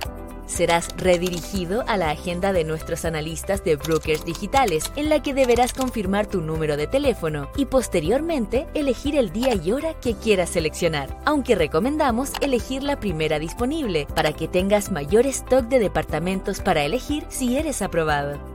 Serás 0.46 0.90
redirigido 0.98 1.84
a 1.88 1.98
la 1.98 2.12
agenda 2.12 2.54
de 2.54 2.64
nuestros 2.64 3.06
analistas 3.06 3.64
de 3.64 3.76
brokers 3.76 4.26
digitales, 4.26 4.92
en 4.96 5.10
la 5.10 5.22
que 5.22 5.34
deberás 5.34 5.74
confirmar 5.74 6.28
tu 6.28 6.42
número 6.42 6.78
de 6.78 6.88
teléfono 6.88 7.50
y 7.58 7.66
posteriormente 7.66 8.68
elegir 8.74 9.16
el 9.16 9.32
día 9.32 9.56
y 9.56 9.72
hora 9.72 9.94
que 10.00 10.14
quieras 10.16 10.50
seleccionar, 10.50 11.18
aunque 11.26 11.56
recomendamos 11.56 12.32
elegir 12.42 12.84
la 12.84 13.00
primera 13.00 13.40
disponible 13.40 14.08
para 14.16 14.34
que 14.34 14.48
tengas 14.48 14.92
mayor 14.92 15.26
stock 15.26 15.66
de 15.66 15.80
departamentos 15.80 16.60
para 16.62 16.84
elegir 16.84 17.26
si 17.30 17.58
eres 17.58 17.82
aprobado. 17.82 18.55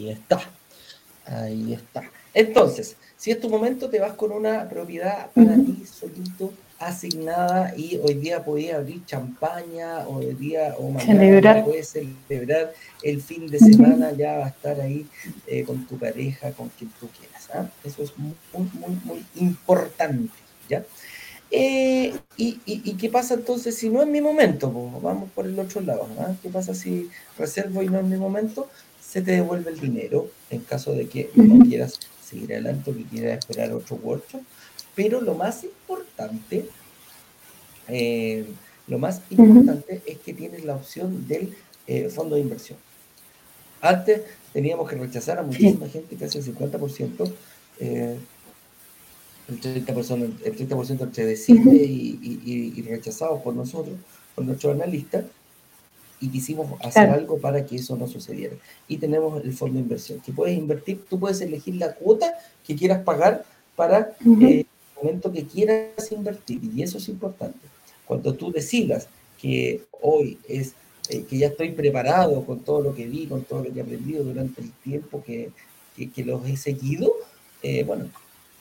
Ahí 0.00 0.10
está. 0.10 0.40
Ahí 1.26 1.74
está. 1.74 2.10
Entonces, 2.32 2.96
si 3.18 3.30
es 3.30 3.40
tu 3.40 3.50
momento, 3.50 3.90
te 3.90 4.00
vas 4.00 4.14
con 4.14 4.32
una 4.32 4.66
propiedad 4.68 5.30
para 5.34 5.54
ti 5.56 5.84
solito 5.84 6.52
asignada 6.78 7.74
y 7.76 8.00
hoy 8.02 8.14
día 8.14 8.42
podías 8.42 8.78
abrir 8.78 9.04
champaña, 9.04 10.08
o 10.08 10.16
hoy 10.16 10.34
día 10.34 10.74
o 10.78 10.90
mañana 10.90 11.62
puedes 11.62 11.88
celebrar 11.88 12.72
el 13.02 13.20
fin 13.20 13.46
de 13.46 13.58
semana, 13.58 14.12
ya 14.12 14.38
va 14.38 14.46
a 14.46 14.48
estar 14.48 14.80
ahí 14.80 15.06
eh, 15.46 15.64
con 15.64 15.86
tu 15.86 15.98
pareja, 15.98 16.52
con 16.52 16.70
quien 16.70 16.90
tú 16.98 17.08
quieras. 17.18 17.50
¿ah? 17.52 17.68
Eso 17.84 18.02
es 18.02 18.16
muy, 18.16 18.34
muy, 18.54 18.98
muy 19.04 19.26
importante. 19.34 20.32
¿ya? 20.70 20.82
Eh, 21.50 22.14
y, 22.36 22.94
qué 22.94 23.10
pasa 23.10 23.34
entonces 23.34 23.76
si 23.76 23.90
no 23.90 24.00
es 24.00 24.08
mi 24.08 24.22
momento? 24.22 24.72
Pues 24.72 25.02
vamos 25.02 25.28
por 25.34 25.46
el 25.46 25.58
otro 25.58 25.82
lado. 25.82 26.08
¿ah? 26.20 26.32
¿Qué 26.42 26.48
pasa 26.48 26.74
si 26.74 27.10
reservo 27.36 27.82
y 27.82 27.88
no 27.88 27.98
es 27.98 28.06
mi 28.06 28.16
momento? 28.16 28.68
Se 29.10 29.22
te 29.22 29.32
devuelve 29.32 29.72
el 29.72 29.80
dinero 29.80 30.30
en 30.50 30.60
caso 30.60 30.92
de 30.92 31.08
que 31.08 31.30
no 31.34 31.64
quieras 31.64 31.98
seguir 32.24 32.52
adelante 32.52 32.92
o 32.92 32.94
que 32.94 33.02
quieras 33.02 33.40
esperar 33.40 33.72
otro 33.72 33.96
workshop. 33.96 34.40
Pero 34.94 35.20
lo 35.20 35.34
más 35.34 35.64
importante, 35.64 36.66
eh, 37.88 38.46
lo 38.86 38.98
más 39.00 39.20
importante 39.30 40.00
es 40.06 40.18
que 40.18 40.32
tienes 40.32 40.64
la 40.64 40.76
opción 40.76 41.26
del 41.26 41.52
eh, 41.88 42.08
fondo 42.08 42.36
de 42.36 42.42
inversión. 42.42 42.78
Antes 43.80 44.22
teníamos 44.52 44.88
que 44.88 44.94
rechazar 44.94 45.40
a 45.40 45.42
muchísima 45.42 45.88
gente, 45.88 46.14
casi 46.14 46.38
el 46.38 46.44
50%, 46.44 47.32
eh, 47.80 48.16
el 49.48 49.60
30%, 49.60 50.34
el 50.44 50.56
30 50.56 51.02
entre 51.02 51.26
decide 51.26 51.74
y, 51.74 52.72
y, 52.76 52.82
rechazado 52.82 53.42
por 53.42 53.56
nosotros, 53.56 53.96
por 54.36 54.44
nuestros 54.44 54.72
analistas, 54.72 55.24
y 56.20 56.28
quisimos 56.28 56.68
hacer 56.82 57.08
algo 57.08 57.38
para 57.38 57.64
que 57.64 57.76
eso 57.76 57.96
no 57.96 58.06
sucediera. 58.06 58.54
Y 58.86 58.98
tenemos 58.98 59.42
el 59.42 59.52
fondo 59.54 59.74
de 59.74 59.80
inversión, 59.80 60.20
que 60.20 60.32
puedes 60.32 60.56
invertir, 60.56 61.04
tú 61.08 61.18
puedes 61.18 61.40
elegir 61.40 61.76
la 61.76 61.94
cuota 61.94 62.32
que 62.66 62.76
quieras 62.76 63.02
pagar 63.02 63.44
para 63.74 64.14
momento 65.02 65.32
que 65.32 65.46
quieras 65.46 66.12
invertir, 66.12 66.60
y 66.74 66.82
eso 66.82 66.98
es 66.98 67.08
importante. 67.08 67.58
Cuando 68.06 68.34
tú 68.34 68.52
decidas 68.52 69.08
que 69.40 69.82
hoy 70.02 70.38
es 70.48 70.74
eh, 71.08 71.24
que 71.28 71.38
ya 71.38 71.48
estoy 71.48 71.72
preparado 71.72 72.44
con 72.44 72.60
todo 72.60 72.82
lo 72.82 72.94
que 72.94 73.06
vi, 73.06 73.26
con 73.26 73.42
todo 73.44 73.64
lo 73.64 73.72
que 73.72 73.78
he 73.78 73.82
aprendido 73.82 74.24
durante 74.24 74.60
el 74.60 74.70
tiempo 74.84 75.22
que, 75.24 75.50
que, 75.96 76.24
los 76.24 76.46
he 76.46 76.56
seguido, 76.56 77.12
eh, 77.62 77.84
bueno, 77.84 78.10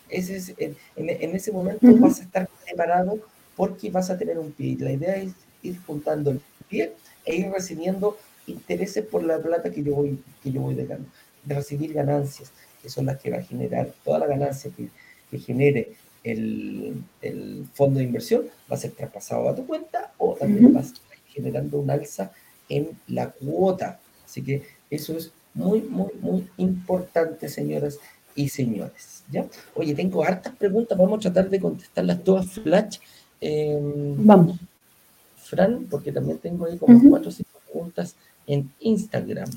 ese 0.08 0.38
es, 0.38 0.54
en, 0.58 0.76
en, 0.96 1.36
ese 1.36 1.52
momento 1.52 1.88
vas 1.98 2.20
a 2.20 2.24
estar 2.24 2.50
preparado 2.66 3.20
porque 3.56 3.90
vas 3.90 4.10
a 4.10 4.18
tener 4.18 4.40
un 4.40 4.52
pie. 4.52 4.78
La 4.80 4.92
idea 4.92 5.18
es 5.18 5.34
ir 5.62 5.78
juntando 5.86 6.32
el 6.32 6.42
pie 6.70 6.94
e 7.26 7.36
ir 7.36 7.52
recibiendo 7.52 8.18
intereses 8.48 9.06
por 9.06 9.24
la 9.24 9.40
plata 9.40 9.72
que 9.72 9.84
yo 9.84 9.96
voy, 9.96 10.20
que 10.42 10.52
yo 10.52 10.62
voy 10.62 10.76
dejando, 10.76 11.08
de 11.44 11.56
recibir 11.56 11.94
ganancias, 11.94 12.52
que 12.82 12.90
son 12.90 13.06
las 13.06 13.20
que 13.20 13.32
va 13.32 13.38
a 13.38 13.44
generar 13.44 13.92
toda 14.04 14.20
la 14.20 14.28
ganancia 14.28 14.72
que, 14.76 14.90
que 15.30 15.40
genere 15.40 15.96
el, 16.24 17.66
fondo 17.74 18.00
de 18.00 18.06
inversión 18.06 18.46
va 18.70 18.76
a 18.76 18.80
ser 18.80 18.92
traspasado 18.92 19.50
a 19.50 19.56
tu 19.56 19.66
cuenta 19.66 20.12
o 20.18 20.36
también 20.36 20.74
vas 20.74 20.94
generando 21.28 21.80
un 21.80 21.90
alza 21.90 22.32
en 22.68 22.90
la 23.08 23.30
cuota. 23.30 24.00
Así 24.26 24.44
que 24.44 24.64
eso 24.90 25.18
es 25.18 25.32
muy, 25.54 25.82
muy, 25.82 26.12
muy 26.22 26.48
importante, 26.58 27.50
señoras 27.50 28.00
y 28.36 28.50
señores. 28.50 29.24
¿ya? 29.32 29.46
Oye, 29.76 29.94
tengo 29.96 30.24
hartas 30.24 30.56
preguntas, 30.56 30.98
vamos 30.98 31.20
a 31.20 31.32
tratar 31.32 31.50
de 31.50 31.60
contestarlas 31.60 32.24
todas 32.24 32.48
flash. 32.52 32.98
Em, 33.42 34.26
vamos. 34.26 34.60
Fran, 35.50 35.88
porque 35.90 36.12
también 36.12 36.38
tengo 36.38 36.66
ahí 36.66 36.78
como 36.78 37.00
cuatro 37.10 37.30
o 37.30 37.32
cinco 37.32 37.60
preguntas 37.66 38.16
en 38.46 38.72
Instagram. 38.80 39.50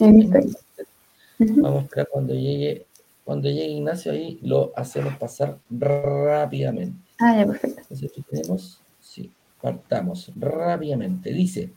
Vamos 1.39 1.81
a 1.81 1.85
esperar 1.85 2.09
cuando 2.11 2.35
llegue 2.35 2.87
cuando 3.25 3.49
llegue 3.49 3.69
Ignacio 3.69 4.13
ahí 4.13 4.39
lo 4.43 4.73
hacemos 4.77 5.17
pasar 5.17 5.59
rápidamente. 5.71 6.99
Ah, 7.19 7.37
ya, 7.37 7.47
perfecto. 7.47 7.81
Entonces 7.83 8.11
aquí 8.11 8.23
tenemos, 8.29 8.81
sí, 9.01 9.31
partamos 9.61 10.33
rápidamente. 10.37 11.33
Dice, 11.33 11.71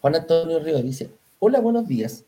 Juan 0.00 0.14
Antonio 0.14 0.60
Río 0.60 0.80
dice, 0.82 1.10
hola, 1.40 1.60
buenos 1.60 1.88
días. 1.88 2.24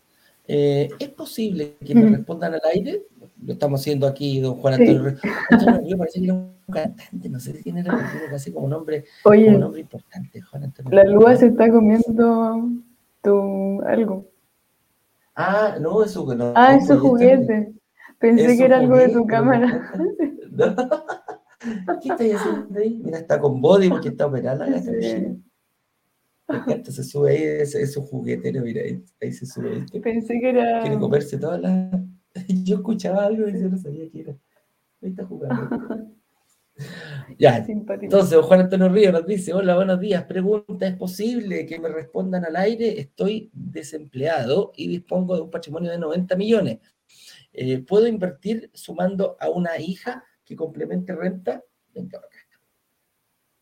Eh, 0.49 0.89
¿Es 0.99 1.11
posible 1.11 1.77
que 1.85 1.95
me 1.95 2.09
respondan 2.17 2.55
al 2.55 2.63
aire? 2.73 3.03
Lo 3.45 3.53
estamos 3.53 3.81
haciendo 3.81 4.07
aquí, 4.07 4.41
don 4.41 4.57
Juan 4.57 4.75
Antonio. 4.75 5.15
Antonio 5.51 5.81
Río 5.81 5.99
parece 5.99 6.19
que 6.19 6.25
era 6.25 6.35
un 6.35 6.53
cantante, 6.71 7.29
no 7.29 7.41
sé 7.41 7.55
si 7.55 7.63
tiene 7.63 7.85
casi 8.31 8.53
como 8.53 8.67
Oye, 9.25 9.47
como 9.47 9.59
nombre 9.59 9.81
importante. 9.81 10.41
Juan 10.41 10.65
Antonio 10.65 10.91
la 10.93 11.05
Lua 11.05 11.37
se 11.37 11.47
está 11.47 11.71
comiendo 11.71 12.69
tu 13.23 13.83
algo. 13.83 14.27
Ah, 15.35 15.77
no, 15.81 16.03
eso 16.03 16.27
que 16.27 16.35
no. 16.35 16.53
Ah, 16.57 16.75
es 16.75 16.91
juguete. 16.91 17.73
Pensé 18.19 18.57
que 18.57 18.65
era 18.65 18.79
algo 18.79 18.97
de 18.97 19.11
tu 19.11 19.25
cámara. 19.27 19.93
¿Qué 22.03 22.09
estás 22.09 22.41
haciendo 22.41 22.79
ahí? 22.79 23.01
Mira, 23.05 23.19
está 23.19 23.41
con 23.41 23.61
body 23.61 23.89
porque 23.89 24.09
está 24.09 24.27
operada 24.27 24.67
la 24.67 24.79
sí. 24.83 25.43
Se 26.85 27.05
sube 27.05 27.31
ahí, 27.31 27.43
ese, 27.43 27.83
ese 27.83 28.01
juguetero, 28.01 28.63
mira, 28.63 28.83
ahí, 28.83 29.05
ahí 29.21 29.33
se 29.33 29.47
sube. 29.47 29.85
Pensé 30.03 30.41
que 30.41 30.49
era. 30.49 30.81
Quiere 30.81 30.99
comerse 30.99 31.39
todas 31.39 31.61
las. 31.61 32.01
Yo 32.65 32.77
escuchaba 32.77 33.25
algo 33.25 33.49
y 33.49 33.61
yo 33.61 33.69
no 33.69 33.79
sabía 33.79 34.09
qué 34.11 34.21
era. 34.21 34.37
Ahí 35.03 35.11
está 35.11 35.25
jugando. 35.25 36.17
Ya, 37.39 37.65
entonces 37.67 38.39
Juan 38.41 38.61
Antonio 38.61 38.89
Río 38.89 39.13
nos 39.13 39.27
dice, 39.27 39.53
hola, 39.53 39.75
buenos 39.75 40.01
días, 40.01 40.25
pregunta, 40.25 40.87
¿es 40.87 40.97
posible 40.97 41.67
que 41.67 41.79
me 41.79 41.89
respondan 41.89 42.45
al 42.45 42.57
aire? 42.57 43.01
Estoy 43.01 43.51
desempleado 43.53 44.73
y 44.77 44.89
dispongo 44.89 45.35
de 45.35 45.43
un 45.43 45.51
patrimonio 45.51 45.91
de 45.91 45.99
90 45.99 46.37
millones. 46.37 46.79
Eh, 47.53 47.79
¿Puedo 47.79 48.07
invertir 48.07 48.71
sumando 48.75 49.37
a 49.41 49.49
una 49.51 49.79
hija 49.79 50.25
que 50.45 50.55
complemente 50.57 51.15
renta? 51.15 51.63
Venga, 51.95 52.19
acá. 52.19 52.39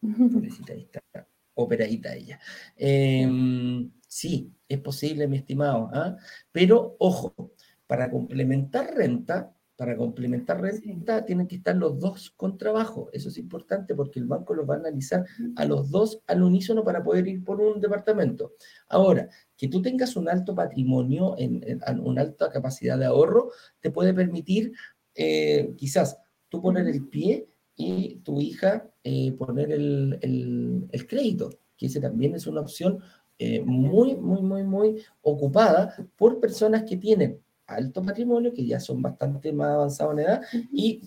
Pobrecita, 0.32 0.72
ahí 0.72 0.82
está, 0.82 1.26
operadita 1.54 2.14
ella. 2.14 2.38
Em, 2.76 3.90
sí, 4.06 4.52
es 4.68 4.78
posible, 4.80 5.26
mi 5.26 5.38
estimado, 5.38 5.90
¿ah? 5.92 6.16
pero 6.52 6.96
ojo, 6.98 7.52
para 7.86 8.10
complementar 8.10 8.94
renta, 8.94 9.52
para 9.76 9.96
complementar 9.96 10.60
renta 10.60 11.24
tienen 11.24 11.46
que 11.46 11.56
estar 11.56 11.76
los 11.76 11.98
dos 12.00 12.30
con 12.30 12.56
trabajo. 12.56 13.10
Eso 13.12 13.28
es 13.28 13.38
importante 13.38 13.94
porque 13.94 14.18
el 14.18 14.26
banco 14.26 14.54
los 14.54 14.68
va 14.68 14.74
a 14.74 14.78
analizar 14.78 15.24
a 15.56 15.64
los 15.66 15.90
dos 15.90 16.20
al 16.26 16.42
unísono 16.42 16.82
para 16.82 17.04
poder 17.04 17.28
ir 17.28 17.44
por 17.44 17.60
un 17.60 17.80
departamento. 17.80 18.54
Ahora, 18.88 19.28
que 19.56 19.68
tú 19.68 19.82
tengas 19.82 20.16
un 20.16 20.28
alto 20.28 20.54
patrimonio, 20.54 21.34
en, 21.38 21.62
una 22.00 22.22
alta 22.22 22.50
capacidad 22.50 22.98
de 22.98 23.04
ahorro, 23.04 23.50
te 23.80 23.90
puede 23.90 24.14
permitir 24.14 24.72
eh, 25.14 25.74
quizás 25.76 26.18
tú 26.48 26.62
poner 26.62 26.86
el 26.86 27.06
pie 27.08 27.46
y 27.76 28.16
tu 28.16 28.40
hija 28.40 28.90
eh, 29.04 29.32
poner 29.32 29.70
el, 29.70 30.88
crédito, 31.06 31.50
que 31.76 31.86
ese 31.86 32.00
también 32.00 32.34
es 32.34 32.46
una 32.46 32.62
opción 32.62 32.98
eh, 33.38 33.60
muy, 33.62 34.16
muy, 34.16 34.40
muy, 34.40 34.62
muy 34.64 35.02
ocupada 35.20 35.94
por 36.16 36.40
personas 36.40 36.84
que 36.84 36.96
tienen 36.96 37.42
alto 37.66 38.02
patrimonio, 38.02 38.52
que 38.52 38.66
ya 38.66 38.80
son 38.80 39.02
bastante 39.02 39.52
más 39.52 39.70
avanzados 39.70 40.14
en 40.14 40.18
edad, 40.20 40.42
y, 40.72 41.02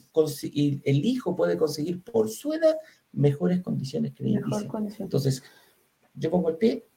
el 0.84 1.06
hijo 1.06 1.36
puede 1.36 1.58
conseguir 1.58 2.04
por 2.04 2.30
su 2.30 2.54
edad 2.54 2.78
mejores 3.12 3.62
condiciones 3.62 4.14
crediticias. 4.14 5.00
Entonces, 5.00 5.44
yo 6.14 6.30
pongo 6.30 6.50
el 6.50 6.58
pie, 6.58 6.88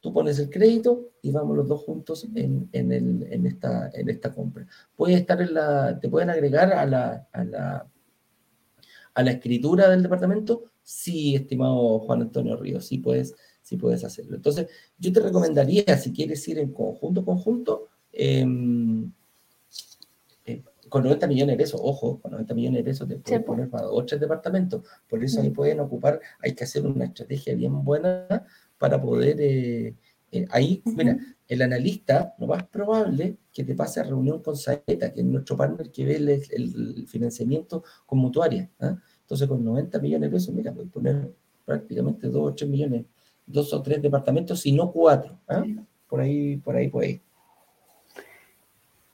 tú 0.00 0.12
pones 0.12 0.38
el 0.38 0.50
crédito 0.50 1.12
y 1.22 1.30
vamos 1.30 1.56
los 1.56 1.68
dos 1.68 1.82
juntos 1.82 2.28
en, 2.34 2.68
esta, 3.46 3.90
en 3.94 4.08
esta 4.08 4.34
compra. 4.34 4.66
Puede 4.96 5.14
estar 5.14 5.40
en 5.40 5.54
la, 5.54 5.98
te 5.98 6.08
pueden 6.08 6.30
agregar 6.30 6.72
a 6.72 6.84
la, 6.84 7.28
a 7.32 7.44
la, 7.44 7.86
a 9.14 9.22
la 9.22 9.30
escritura 9.30 9.88
del 9.88 10.02
departamento, 10.02 10.72
sí, 10.82 11.36
estimado 11.36 12.00
Juan 12.00 12.22
Antonio 12.22 12.56
Ríos, 12.56 12.86
sí 12.86 12.98
puedes, 12.98 13.34
sí 13.62 13.76
puedes 13.76 14.02
hacerlo. 14.04 14.36
Entonces, 14.36 14.68
yo 14.98 15.12
te 15.12 15.20
recomendaría, 15.20 15.96
si 15.96 16.12
quieres 16.12 16.46
ir 16.48 16.58
en 16.58 16.72
conjunto, 16.72 17.24
conjunto, 17.24 17.88
Em, 18.12 19.10
eh, 20.44 20.62
con 20.88 21.04
90 21.04 21.26
millones 21.26 21.54
de 21.54 21.62
pesos, 21.62 21.80
ojo, 21.82 22.20
con 22.20 22.32
90 22.32 22.54
millones 22.54 22.78
de 22.80 22.84
pesos 22.84 23.08
te 23.08 23.16
puedes 23.16 23.42
poner 23.42 23.70
para 23.70 23.88
otros 23.88 24.20
departamentos. 24.20 24.82
Por 25.08 25.24
eso 25.24 25.40
ahí 25.40 25.50
pueden 25.50 25.80
ocupar, 25.80 26.20
hay 26.40 26.54
que 26.54 26.64
hacer 26.64 26.86
una 26.86 27.06
estrategia 27.06 27.54
bien 27.54 27.84
buena 27.84 28.46
para 28.78 29.00
poder. 29.00 29.36
Eh, 29.40 29.94
eh, 30.34 30.46
ahí, 30.50 30.82
mira, 30.86 31.16
el 31.46 31.62
analista, 31.62 32.34
lo 32.38 32.46
más 32.46 32.64
probable 32.64 33.36
que 33.52 33.64
te 33.64 33.74
pase 33.74 34.00
a 34.00 34.04
reunión 34.04 34.42
con 34.42 34.56
Saeta, 34.56 35.12
que 35.12 35.20
es 35.20 35.26
nuestro 35.26 35.56
partner 35.58 35.90
que 35.90 36.06
ve 36.06 36.16
el, 36.16 37.06
financiamiento 37.06 37.84
con 38.06 38.18
mutuaria. 38.18 38.70
¿ah? 38.80 38.96
Entonces, 39.20 39.46
con 39.46 39.62
90 39.62 39.98
millones 39.98 40.30
de 40.30 40.34
pesos, 40.34 40.54
mira, 40.54 40.72
puedes 40.72 40.90
poner 40.90 41.30
prácticamente 41.66 42.28
2 42.28 42.50
o 42.50 42.54
3 42.54 42.70
millones, 42.70 43.04
dos 43.46 43.72
o 43.74 43.82
tres 43.82 44.00
departamentos, 44.00 44.60
si 44.60 44.72
no 44.72 44.90
cuatro. 44.90 45.38
¿ah? 45.48 45.64
Por 46.08 46.20
ahí, 46.20 46.56
por 46.56 46.76
ahí 46.76 46.88
puede 46.88 47.20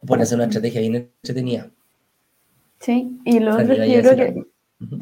ir. 0.02 0.06
Puede 0.06 0.26
ser 0.26 0.36
una 0.36 0.46
estrategia 0.46 0.80
bien 0.80 0.94
entretenida. 0.96 1.70
Sí, 2.80 3.18
y 3.24 3.40
lo 3.40 3.54
otro 3.54 3.72
es 3.72 3.80
que 3.80 3.90
yo 3.90 4.00
creo 4.02 4.16
que, 4.16 4.46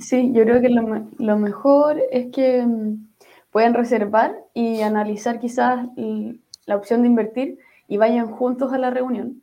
sí, 0.00 0.32
yo 0.32 0.44
creo 0.44 0.60
que 0.60 0.70
lo, 0.70 1.36
mejor 1.36 2.00
es 2.10 2.28
que 2.32 2.64
mm, 2.64 3.08
puedan 3.50 3.74
reservar 3.74 4.34
y 4.54 4.80
analizar 4.80 5.38
quizás 5.38 5.86
la 6.66 6.76
opción 6.76 7.02
de 7.02 7.08
invertir 7.08 7.58
y 7.88 7.98
vayan 7.98 8.28
juntos 8.28 8.72
a 8.72 8.78
la 8.78 8.90
reunión. 8.90 9.42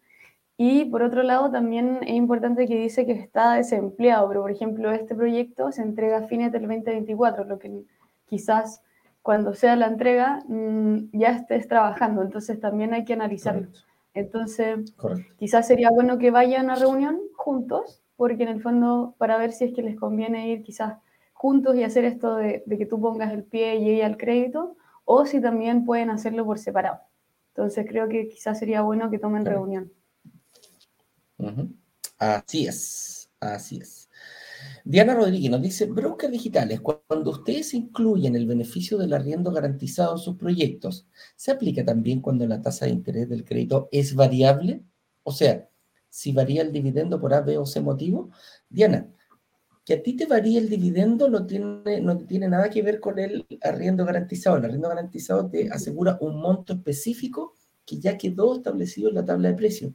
Y 0.57 0.85
por 0.85 1.03
otro 1.03 1.23
lado, 1.23 1.51
también 1.51 1.99
es 2.01 2.13
importante 2.13 2.67
que 2.67 2.77
dice 2.77 3.05
que 3.05 3.13
está 3.13 3.53
desempleado, 3.53 4.27
pero 4.27 4.41
por 4.41 4.51
ejemplo, 4.51 4.91
este 4.91 5.15
proyecto 5.15 5.71
se 5.71 5.81
entrega 5.81 6.19
a 6.19 6.27
fines 6.27 6.51
del 6.51 6.63
2024, 6.63 7.45
lo 7.45 7.59
que 7.59 7.83
quizás 8.27 8.81
cuando 9.21 9.53
sea 9.53 9.75
la 9.75 9.87
entrega 9.87 10.43
mm, 10.47 11.09
ya 11.13 11.29
estés 11.29 11.67
trabajando, 11.67 12.21
entonces 12.21 12.59
también 12.59 12.93
hay 12.93 13.05
que 13.05 13.13
analizarlo. 13.13 13.69
Entonces, 14.13 14.93
quizás 15.37 15.67
sería 15.67 15.89
bueno 15.89 16.17
que 16.17 16.31
vayan 16.31 16.69
a 16.69 16.75
reunión 16.75 17.19
juntos, 17.35 18.03
porque 18.15 18.43
en 18.43 18.49
el 18.49 18.61
fondo, 18.61 19.15
para 19.17 19.37
ver 19.37 19.51
si 19.51 19.65
es 19.65 19.73
que 19.73 19.81
les 19.81 19.99
conviene 19.99 20.49
ir 20.49 20.63
quizás 20.63 20.99
juntos 21.33 21.75
y 21.75 21.83
hacer 21.83 22.05
esto 22.05 22.35
de, 22.35 22.63
que 22.65 22.85
tú 22.85 23.01
pongas 23.01 23.33
el 23.33 23.43
pie 23.43 23.77
y 23.77 23.89
ella 23.89 24.07
el 24.07 24.17
crédito, 24.17 24.77
o 25.05 25.25
si 25.25 25.41
también 25.41 25.83
pueden 25.83 26.09
hacerlo 26.09 26.45
por 26.45 26.59
separado. 26.59 26.99
Entonces, 27.49 27.85
creo 27.87 28.07
que 28.07 28.29
quizás 28.29 28.59
sería 28.59 28.81
bueno 28.81 29.09
que 29.09 29.19
tomen 29.19 29.45
reunión. 29.45 29.91
Así 32.17 32.67
es, 32.67 33.29
así 33.39 33.77
es. 33.77 34.02
Diana 34.85 35.13
Rodríguez 35.13 35.49
nos 35.49 35.61
dice, 35.61 35.85
brokers 35.85 36.31
digitales, 36.31 36.81
cuando 36.81 37.31
ustedes 37.31 37.73
incluyen 37.73 38.35
el 38.35 38.45
beneficio 38.45 38.97
del 38.97 39.13
arriendo 39.13 39.51
garantizado 39.51 40.13
en 40.13 40.19
sus 40.19 40.35
proyectos, 40.35 41.07
¿se 41.35 41.51
aplica 41.51 41.85
también 41.85 42.19
cuando 42.19 42.45
la 42.45 42.61
tasa 42.61 42.85
de 42.85 42.91
interés 42.91 43.29
del 43.29 43.45
crédito 43.45 43.87
es 43.91 44.13
variable? 44.13 44.83
O 45.23 45.31
sea, 45.31 45.69
si 46.09 46.33
varía 46.33 46.61
el 46.61 46.71
dividendo 46.71 47.19
por 47.19 47.33
A, 47.33 47.41
B 47.41 47.57
o 47.57 47.65
C 47.65 47.81
motivo. 47.81 48.29
Diana, 48.69 49.07
que 49.85 49.95
a 49.95 50.03
ti 50.03 50.15
te 50.15 50.25
varíe 50.25 50.59
el 50.59 50.69
dividendo 50.69 51.29
no 51.29 51.45
tiene, 51.45 52.01
no 52.01 52.17
tiene 52.19 52.47
nada 52.47 52.69
que 52.69 52.81
ver 52.81 52.99
con 52.99 53.19
el 53.19 53.47
arriendo 53.61 54.05
garantizado. 54.05 54.57
El 54.57 54.65
arriendo 54.65 54.89
garantizado 54.89 55.49
te 55.49 55.69
asegura 55.71 56.17
un 56.21 56.39
monto 56.39 56.73
específico 56.73 57.55
que 57.85 57.99
ya 57.99 58.17
quedó 58.17 58.55
establecido 58.55 59.09
en 59.09 59.15
la 59.15 59.25
tabla 59.25 59.49
de 59.49 59.55
precios. 59.55 59.93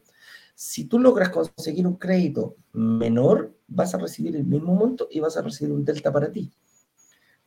Si 0.60 0.86
tú 0.86 0.98
logras 0.98 1.28
conseguir 1.28 1.86
un 1.86 1.94
crédito 1.94 2.56
menor, 2.72 3.54
vas 3.68 3.94
a 3.94 3.98
recibir 3.98 4.34
el 4.34 4.42
mismo 4.42 4.74
monto 4.74 5.06
y 5.08 5.20
vas 5.20 5.36
a 5.36 5.42
recibir 5.42 5.72
un 5.72 5.84
delta 5.84 6.12
para 6.12 6.32
ti. 6.32 6.50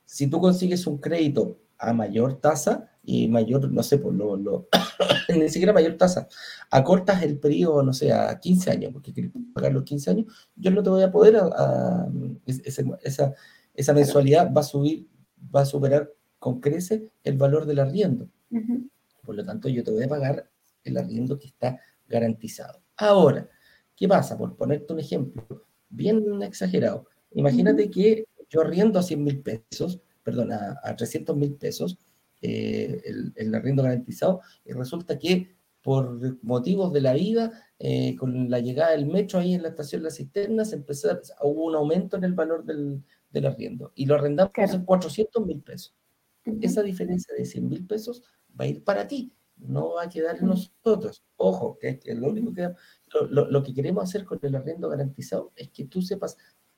Si 0.06 0.28
tú 0.28 0.40
consigues 0.40 0.88
un 0.88 0.98
crédito 0.98 1.60
a 1.78 1.92
mayor 1.92 2.40
tasa 2.40 2.90
y 3.04 3.28
mayor, 3.28 3.70
no 3.70 3.84
sé, 3.84 3.98
por 3.98 4.14
lo, 4.14 4.38
lo 4.38 4.70
ni 5.38 5.50
siquiera 5.50 5.74
mayor 5.74 5.98
tasa, 5.98 6.30
acortas 6.70 7.22
el 7.24 7.38
periodo, 7.38 7.84
no 7.84 7.92
sé, 7.92 8.14
a 8.14 8.40
15 8.40 8.72
años, 8.72 8.94
porque 8.94 9.12
quieres 9.12 9.34
pagar 9.54 9.74
los 9.74 9.84
15 9.84 10.10
años, 10.10 10.50
yo 10.56 10.72
no 10.72 10.82
te 10.82 10.90
voy 10.90 11.04
a 11.04 11.12
poder, 11.12 11.36
a, 11.36 12.08
esa, 12.46 13.34
esa 13.74 13.94
mensualidad 13.94 14.54
va 14.54 14.62
a 14.62 14.64
subir, 14.64 15.10
va 15.54 15.64
a 15.64 15.66
superar 15.66 16.10
con 16.40 16.62
crece 16.62 17.12
el 17.26 17.36
valor 17.36 17.66
del 17.66 17.80
arriendo. 17.80 18.30
Por 19.22 19.36
lo 19.36 19.44
tanto, 19.44 19.68
yo 19.68 19.84
te 19.84 19.92
voy 19.92 20.04
a 20.04 20.08
pagar 20.08 20.50
el 20.86 20.98
arriendo 20.98 21.38
que 21.38 21.48
está 21.48 21.78
garantizado. 22.08 22.81
Ahora, 23.02 23.50
¿qué 23.96 24.08
pasa? 24.08 24.38
Por 24.38 24.56
ponerte 24.56 24.94
un 24.94 25.00
ejemplo 25.00 25.66
bien 25.90 26.44
exagerado. 26.44 27.08
Imagínate 27.32 27.90
que 27.90 28.28
yo 28.48 28.62
arriendo 28.62 29.00
a 29.00 29.04
100 29.04 29.24
mil 29.24 29.42
pesos, 29.42 30.00
perdón, 30.22 30.52
a, 30.52 30.96
300 30.96 31.36
mil 31.36 31.56
pesos 31.56 31.98
eh, 32.44 33.02
el, 33.36 33.56
arriendo 33.56 33.82
garantizado 33.82 34.42
y 34.64 34.74
resulta 34.74 35.18
que 35.18 35.56
por 35.82 36.44
motivos 36.44 36.94
de 36.94 37.02
la 37.02 37.14
vida, 37.14 37.52
eh, 37.80 38.16
con 38.18 38.52
la 38.52 38.60
llegada 38.60 38.92
del 38.92 39.08
metro 39.08 39.40
ahí 39.40 39.56
en 39.56 39.64
la 39.64 39.70
estación 39.70 40.04
Las 40.04 40.18
Cisternas, 40.18 40.72
empezó, 40.72 41.10
hubo 41.42 41.66
un 41.66 41.76
aumento 41.76 42.18
en 42.18 42.24
el 42.24 42.34
valor 42.34 42.64
del, 42.66 43.04
arriendo 43.44 43.94
y 43.96 44.06
lo 44.06 44.14
arrendamos 44.14 44.52
en 44.56 44.86
400 44.86 45.44
mil 45.44 45.60
pesos. 45.62 45.96
Esa 46.62 46.84
diferencia 46.84 47.34
de 47.36 47.46
100 47.46 47.68
mil 47.68 47.88
pesos 47.88 48.22
va 48.60 48.66
a 48.66 48.68
ir 48.68 48.84
para 48.84 49.08
ti 49.08 49.34
no 49.62 49.94
va 49.94 50.04
a 50.04 50.10
quedar 50.10 50.38
en 50.38 50.48
nosotros. 50.48 51.24
Ojo, 51.38 51.78
que, 51.80 52.00
lo 52.16 52.30
único 52.30 52.54
que 52.54 52.74
lo, 53.30 53.64
que 53.64 53.74
queremos 53.74 54.04
hacer 54.04 54.26
con 54.26 54.40
el 54.42 54.56
arriendo 54.56 54.90
garantizado 54.90 55.52
es 55.56 55.70
que 55.70 55.86
tú 55.86 56.02
sepas 56.02 56.38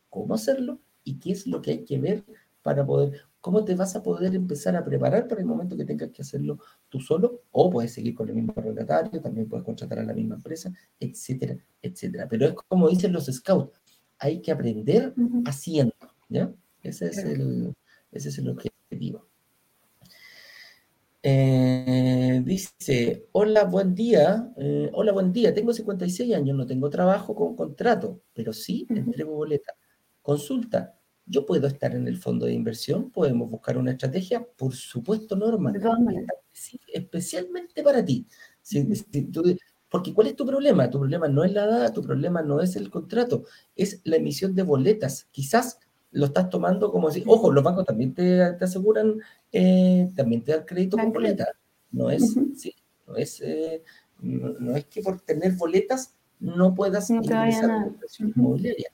cómo 0.10 0.34
hacerlo 0.36 0.80
y 1.04 1.20
qué 1.20 1.32
es 1.32 1.48
lo 1.48 1.62
que 1.62 1.72
hay 1.72 1.86
que 1.86 2.00
ver 2.00 2.24
para 2.62 2.86
poder, 2.86 3.22
cómo 3.42 3.66
te 3.66 3.76
vas 3.76 3.96
a 3.96 4.04
poder 4.04 4.36
empezar 4.36 4.76
a 4.76 4.86
preparar 4.86 5.28
para 5.28 5.42
el 5.42 5.48
momento 5.48 5.76
que 5.76 5.86
tengas 5.86 6.12
que 6.12 6.22
hacerlo 6.22 6.60
tú 6.88 7.00
solo, 7.00 7.42
o 7.52 7.70
puedes 7.70 7.94
seguir 7.94 8.16
con 8.16 8.30
el 8.30 8.36
mismo 8.36 8.54
arrendatario, 8.56 9.22
también 9.22 9.50
puedes 9.50 9.66
contratar 9.66 10.00
a 10.00 10.04
la 10.04 10.14
misma 10.14 10.36
empresa, 10.36 10.72
etcétera, 11.00 11.58
etcétera. 11.82 12.28
Pero 12.30 12.48
es 12.48 12.54
como 12.54 12.90
dicen 12.90 13.12
los 13.12 13.26
scouts, 13.26 13.82
hay 14.18 14.42
que 14.42 14.52
aprender 14.52 15.14
haciendo, 15.46 15.94
¿ya? 16.30 16.54
Ese 16.82 17.08
es, 17.08 17.18
el, 17.18 17.74
ese 18.12 18.30
es 18.30 18.38
el 18.38 18.50
objetivo. 18.50 19.28
Eh, 21.26 22.42
dice, 22.44 23.30
hola, 23.32 23.64
buen 23.64 23.96
día. 23.96 24.52
Eh, 24.58 24.90
hola, 24.94 25.14
buen 25.14 25.32
día. 25.32 25.54
Tengo 25.54 25.72
56 25.72 26.36
años, 26.36 26.56
no 26.58 26.66
tengo 26.66 26.90
trabajo 26.90 27.34
con 27.34 27.56
contrato, 27.56 28.22
pero 28.34 28.52
sí 28.52 28.86
entrego 28.90 29.34
boleta. 29.34 29.74
Consulta, 30.22 31.00
¿yo 31.26 31.46
puedo 31.46 31.68
estar 31.68 31.96
en 31.96 32.10
el 32.10 32.18
fondo 32.18 32.46
de 32.46 32.54
inversión? 32.54 33.10
¿Podemos 33.10 33.50
buscar 33.50 33.78
una 33.78 33.92
estrategia? 33.92 34.46
Por 34.58 34.76
supuesto, 34.76 35.38
Norma. 35.38 35.72
Especialmente 36.88 37.84
para 37.84 38.04
ti. 38.04 38.28
porque 39.88 40.14
¿cuál 40.14 40.28
es 40.28 40.36
tu 40.36 40.46
problema? 40.46 40.90
Tu 40.90 41.00
problema 41.00 41.30
no 41.30 41.46
es 41.46 41.54
la 41.54 41.64
edad, 41.64 41.94
tu 41.94 42.02
problema 42.02 42.42
no 42.42 42.60
es 42.60 42.76
el 42.76 42.90
contrato, 42.90 43.46
es 43.78 44.02
la 44.04 44.18
emisión 44.18 44.56
de 44.56 44.64
boletas. 44.64 45.30
Quizás 45.32 45.80
lo 46.14 46.28
estás 46.28 46.50
tomando 46.50 46.92
como 46.92 47.12
si, 47.12 47.24
ojo, 47.26 47.52
los 47.52 47.64
bancos 47.64 47.86
también 47.86 48.14
te, 48.14 48.42
aseguran, 48.42 49.20
eh, 49.52 50.12
también 50.16 50.44
te 50.44 50.54
dan 50.54 50.66
crédito 50.66 50.98
con 50.98 51.12
boletas. 51.12 51.50
No 51.92 52.10
es, 52.10 52.36
sí, 52.56 52.74
no 53.08 53.16
es, 53.18 53.42
eh, 53.42 53.84
no, 54.22 54.76
es 54.76 54.86
que 54.86 55.02
por 55.02 55.22
tener 55.22 55.54
boletas 55.54 56.16
no 56.40 56.74
puedas 56.74 57.10
ingresar 57.10 57.72
a 57.72 57.80
la 57.80 57.88
inversión 57.88 58.32
inmobiliaria. 58.36 58.90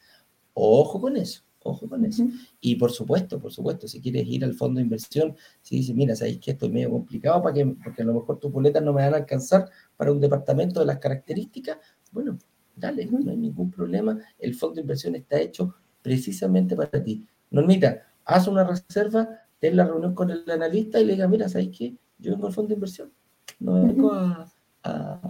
Ojo 0.53 0.99
con 0.99 1.17
eso, 1.17 1.43
ojo 1.63 1.87
con 1.89 2.05
eso. 2.05 2.25
Y 2.61 2.75
por 2.75 2.91
supuesto, 2.91 3.39
por 3.39 3.51
supuesto, 3.51 3.87
si 3.87 4.01
quieres 4.01 4.25
ir 4.27 4.43
al 4.45 4.53
fondo 4.53 4.77
de 4.77 4.83
inversión, 4.83 5.35
si 5.61 5.77
dices, 5.77 5.95
mira, 5.95 6.15
sabéis 6.15 6.39
que 6.39 6.51
esto 6.51 6.67
es 6.67 6.71
medio 6.71 6.89
complicado 6.89 7.41
para 7.41 7.53
que, 7.53 7.65
porque 7.83 8.01
a 8.01 8.05
lo 8.05 8.13
mejor 8.13 8.39
tus 8.39 8.51
boletas 8.51 8.81
no 8.81 8.93
me 8.93 9.01
van 9.01 9.13
a 9.13 9.17
alcanzar 9.17 9.69
para 9.97 10.11
un 10.11 10.21
departamento 10.21 10.79
de 10.79 10.85
las 10.85 10.99
características, 10.99 11.77
bueno, 12.11 12.37
dale, 12.75 13.05
no 13.05 13.31
hay 13.31 13.37
ningún 13.37 13.71
problema. 13.71 14.17
El 14.37 14.55
fondo 14.55 14.75
de 14.75 14.81
inversión 14.81 15.15
está 15.15 15.39
hecho 15.39 15.75
precisamente 16.01 16.75
para 16.75 17.03
ti. 17.03 17.27
Normita, 17.51 18.03
haz 18.25 18.47
una 18.47 18.63
reserva, 18.63 19.27
ten 19.59 19.75
la 19.75 19.85
reunión 19.85 20.13
con 20.13 20.29
el 20.29 20.49
analista 20.49 20.99
y 20.99 21.05
le 21.05 21.13
diga, 21.13 21.27
mira, 21.27 21.49
¿sabes 21.49 21.69
qué? 21.75 21.95
Yo 22.17 22.31
vengo 22.31 22.47
al 22.47 22.53
fondo 22.53 22.69
de 22.69 22.75
inversión. 22.75 23.11
No 23.59 23.85
vengo 23.85 24.13
a, 24.13 24.51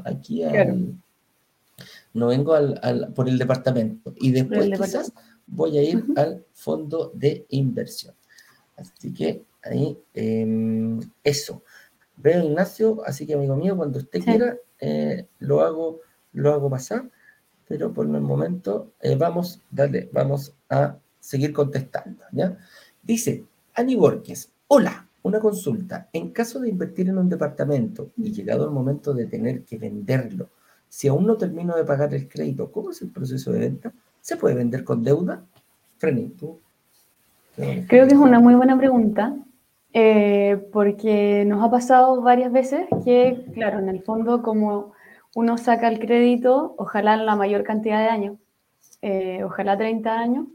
aquí 0.05 0.43
al, 0.43 0.95
no 2.13 2.28
vengo 2.28 2.53
al, 2.53 3.11
por 3.15 3.28
el 3.28 3.38
departamento. 3.38 4.13
Y 4.17 4.32
después 4.32 4.70
quizás 4.70 5.13
voy 5.47 5.78
a 5.78 5.84
ir 5.84 6.03
al 6.15 6.45
fondo 6.53 7.11
de 7.15 7.45
inversión. 7.49 8.13
Así 8.76 9.13
que 9.13 9.43
ahí, 9.63 9.97
em, 10.13 10.99
eso. 11.24 11.63
Veo 12.17 12.43
Ignacio, 12.43 13.01
así 13.05 13.26
que 13.26 13.34
amigo 13.34 13.55
mío, 13.55 13.78
cuando 13.78 13.99
usted 13.99 14.22
quiera, 14.22 14.57
eh, 14.80 15.28
lo, 15.39 15.61
hago, 15.61 16.01
lo 16.34 16.53
hago 16.53 16.70
pasar 16.70 17.09
pero 17.70 17.93
por 17.93 18.07
el 18.07 18.20
momento 18.20 18.93
eh, 18.99 19.15
vamos, 19.15 19.61
dale, 19.70 20.09
vamos 20.11 20.53
a 20.70 20.97
seguir 21.20 21.53
contestando. 21.53 22.24
¿ya? 22.32 22.57
Dice, 23.03 23.45
Ani 23.76 23.95
Borges, 23.95 24.51
hola, 24.67 25.07
una 25.22 25.39
consulta. 25.39 26.09
En 26.11 26.32
caso 26.32 26.59
de 26.59 26.70
invertir 26.70 27.09
en 27.09 27.20
un 27.20 27.30
departamento 27.30 28.09
y 28.17 28.32
llegado 28.32 28.65
el 28.65 28.72
momento 28.72 29.13
de 29.13 29.28
tener 29.28 29.63
que 29.63 29.78
venderlo, 29.78 30.49
si 30.89 31.07
aún 31.07 31.28
no 31.28 31.38
termino 31.38 31.78
de 31.78 31.86
pagar 31.86 32.11
el 32.15 32.28
crédito, 32.28 32.72
¿cómo 32.72 32.89
es 32.89 33.03
el 33.03 33.11
proceso 33.11 33.51
de 33.51 33.59
venta? 33.59 33.93
¿Se 34.20 34.36
puede 34.36 34.55
vender 34.55 34.84
con 34.84 35.03
deuda? 35.03 35.45
Freni, 35.97 36.30
tú. 36.30 36.59
Creo 37.55 38.07
que 38.07 38.13
es 38.13 38.20
una 38.20 38.39
muy 38.39 38.55
buena 38.55 38.80
pregunta, 38.80 39.36
eh, 39.93 40.67
porque 40.72 41.45
nos 41.45 41.63
ha 41.63 41.70
pasado 41.70 42.20
varias 42.22 42.51
veces 42.51 42.88
que, 43.05 43.45
claro, 43.53 43.78
en 43.78 43.89
el 43.89 44.01
fondo, 44.01 44.41
como 44.41 44.93
uno 45.36 45.57
saca 45.57 45.88
el 45.88 45.99
crédito, 45.99 46.75
ojalá 46.77 47.17
la 47.17 47.36
mayor 47.36 47.63
cantidad 47.63 47.99
de 47.99 48.09
años, 48.09 48.38
eh, 49.01 49.43
ojalá 49.43 49.77
30 49.77 50.19
años. 50.19 50.47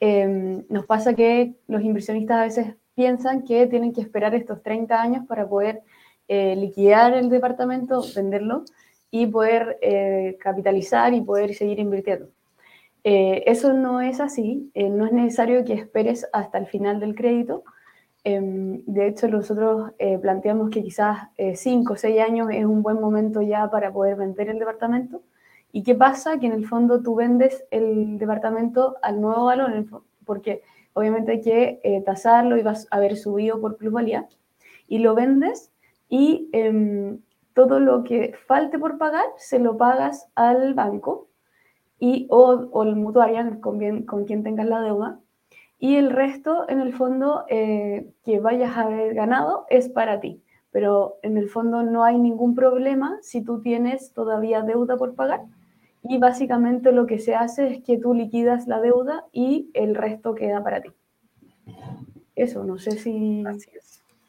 Em, 0.00 0.64
nos 0.68 0.86
pasa 0.86 1.14
que 1.14 1.54
los 1.68 1.82
inversionistas 1.82 2.38
a 2.38 2.44
veces 2.44 2.74
piensan 2.94 3.44
que 3.44 3.66
tienen 3.66 3.92
que 3.92 4.00
esperar 4.00 4.34
estos 4.34 4.62
30 4.62 5.00
años 5.00 5.26
para 5.26 5.48
poder 5.48 5.82
eh, 6.28 6.56
liquidar 6.56 7.14
el 7.14 7.28
departamento, 7.30 8.02
venderlo 8.14 8.64
y 9.10 9.26
poder 9.26 9.78
eh, 9.82 10.36
capitalizar 10.40 11.12
y 11.14 11.20
poder 11.20 11.54
seguir 11.54 11.78
invirtiendo. 11.78 12.28
eso 13.04 13.72
no 13.72 14.00
es 14.00 14.20
así, 14.20 14.70
no 14.74 15.06
es 15.06 15.12
necesario 15.12 15.64
que 15.64 15.74
esperes 15.74 16.26
hasta 16.32 16.58
el 16.58 16.66
final 16.66 17.00
del 17.00 17.14
crédito, 17.14 17.64
de 18.24 19.06
hecho, 19.08 19.26
nosotros 19.28 19.92
eh, 19.98 20.18
planteamos 20.18 20.70
que 20.70 20.82
quizás 20.82 21.28
5 21.54 21.92
o 21.92 21.96
6 21.96 22.20
años 22.20 22.48
es 22.52 22.64
un 22.64 22.82
buen 22.82 23.00
momento 23.00 23.42
ya 23.42 23.70
para 23.70 23.92
poder 23.92 24.16
vender 24.16 24.48
el 24.48 24.58
departamento. 24.58 25.22
¿Y 25.72 25.82
qué 25.82 25.94
pasa? 25.94 26.38
Que 26.38 26.46
en 26.46 26.52
el 26.52 26.66
fondo 26.66 27.02
tú 27.02 27.14
vendes 27.16 27.64
el 27.70 28.18
departamento 28.18 28.96
al 29.02 29.20
nuevo 29.20 29.46
valor, 29.46 29.86
porque 30.24 30.62
obviamente 30.92 31.32
hay 31.32 31.40
que 31.40 31.80
eh, 31.82 32.02
tasarlo 32.02 32.56
y 32.56 32.60
a 32.60 32.74
haber 32.90 33.16
subido 33.16 33.60
por 33.60 33.76
plusvalía, 33.76 34.28
y 34.86 34.98
lo 34.98 35.14
vendes 35.14 35.72
y 36.08 36.50
em, 36.52 37.20
todo 37.54 37.80
lo 37.80 38.04
que 38.04 38.34
falte 38.46 38.78
por 38.78 38.98
pagar 38.98 39.24
se 39.38 39.58
lo 39.58 39.78
pagas 39.78 40.28
al 40.34 40.74
banco 40.74 41.28
y, 41.98 42.26
o, 42.30 42.68
o 42.72 42.82
el 42.82 42.96
mutuario 42.96 43.60
con, 43.60 44.02
con 44.02 44.24
quien 44.26 44.42
tengas 44.42 44.66
la 44.66 44.80
deuda 44.80 45.21
y 45.82 45.96
el 45.96 46.10
resto, 46.10 46.64
en 46.68 46.78
el 46.78 46.94
fondo, 46.94 47.44
eh, 47.48 48.06
que 48.24 48.38
vayas 48.38 48.76
a 48.76 48.82
haber 48.82 49.14
ganado 49.14 49.66
es 49.68 49.88
para 49.88 50.20
ti. 50.20 50.40
Pero 50.70 51.18
en 51.22 51.36
el 51.36 51.48
fondo 51.48 51.82
no 51.82 52.04
hay 52.04 52.18
ningún 52.18 52.54
problema 52.54 53.18
si 53.20 53.42
tú 53.42 53.60
tienes 53.62 54.12
todavía 54.12 54.62
deuda 54.62 54.96
por 54.96 55.16
pagar. 55.16 55.40
Y 56.04 56.18
básicamente 56.18 56.92
lo 56.92 57.06
que 57.06 57.18
se 57.18 57.34
hace 57.34 57.66
es 57.66 57.82
que 57.82 57.98
tú 57.98 58.14
liquidas 58.14 58.68
la 58.68 58.80
deuda 58.80 59.24
y 59.32 59.70
el 59.74 59.96
resto 59.96 60.36
queda 60.36 60.62
para 60.62 60.82
ti. 60.82 60.90
Eso, 62.36 62.62
no 62.62 62.78
sé 62.78 62.92
si... 62.92 63.42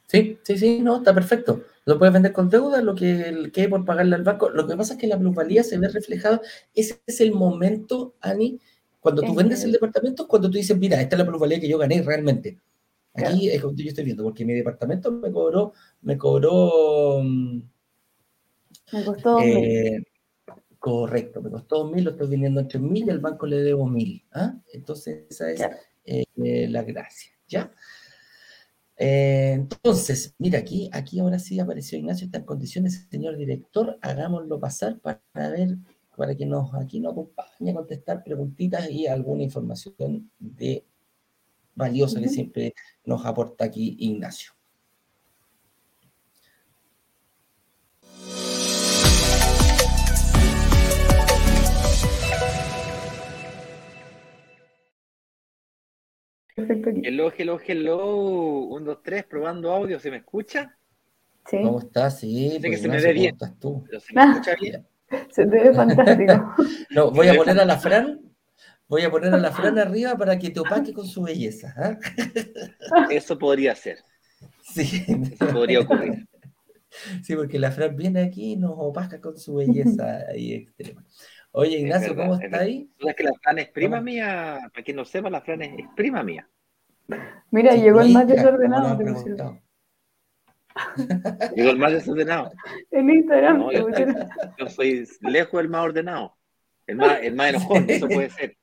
Sí, 0.08 0.40
sí, 0.42 0.58
sí, 0.58 0.80
no, 0.82 0.98
está 0.98 1.14
perfecto. 1.14 1.62
Lo 1.86 2.00
puedes 2.00 2.14
vender 2.14 2.34
con 2.34 2.50
deuda, 2.50 2.82
lo 2.82 2.96
que 2.96 3.52
quede 3.54 3.70
por 3.70 3.86
pagarle 3.86 4.16
al 4.16 4.24
banco. 4.24 4.50
Lo 4.50 4.66
que 4.66 4.76
pasa 4.76 4.94
es 4.94 5.00
que 5.00 5.06
la 5.06 5.20
plusvalía 5.20 5.64
se 5.64 5.78
ve 5.78 5.88
reflejada. 5.88 6.42
Ese 6.74 7.00
es 7.06 7.22
el 7.22 7.32
momento, 7.32 8.16
Ani, 8.22 8.60
cuando 9.04 9.22
tú 9.22 9.36
vendes 9.36 9.62
el 9.66 9.74
departamento, 9.74 10.30
cuando 10.30 10.50
tú 10.50 10.58
dices, 10.58 10.78
mira, 10.78 11.02
esta 11.02 11.18
es 11.18 11.20
la 11.20 11.26
plusvalía 11.26 11.60
que 11.60 11.68
yo 11.68 11.78
gané 11.78 12.02
realmente. 12.02 12.58
Aquí 13.14 13.50
es 13.50 13.62
como 13.62 13.76
yo 13.76 13.90
estoy 13.90 14.06
viendo, 14.06 14.24
porque 14.24 14.46
mi 14.46 14.54
departamento 14.54 15.12
me 15.12 15.30
cobró, 15.30 15.74
me 16.02 16.18
cobró. 16.18 17.22
Mm, 17.22 17.62
me 18.94 19.04
costó 19.04 19.40
eh, 19.42 20.02
Correcto, 20.80 21.42
me 21.42 21.52
costó 21.52 21.86
mil, 21.86 22.06
lo 22.06 22.12
estoy 22.12 22.30
vendiendo 22.30 22.66
en 22.68 22.92
mil 22.92 23.06
y 23.06 23.10
al 23.10 23.20
banco 23.20 23.46
le 23.46 23.58
debo 23.58 23.86
mil. 23.88 24.26
¿ah? 24.32 24.56
Entonces, 24.72 25.26
esa 25.30 25.52
es 25.52 25.62
eh, 26.06 26.24
eh, 26.38 26.68
la 26.70 26.84
gracia. 26.84 27.34
¿ya? 27.46 27.72
entonces, 28.96 30.34
mira, 30.38 30.60
aquí, 30.60 30.90
aquí 30.94 31.20
ahora 31.20 31.40
sí 31.40 31.60
apareció 31.60 31.98
Ignacio, 31.98 32.26
está 32.26 32.38
en 32.38 32.46
condiciones, 32.46 33.06
señor 33.12 33.36
director, 33.36 33.98
hagámoslo 34.02 34.62
pasar 34.62 34.98
para 35.00 35.20
ver 35.34 35.78
para 36.16 36.36
que 36.36 36.46
nos, 36.46 36.74
aquí 36.76 37.00
nos 37.00 37.14
acompañe 37.14 37.72
a 37.72 37.74
contestar 37.74 38.24
preguntitas 38.24 38.90
y 38.90 39.08
alguna 39.08 39.44
información 39.44 40.30
de 40.40 40.86
valiosa 41.76 42.20
que 42.20 42.30
siempre 42.30 42.74
nos 43.06 43.26
aporta 43.26 43.66
aquí 43.66 43.96
Ignacio. 44.00 44.54
Hello, 56.56 57.32
hello, 57.36 57.60
hello. 57.66 58.16
Un, 58.68 58.86
dos, 58.86 59.02
tres, 59.04 59.26
probando 59.26 59.72
audio. 59.72 60.00
¿Se 60.00 60.10
me 60.12 60.18
escucha? 60.18 60.78
Sí. 61.46 61.58
¿Cómo 61.62 61.80
estás? 61.80 62.20
Sí, 62.20 62.52
sé 62.52 62.62
que 62.62 62.68
pues, 62.70 62.82
se 62.82 62.88
me 62.88 63.02
ve 63.02 63.14
bien. 63.14 63.34
Estás 63.34 63.60
tú? 63.60 63.84
Pero 63.86 64.00
se 64.00 64.14
me 64.14 64.24
escucha 64.24 64.56
bien. 64.60 64.88
Se 65.32 65.46
te 65.46 65.64
ve 65.64 65.74
fantástico. 65.74 66.56
No, 66.92 67.12
voy 67.12 67.28
a 67.28 67.36
poner 67.36 67.60
a 67.60 67.66
la 67.66 67.78
Fran, 67.78 68.22
voy 68.88 69.02
a 69.02 69.12
poner 69.12 69.34
a 69.34 69.38
la 69.38 69.52
Fran 69.52 69.80
arriba 69.80 70.16
para 70.16 70.38
que 70.38 70.50
te 70.50 70.60
opaque 70.60 70.94
con 70.94 71.08
su 71.08 71.24
belleza. 71.24 71.74
¿ah? 71.78 71.98
Eso 73.10 73.38
podría 73.38 73.76
ser. 73.76 73.98
Sí. 74.62 75.06
Eso 75.34 75.48
podría 75.48 75.80
ocurrir. 75.80 76.28
Sí, 77.24 77.36
porque 77.36 77.60
la 77.60 77.72
Fran 77.72 77.96
viene 77.96 78.22
aquí 78.22 78.54
y 78.54 78.56
nos 78.56 78.74
opaca 78.76 79.20
con 79.20 79.38
su 79.38 79.56
belleza 79.56 80.20
ahí 80.30 80.54
extrema. 80.54 81.04
Oye, 81.52 81.80
Ignacio, 81.80 82.16
¿cómo 82.16 82.36
está 82.36 82.60
ahí? 82.60 82.90
Es 83.00 83.16
que 83.16 83.24
la 83.24 83.34
Fran 83.42 83.60
es 83.60 83.70
prima 83.70 84.02
mía, 84.02 84.60
para 84.74 84.84
quien 84.84 84.98
no 84.98 85.06
sepa, 85.06 85.30
la 85.30 85.42
Fran 85.42 85.62
es, 85.62 85.86
prima 85.96 86.24
mía. 86.24 86.48
Mira, 87.52 87.76
llegó 87.76 88.02
el 88.02 88.12
más 88.12 88.28
desordenado. 88.28 88.98
Digo, 91.56 91.70
el 91.70 91.78
más 91.78 91.94
desordenado. 91.94 92.52
En 92.92 93.10
Instagram. 93.10 93.70
yo, 94.58 94.68
soy 94.70 95.08
lejos 95.22 95.62
del 95.62 95.70
más 95.70 95.84
ordenado. 95.84 96.38
El 96.86 96.98
más, 96.98 97.20
el 97.22 97.36
más 97.36 97.50
enojón, 97.50 97.90
eso 97.90 98.08
puede 98.08 98.30
ser. 98.30 98.58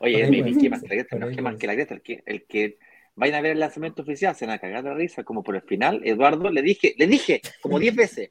Oye, 0.00 0.28
mi, 0.28 0.42
mi, 0.42 0.68
más 0.68 0.82
que 0.82 0.96
la 0.96 1.26
no 1.26 1.42
más 1.42 1.56
que 1.56 1.66
la 1.66 1.74
Greta, 1.74 1.94
el 1.94 2.02
que, 2.02 2.22
el 2.26 2.46
que 2.46 2.78
vayan 3.14 3.36
a 3.36 3.40
ver 3.40 3.52
el 3.52 3.60
lanzamiento 3.60 4.02
oficial, 4.02 4.34
se 4.34 4.46
van 4.46 4.56
a 4.56 4.58
cagar 4.58 4.84
de 4.84 4.94
risa, 4.94 5.24
como 5.24 5.42
por 5.42 5.56
el 5.56 5.62
final, 5.62 6.00
Eduardo, 6.04 6.50
le 6.50 6.62
dije, 6.62 6.94
le 6.96 7.06
dije 7.06 7.40
como 7.60 7.78
10 7.78 7.94
veces, 7.96 8.30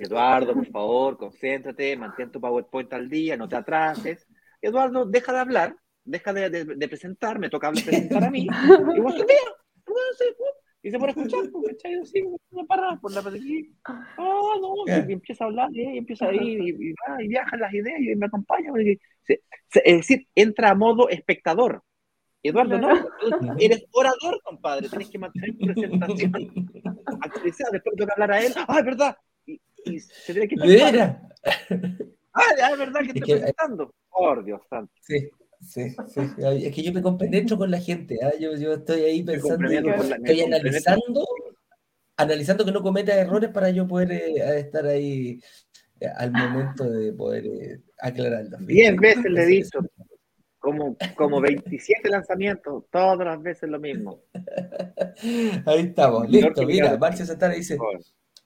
Eduardo, 0.00 0.54
por 0.54 0.66
favor, 0.66 1.16
concéntrate, 1.16 1.96
mantén 1.96 2.30
tu 2.30 2.40
PowerPoint 2.40 2.92
al 2.92 3.08
día, 3.08 3.36
no 3.36 3.48
te 3.48 3.56
atrases. 3.56 4.26
Eduardo, 4.60 5.04
deja 5.04 5.32
de 5.32 5.38
hablar, 5.38 5.76
deja 6.04 6.32
de, 6.32 6.50
de, 6.50 6.88
presentar, 6.88 7.38
me 7.38 7.50
toca 7.50 7.70
presentar 7.70 8.24
a 8.24 8.30
mí, 8.30 8.46
y 8.96 9.00
vos, 9.00 9.14
día, 9.14 9.26
y 10.84 10.90
se 10.90 10.98
pone 10.98 11.12
a 11.12 11.14
escuchar, 11.14 11.50
porque 11.50 11.74
¿cachai? 11.74 11.94
Así, 11.94 12.22
una 12.50 12.66
parada 12.66 13.00
por 13.00 13.10
la 13.10 13.20
aquí. 13.20 13.74
Ah, 13.84 14.04
no, 14.60 14.74
y 14.86 15.12
empieza 15.12 15.44
a 15.44 15.46
hablar, 15.46 15.70
¿eh? 15.74 15.94
y 15.94 15.98
empieza 15.98 16.26
a 16.26 16.34
ir, 16.34 16.60
y, 16.60 16.68
y, 16.68 16.94
y 17.20 17.28
viajan 17.28 17.58
las 17.58 17.72
ideas, 17.72 17.98
y 17.98 18.14
me 18.14 18.26
acompaña. 18.26 18.70
es 19.26 19.96
decir, 19.96 20.28
entra 20.34 20.70
a 20.70 20.74
modo 20.74 21.08
espectador. 21.08 21.82
Eduardo, 22.42 22.78
no, 22.78 22.90
eres 23.58 23.86
orador, 23.92 24.38
compadre, 24.44 24.90
tienes 24.90 25.08
que 25.08 25.18
mantener 25.18 25.56
tu 25.56 25.64
presentación 25.72 26.32
después 27.72 27.96
tengo 27.96 28.06
que 28.06 28.12
hablar 28.12 28.32
a 28.32 28.44
él, 28.44 28.52
ah, 28.68 28.78
es 28.78 28.84
verdad, 28.84 29.16
y, 29.46 29.58
y 29.86 30.00
se 30.00 30.34
tiene 30.34 30.48
que... 30.48 30.56
Ah, 32.34 32.72
es 32.72 32.78
verdad 32.78 33.00
que 33.00 33.18
estoy 33.18 33.38
presentando. 33.38 33.94
Por 34.10 34.44
Dios 34.44 34.60
santo. 34.68 34.92
Sí. 35.00 35.30
Sí, 35.64 35.90
sí. 36.08 36.20
Es 36.38 36.74
que 36.74 36.82
yo 36.82 36.92
me 36.92 37.02
compenetro 37.02 37.56
con 37.56 37.70
la 37.70 37.80
gente. 37.80 38.18
¿ah? 38.22 38.32
Yo, 38.38 38.54
yo, 38.56 38.74
estoy 38.74 39.00
ahí 39.02 39.22
pensando, 39.22 39.68
estoy 39.68 40.40
analizando, 40.42 41.26
analizando 42.16 42.64
que 42.64 42.72
no 42.72 42.82
cometa 42.82 43.14
errores 43.14 43.50
para 43.50 43.70
yo 43.70 43.86
poder 43.86 44.12
eh, 44.12 44.58
estar 44.58 44.86
ahí 44.86 45.40
eh, 46.00 46.08
al 46.16 46.32
momento 46.32 46.90
de 46.90 47.12
poder 47.12 47.46
eh, 47.46 47.80
aclararlo. 47.98 48.58
Diez 48.60 48.96
veces 48.96 49.24
le 49.24 49.42
he 49.42 49.46
dicho, 49.46 49.78
como, 50.58 50.96
como 51.16 51.40
27 51.40 52.08
lanzamientos, 52.08 52.84
todas 52.90 53.18
las 53.18 53.42
veces 53.42 53.68
lo 53.68 53.78
mismo. 53.78 54.22
Ahí 55.66 55.80
estamos, 55.80 56.28
listo. 56.28 56.66
Mira, 56.66 56.96
Marcia 56.96 57.26
Santana 57.26 57.54
dice: 57.54 57.78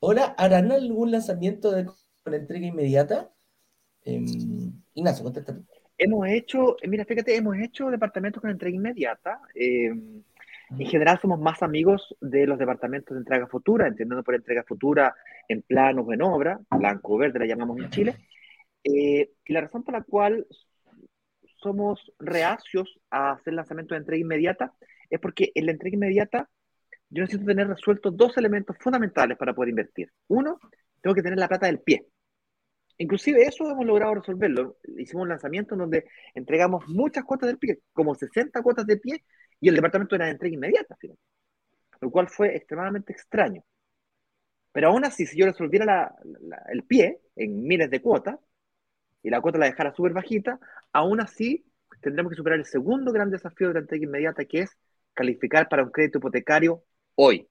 Hola, 0.01 0.35
¿harán 0.37 0.73
algún 0.73 1.11
lanzamiento 1.11 1.71
de, 1.71 1.87
con 2.23 2.35
entrega 2.35 2.67
inmediata? 2.67 3.33
Eh, 4.05 4.25
Ignacio, 4.95 5.25
contesta 5.25 5.57
Hemos 5.99 6.29
hecho, 6.29 6.77
mira, 6.87 7.05
fíjate, 7.05 7.35
hemos 7.35 7.57
hecho 7.59 7.91
departamentos 7.91 8.41
con 8.41 8.51
entrega 8.51 8.77
inmediata. 8.77 9.41
Eh, 9.55 9.89
en 10.71 10.87
general 10.87 11.19
somos 11.21 11.41
más 11.41 11.63
amigos 11.63 12.15
de 12.21 12.47
los 12.47 12.59
departamentos 12.59 13.15
de 13.15 13.21
entrega 13.21 13.47
futura, 13.47 13.89
entendiendo 13.89 14.23
por 14.23 14.35
entrega 14.35 14.63
futura 14.63 15.15
en 15.49 15.63
planos 15.63 16.07
o 16.07 16.13
en 16.13 16.23
obra, 16.23 16.61
blanco 16.71 17.15
o 17.15 17.19
verde 17.19 17.41
la 17.41 17.47
llamamos 17.47 17.79
en 17.79 17.91
Chile. 17.91 18.15
Eh, 18.85 19.31
y 19.45 19.53
la 19.53 19.63
razón 19.63 19.83
por 19.83 19.95
la 19.95 20.03
cual 20.03 20.47
somos 21.57 22.13
reacios 22.19 23.01
a 23.11 23.33
hacer 23.33 23.55
lanzamiento 23.55 23.95
de 23.95 24.01
entrega 24.01 24.21
inmediata 24.21 24.73
es 25.11 25.19
porque 25.19 25.51
en 25.55 25.67
la 25.67 25.73
entrega 25.73 25.97
inmediata 25.97 26.49
yo 27.11 27.23
necesito 27.23 27.47
tener 27.47 27.67
resueltos 27.67 28.17
dos 28.17 28.37
elementos 28.37 28.77
fundamentales 28.79 29.37
para 29.37 29.55
poder 29.55 29.71
invertir. 29.71 30.13
Uno, 30.29 30.61
tengo 31.01 31.15
que 31.15 31.23
tener 31.23 31.39
la 31.39 31.49
plata 31.49 31.67
del 31.67 31.81
pie. 31.81 32.07
Inclusive 32.99 33.43
eso 33.43 33.71
hemos 33.71 33.87
logrado 33.87 34.17
resolverlo. 34.17 34.77
Hicimos 34.97 35.23
un 35.23 35.29
lanzamiento 35.29 35.75
en 35.75 35.81
donde 35.81 36.05
entregamos 36.35 36.87
muchas 36.89 37.25
cuotas 37.25 37.49
del 37.49 37.59
pie, 37.59 37.81
como 37.93 38.15
60 38.15 38.61
cuotas 38.63 38.87
de 38.87 38.97
pie, 38.97 39.25
y 39.61 39.69
el 39.69 39.77
departamento 39.77 40.17
era 40.17 40.27
de 40.27 40.33
entrega 40.33 40.55
inmediata, 40.55 40.97
lo 42.01 42.11
cual 42.11 42.29
fue 42.29 42.57
extremadamente 42.57 43.13
extraño. 43.13 43.63
Pero 44.73 44.89
aún 44.89 45.05
así, 45.05 45.27
si 45.27 45.39
yo 45.39 45.47
resolviera 45.47 46.15
el 46.71 46.83
pie 46.85 47.21
en 47.37 47.63
miles 47.63 47.91
de 47.91 48.03
cuotas, 48.03 48.39
y 49.23 49.31
la 49.31 49.41
cuota 49.41 49.59
la 49.59 49.67
dejara 49.67 49.95
súper 49.95 50.13
bajita, 50.13 50.59
aún 50.93 51.21
así 51.21 51.65
tendremos 52.01 52.31
que 52.31 52.37
superar 52.37 52.59
el 52.59 52.65
segundo 52.65 53.13
gran 53.13 53.31
desafío 53.31 53.69
de 53.69 53.75
la 53.75 53.81
entrega 53.81 54.05
inmediata, 54.05 54.45
que 54.45 54.61
es 54.61 54.77
calificar 55.15 55.69
para 55.69 55.83
un 55.85 55.91
crédito 55.91 56.19
hipotecario 56.19 56.85
hoy. 57.15 57.49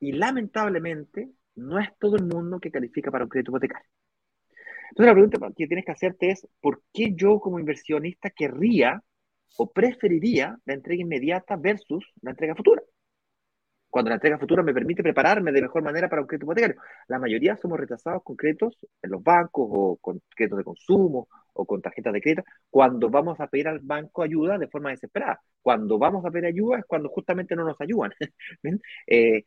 Y 0.00 0.12
lamentablemente, 0.12 1.30
no 1.54 1.78
es 1.78 1.88
todo 1.98 2.16
el 2.16 2.24
mundo 2.24 2.60
que 2.60 2.70
califica 2.70 3.10
para 3.10 3.24
un 3.24 3.30
crédito 3.30 3.50
hipotecario. 3.50 3.88
Entonces 4.90 5.06
la 5.06 5.12
pregunta 5.12 5.38
que 5.56 5.66
tienes 5.66 5.84
que 5.84 5.92
hacerte 5.92 6.30
es, 6.30 6.46
¿por 6.60 6.82
qué 6.92 7.12
yo 7.14 7.40
como 7.40 7.58
inversionista 7.58 8.30
querría 8.30 9.02
o 9.56 9.70
preferiría 9.70 10.58
la 10.64 10.74
entrega 10.74 11.02
inmediata 11.02 11.56
versus 11.56 12.04
la 12.22 12.30
entrega 12.30 12.54
futura? 12.54 12.82
Cuando 13.90 14.10
la 14.10 14.16
entrega 14.16 14.38
futura 14.38 14.62
me 14.62 14.74
permite 14.74 15.02
prepararme 15.02 15.50
de 15.50 15.62
mejor 15.62 15.82
manera 15.82 16.08
para 16.08 16.20
un 16.20 16.28
crédito 16.28 16.44
hipotecario. 16.44 16.76
La 17.08 17.18
mayoría 17.18 17.56
somos 17.56 17.80
retrasados 17.80 18.22
con 18.22 18.36
créditos 18.36 18.76
en 19.02 19.10
los 19.10 19.22
bancos 19.22 19.66
o 19.70 19.96
con 19.96 20.20
créditos 20.36 20.58
de 20.58 20.64
consumo 20.64 21.28
o 21.54 21.64
con 21.66 21.80
tarjetas 21.80 22.12
de 22.12 22.20
crédito 22.20 22.44
cuando 22.70 23.08
vamos 23.08 23.40
a 23.40 23.46
pedir 23.48 23.66
al 23.68 23.80
banco 23.80 24.22
ayuda 24.22 24.58
de 24.58 24.68
forma 24.68 24.90
desesperada. 24.90 25.40
Cuando 25.62 25.98
vamos 25.98 26.24
a 26.24 26.30
pedir 26.30 26.46
ayuda 26.46 26.78
es 26.78 26.84
cuando 26.84 27.08
justamente 27.08 27.56
no 27.56 27.64
nos 27.64 27.80
ayudan. 27.80 28.12
eh, 29.06 29.44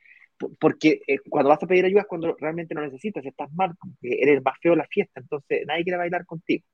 porque 0.59 1.01
eh, 1.07 1.19
cuando 1.29 1.49
vas 1.49 1.61
a 1.63 1.67
pedir 1.67 1.85
ayuda 1.85 2.01
es 2.01 2.07
cuando 2.07 2.35
realmente 2.39 2.75
no 2.75 2.81
necesitas, 2.81 3.25
estás 3.25 3.51
mal, 3.53 3.73
eres 4.01 4.43
más 4.43 4.57
feo 4.61 4.75
la 4.75 4.85
fiesta, 4.87 5.19
entonces 5.19 5.63
nadie 5.67 5.83
quiere 5.83 5.97
bailar 5.97 6.25
contigo. 6.25 6.65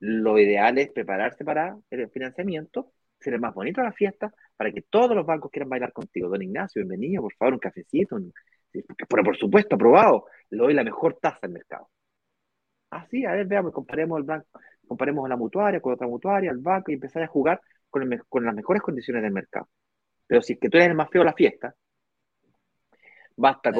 Lo 0.00 0.38
ideal 0.38 0.78
es 0.78 0.90
prepararse 0.90 1.44
para 1.44 1.76
el 1.90 2.10
financiamiento, 2.10 2.92
ser 3.18 3.38
más 3.38 3.54
bonito 3.54 3.82
la 3.82 3.92
fiesta, 3.92 4.32
para 4.56 4.72
que 4.72 4.82
todos 4.82 5.14
los 5.14 5.26
bancos 5.26 5.50
quieran 5.50 5.68
bailar 5.68 5.92
contigo. 5.92 6.28
Don 6.28 6.42
Ignacio, 6.42 6.80
bienvenido, 6.80 7.22
por 7.22 7.34
favor, 7.34 7.54
un 7.54 7.60
cafecito, 7.60 8.18
Pero 8.72 9.24
por 9.24 9.36
supuesto, 9.36 9.74
aprobado, 9.76 10.26
le 10.50 10.58
doy 10.58 10.74
la 10.74 10.84
mejor 10.84 11.18
tasa 11.20 11.38
del 11.42 11.52
mercado. 11.52 11.88
Así, 12.90 13.24
a 13.24 13.32
ver, 13.32 13.46
veamos, 13.46 13.72
comparemos 13.72 14.18
el 14.18 14.24
banco, 14.24 14.46
comparemos 14.86 15.28
la 15.28 15.36
mutuaria 15.36 15.80
con 15.80 15.92
otra 15.92 16.06
mutuaria, 16.08 16.50
el 16.50 16.58
banco 16.58 16.90
y 16.90 16.94
empezar 16.94 17.22
a 17.22 17.26
jugar 17.28 17.60
con, 17.88 18.08
con 18.28 18.44
las 18.44 18.54
mejores 18.54 18.82
condiciones 18.82 19.22
del 19.22 19.32
mercado. 19.32 19.68
Pero 20.26 20.42
si 20.42 20.54
es 20.54 20.58
que 20.60 20.68
tú 20.68 20.78
eres 20.78 20.88
el 20.88 20.96
más 20.96 21.10
feo 21.10 21.22
de 21.22 21.26
la 21.26 21.34
fiesta, 21.34 21.74
basta 23.40 23.72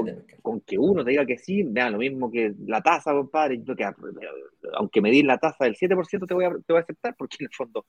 con, 0.43 0.61
que 0.63 0.79
uno 0.79 1.05
te 1.05 1.11
diga 1.11 1.27
que 1.27 1.37
sí, 1.37 1.63
vea 1.63 1.91
lo 1.91 1.99
mismo 1.99 2.31
que 2.31 2.55
la 2.67 2.81
tasa, 2.81 3.13
compadre, 3.13 3.61
yo 3.63 3.77
que, 3.77 3.87
aunque 4.75 5.03
medir 5.03 5.27
la 5.27 5.37
tasa 5.37 5.65
del 5.65 5.77
7% 5.77 6.27
te 6.27 6.35
voy, 6.35 6.47
a, 6.47 6.51
te 6.51 6.73
voy 6.73 6.79
a 6.79 6.81
aceptar, 6.81 7.15
porque 7.17 7.37
en 7.41 7.47
el 7.47 7.55
fondo 7.55 7.85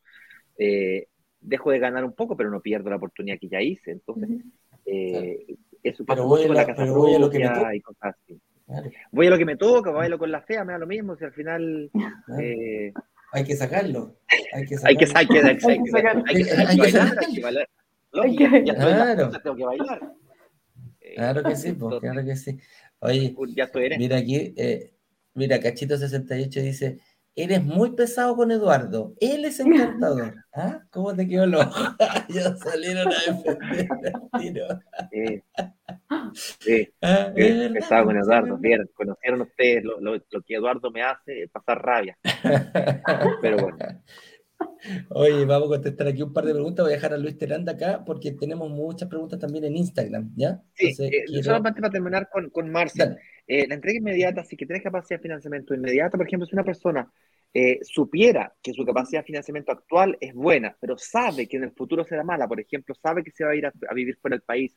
eh, 0.57 1.07
dejo 1.39 1.71
de 1.71 1.79
ganar 1.79 2.03
un 2.03 2.13
poco, 2.13 2.35
pero 2.35 2.51
no 2.51 2.59
pierdo 2.59 2.89
la 2.89 2.97
oportunidad 2.97 3.39
que 3.39 3.47
ya 3.47 3.61
hice. 3.61 3.91
Entonces, 3.91 4.29
eh, 4.85 5.55
eso 5.81 6.03
pasa 6.03 6.23
mucho 6.23 6.47
con 6.47 6.57
la 6.57 6.65
casa 6.65 6.85
voy 6.91 7.15
a 7.15 7.19
lo 7.19 7.29
que 7.29 7.39
me 7.39 7.75
y 7.75 7.81
cosas 7.81 8.15
así. 8.15 8.39
Voy 9.11 9.27
a 9.27 9.29
lo 9.29 9.37
que 9.37 9.45
me 9.45 9.55
toca, 9.55 9.91
bailo 9.91 10.17
con 10.17 10.31
la 10.31 10.41
fea, 10.41 10.65
me 10.65 10.73
da 10.73 10.79
lo 10.79 10.87
mismo, 10.87 11.15
si 11.15 11.23
al 11.23 11.33
final... 11.33 11.89
Eh, 12.37 12.91
hay 13.31 13.43
que 13.45 13.55
sacarlo. 13.55 14.17
Hay 14.53 14.65
que 14.65 14.75
sacarlo. 14.75 14.89
Hay 14.89 14.97
que, 14.97 15.05
hay 15.13 15.27
que, 15.27 15.47
hay 15.47 15.57
que, 15.57 15.91
bailar, 15.91 17.17
hay 17.17 17.33
que 17.33 17.41
bailar. 17.41 17.67
Ya 18.65 18.75
claro. 18.75 19.31
tengo 19.41 19.55
que 19.55 19.63
bailar. 19.63 20.01
Claro 21.15 21.43
que 21.43 21.55
sí, 21.55 21.73
pues, 21.73 21.99
claro 21.99 22.25
que 22.25 22.35
sí. 22.35 22.59
Oye, 22.99 23.35
ya 23.55 23.69
mira 23.97 24.17
aquí, 24.17 24.53
eh, 24.55 24.93
mira, 25.33 25.59
Cachito68 25.59 26.61
dice, 26.61 26.99
eres 27.35 27.63
muy 27.63 27.95
pesado 27.95 28.35
con 28.35 28.51
Eduardo, 28.51 29.13
él 29.19 29.45
es 29.45 29.59
encantador. 29.59 30.35
¿Ah? 30.53 30.81
¿Cómo 30.89 31.15
te 31.15 31.27
quedó 31.27 31.45
el 31.45 31.55
ojo? 31.55 31.95
ya 32.29 32.55
salieron 32.57 33.07
a 33.07 33.33
defender. 33.33 33.87
Sí, 35.09 35.41
sí, 36.59 36.93
ah, 37.01 37.31
pesado 37.33 38.05
con 38.05 38.17
Eduardo, 38.17 38.59
conocieron 38.93 39.41
ustedes 39.41 39.83
lo, 39.83 39.99
lo, 39.99 40.15
lo 40.15 40.41
que 40.45 40.55
Eduardo 40.55 40.91
me 40.91 41.01
hace, 41.01 41.47
pasar 41.51 41.81
rabia. 41.81 42.17
Pero 43.41 43.57
bueno. 43.57 43.77
Oye, 45.09 45.45
vamos 45.45 45.67
a 45.67 45.75
contestar 45.75 46.07
aquí 46.07 46.21
un 46.21 46.33
par 46.33 46.45
de 46.45 46.53
preguntas. 46.53 46.83
Voy 46.83 46.93
a 46.93 46.95
dejar 46.95 47.13
a 47.13 47.17
Luis 47.17 47.37
Teranda 47.37 47.73
acá 47.73 48.03
porque 48.05 48.31
tenemos 48.31 48.69
muchas 48.69 49.07
preguntas 49.07 49.39
también 49.39 49.65
en 49.65 49.77
Instagram, 49.77 50.31
¿ya? 50.35 50.61
Sí, 50.73 50.93
eh, 50.99 51.43
solamente 51.43 51.81
para 51.81 51.91
terminar 51.91 52.29
con, 52.31 52.49
con 52.49 52.69
Marcia. 52.69 53.17
Eh, 53.47 53.67
la 53.67 53.75
entrega 53.75 53.97
inmediata, 53.97 54.43
si 54.43 54.55
que 54.55 54.65
tienes 54.65 54.83
capacidad 54.83 55.19
de 55.19 55.23
financiamiento 55.23 55.73
inmediata, 55.73 56.17
por 56.17 56.25
ejemplo, 56.25 56.45
si 56.45 56.55
una 56.55 56.63
persona 56.63 57.11
eh, 57.53 57.79
supiera 57.83 58.55
que 58.61 58.73
su 58.73 58.85
capacidad 58.85 59.21
de 59.21 59.25
financiamiento 59.25 59.73
actual 59.73 60.17
es 60.21 60.33
buena, 60.33 60.77
pero 60.79 60.97
sabe 60.97 61.47
que 61.47 61.57
en 61.57 61.63
el 61.63 61.71
futuro 61.71 62.05
será 62.05 62.23
mala, 62.23 62.47
por 62.47 62.61
ejemplo, 62.61 62.95
sabe 62.95 63.23
que 63.23 63.31
se 63.31 63.43
va 63.43 63.51
a 63.51 63.55
ir 63.55 63.65
a, 63.65 63.93
vivir 63.93 64.15
fuera 64.21 64.35
del 64.35 64.43
país, 64.43 64.73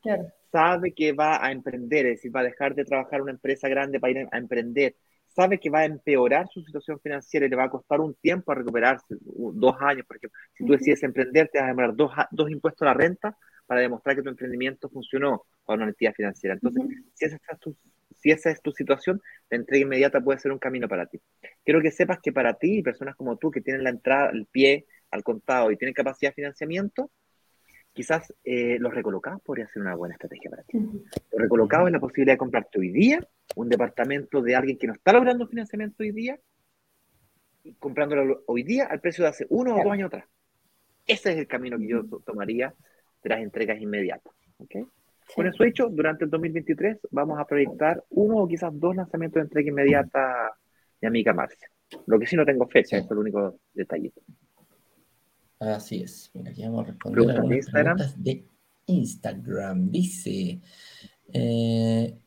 sabe 0.51 0.93
que 0.93 1.13
va 1.13 1.45
a 1.45 1.53
emprender, 1.53 2.05
es 2.07 2.17
decir, 2.17 2.35
va 2.35 2.41
a 2.41 2.43
dejar 2.43 2.75
de 2.75 2.83
trabajar 2.83 3.19
en 3.19 3.23
una 3.23 3.31
empresa 3.31 3.69
grande 3.69 3.99
para 3.99 4.11
ir 4.11 4.27
a 4.29 4.37
emprender, 4.37 4.97
sabe 5.35 5.59
que 5.59 5.69
va 5.69 5.79
a 5.79 5.85
empeorar 5.85 6.47
su 6.47 6.61
situación 6.63 6.99
financiera 6.99 7.45
y 7.45 7.49
le 7.49 7.55
va 7.55 7.65
a 7.65 7.69
costar 7.69 7.99
un 7.99 8.15
tiempo 8.15 8.51
a 8.51 8.55
recuperarse, 8.55 9.15
dos 9.19 9.75
años, 9.79 10.05
por 10.05 10.17
ejemplo. 10.17 10.39
Si 10.53 10.65
tú 10.65 10.71
decides 10.71 11.03
emprender, 11.03 11.49
te 11.51 11.59
vas 11.59 11.65
a 11.65 11.69
demorar 11.69 11.95
dos, 11.95 12.11
dos 12.31 12.49
impuestos 12.49 12.83
a 12.83 12.85
la 12.85 12.93
renta 12.93 13.37
para 13.65 13.81
demostrar 13.81 14.15
que 14.15 14.21
tu 14.21 14.29
emprendimiento 14.29 14.89
funcionó 14.89 15.45
para 15.65 15.77
una 15.77 15.89
entidad 15.89 16.13
financiera. 16.13 16.53
Entonces, 16.55 16.83
si, 17.13 17.25
esa 17.25 17.35
es 17.35 17.59
tu, 17.59 17.75
si 18.15 18.31
esa 18.31 18.49
es 18.51 18.61
tu 18.61 18.71
situación, 18.71 19.21
la 19.49 19.57
entrega 19.57 19.83
inmediata 19.83 20.21
puede 20.21 20.39
ser 20.39 20.51
un 20.51 20.59
camino 20.59 20.87
para 20.87 21.07
ti. 21.07 21.19
Quiero 21.63 21.81
que 21.81 21.91
sepas 21.91 22.19
que 22.21 22.31
para 22.31 22.53
ti 22.53 22.79
y 22.79 22.83
personas 22.83 23.15
como 23.15 23.37
tú 23.37 23.51
que 23.51 23.61
tienen 23.61 23.83
la 23.83 23.89
entrada, 23.89 24.29
el 24.29 24.45
pie 24.45 24.85
al 25.11 25.23
contado 25.23 25.71
y 25.71 25.77
tienen 25.77 25.93
capacidad 25.93 26.31
de 26.31 26.35
financiamiento, 26.35 27.11
quizás 27.95 28.31
eh, 28.43 28.77
los 28.77 28.93
recolocados 28.93 29.41
podría 29.41 29.67
ser 29.69 29.81
una 29.81 29.95
buena 29.95 30.15
estrategia 30.15 30.51
para 30.51 30.63
ti. 30.63 30.77
Los 30.77 31.41
recolocados 31.41 31.87
es 31.87 31.93
la 31.93 31.99
posibilidad 31.99 32.33
de 32.33 32.37
comprarte 32.37 32.77
hoy 32.77 32.89
día 32.89 33.25
un 33.55 33.69
departamento 33.69 34.41
de 34.41 34.55
alguien 34.55 34.77
que 34.77 34.85
no 34.85 34.93
está 34.93 35.13
logrando 35.13 35.47
financiamiento 35.47 36.03
hoy 36.03 36.11
día, 36.11 36.37
y 37.63 37.73
comprándolo 37.75 38.43
hoy 38.47 38.63
día 38.63 38.85
al 38.85 38.99
precio 38.99 39.23
de 39.23 39.29
hace 39.29 39.45
uno 39.49 39.75
o 39.75 39.83
dos 39.83 39.91
años 39.91 40.07
atrás. 40.07 40.25
Ese 41.07 41.31
es 41.31 41.37
el 41.37 41.47
camino 41.47 41.77
que 41.79 41.87
yo 41.87 42.03
tomaría 42.25 42.73
de 43.23 43.29
las 43.29 43.39
entregas 43.39 43.79
inmediatas. 43.79 44.33
¿okay? 44.57 44.85
Con 45.33 45.47
eso 45.47 45.63
hecho, 45.63 45.87
durante 45.89 46.25
el 46.25 46.29
2023 46.29 46.99
vamos 47.11 47.39
a 47.39 47.45
proyectar 47.45 48.03
uno 48.09 48.37
o 48.39 48.47
quizás 48.47 48.77
dos 48.77 48.95
lanzamientos 48.95 49.39
de 49.39 49.45
entrega 49.45 49.69
inmediata 49.69 50.51
de 50.99 51.07
amiga 51.07 51.33
Marcia. 51.33 51.69
Lo 52.07 52.19
que 52.19 52.27
sí 52.27 52.35
no 52.35 52.45
tengo 52.45 52.67
fecha, 52.67 52.97
es 52.97 53.09
el 53.09 53.17
único 53.17 53.57
detallito. 53.73 54.21
Así 55.59 56.01
es. 56.01 56.31
Mira, 56.33 56.51
aquí 56.51 56.63
vamos 56.63 56.81
a 56.81 56.91
responder 56.91 57.29
a 57.29 57.33
algunas 57.33 57.69
preguntas 57.69 58.23
de 58.23 58.45
Instagram. 58.87 59.89
Dice, 59.89 60.61
eh, 61.31 62.17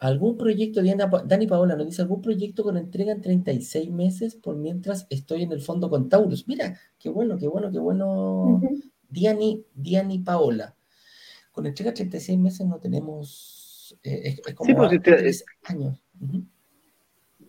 ¿algún 0.00 0.36
proyecto, 0.36 0.82
Diana, 0.82 1.10
Dani 1.26 1.46
Paola 1.46 1.76
nos 1.76 1.86
dice, 1.86 2.02
algún 2.02 2.22
proyecto 2.22 2.62
con 2.62 2.76
entrega 2.76 3.12
en 3.12 3.20
36 3.20 3.90
meses 3.90 4.34
por 4.36 4.56
mientras 4.56 5.06
estoy 5.10 5.42
en 5.42 5.52
el 5.52 5.60
fondo 5.60 5.90
con 5.90 6.08
Taurus? 6.08 6.48
Mira, 6.48 6.78
qué 6.98 7.08
bueno, 7.08 7.36
qué 7.38 7.46
bueno, 7.46 7.70
qué 7.70 7.78
bueno. 7.78 8.60
Diani, 9.08 9.64
Diani 9.74 10.18
Paola. 10.20 10.74
Con 11.52 11.66
entrega 11.66 11.90
en 11.90 11.96
36 11.96 12.38
meses 12.38 12.66
no 12.66 12.78
tenemos, 12.78 13.98
eh, 14.02 14.36
es, 14.46 14.54
como 14.54 14.88
sí, 14.88 14.98
pues, 14.98 15.44
años. 15.64 16.02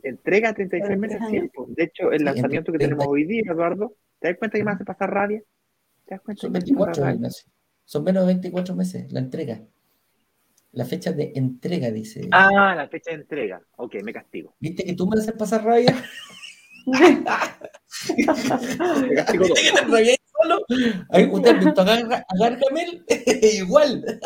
Entrega 0.03 0.53
36 0.53 0.97
meses, 0.97 1.19
tiempo. 1.29 1.65
De 1.69 1.83
hecho, 1.83 2.11
el 2.11 2.23
lanzamiento 2.23 2.71
que 2.71 2.77
tenemos 2.77 3.05
hoy 3.07 3.25
día, 3.25 3.43
Eduardo, 3.51 3.95
¿Te 4.19 4.29
das 4.29 4.37
cuenta 4.37 4.57
que 4.57 4.63
me 4.63 4.71
hace 4.71 4.85
pasar 4.85 5.11
rabia? 5.11 5.41
¿Te 6.05 6.15
das 6.15 6.21
cuenta 6.21 6.41
Son 6.41 6.53
24 6.53 7.05
meses. 7.17 7.47
Son 7.85 8.03
menos 8.03 8.23
de 8.23 8.27
24 8.33 8.75
meses 8.75 9.11
la 9.11 9.19
entrega. 9.19 9.61
La 10.73 10.85
fecha 10.85 11.11
de 11.11 11.31
entrega, 11.35 11.91
dice. 11.91 12.27
Ah, 12.31 12.73
la 12.75 12.87
fecha 12.87 13.11
de 13.11 13.17
entrega. 13.17 13.61
Ok, 13.77 13.95
me 14.03 14.13
castigo. 14.13 14.55
¿Viste 14.59 14.83
que 14.83 14.93
tú 14.93 15.07
me 15.07 15.19
haces 15.19 15.33
pasar 15.33 15.63
rabia? 15.63 15.95
me 16.85 17.23
castigo 19.15 19.43
¿Viste 19.43 19.61
que 19.61 19.71
te 19.71 19.81
rabia 19.81 20.15
solo? 20.41 20.59
¿Usted 21.31 21.49
ha 21.49 21.59
visto 21.59 21.81
a 21.81 21.85
Gargamel? 22.39 23.05
igual. 23.59 24.19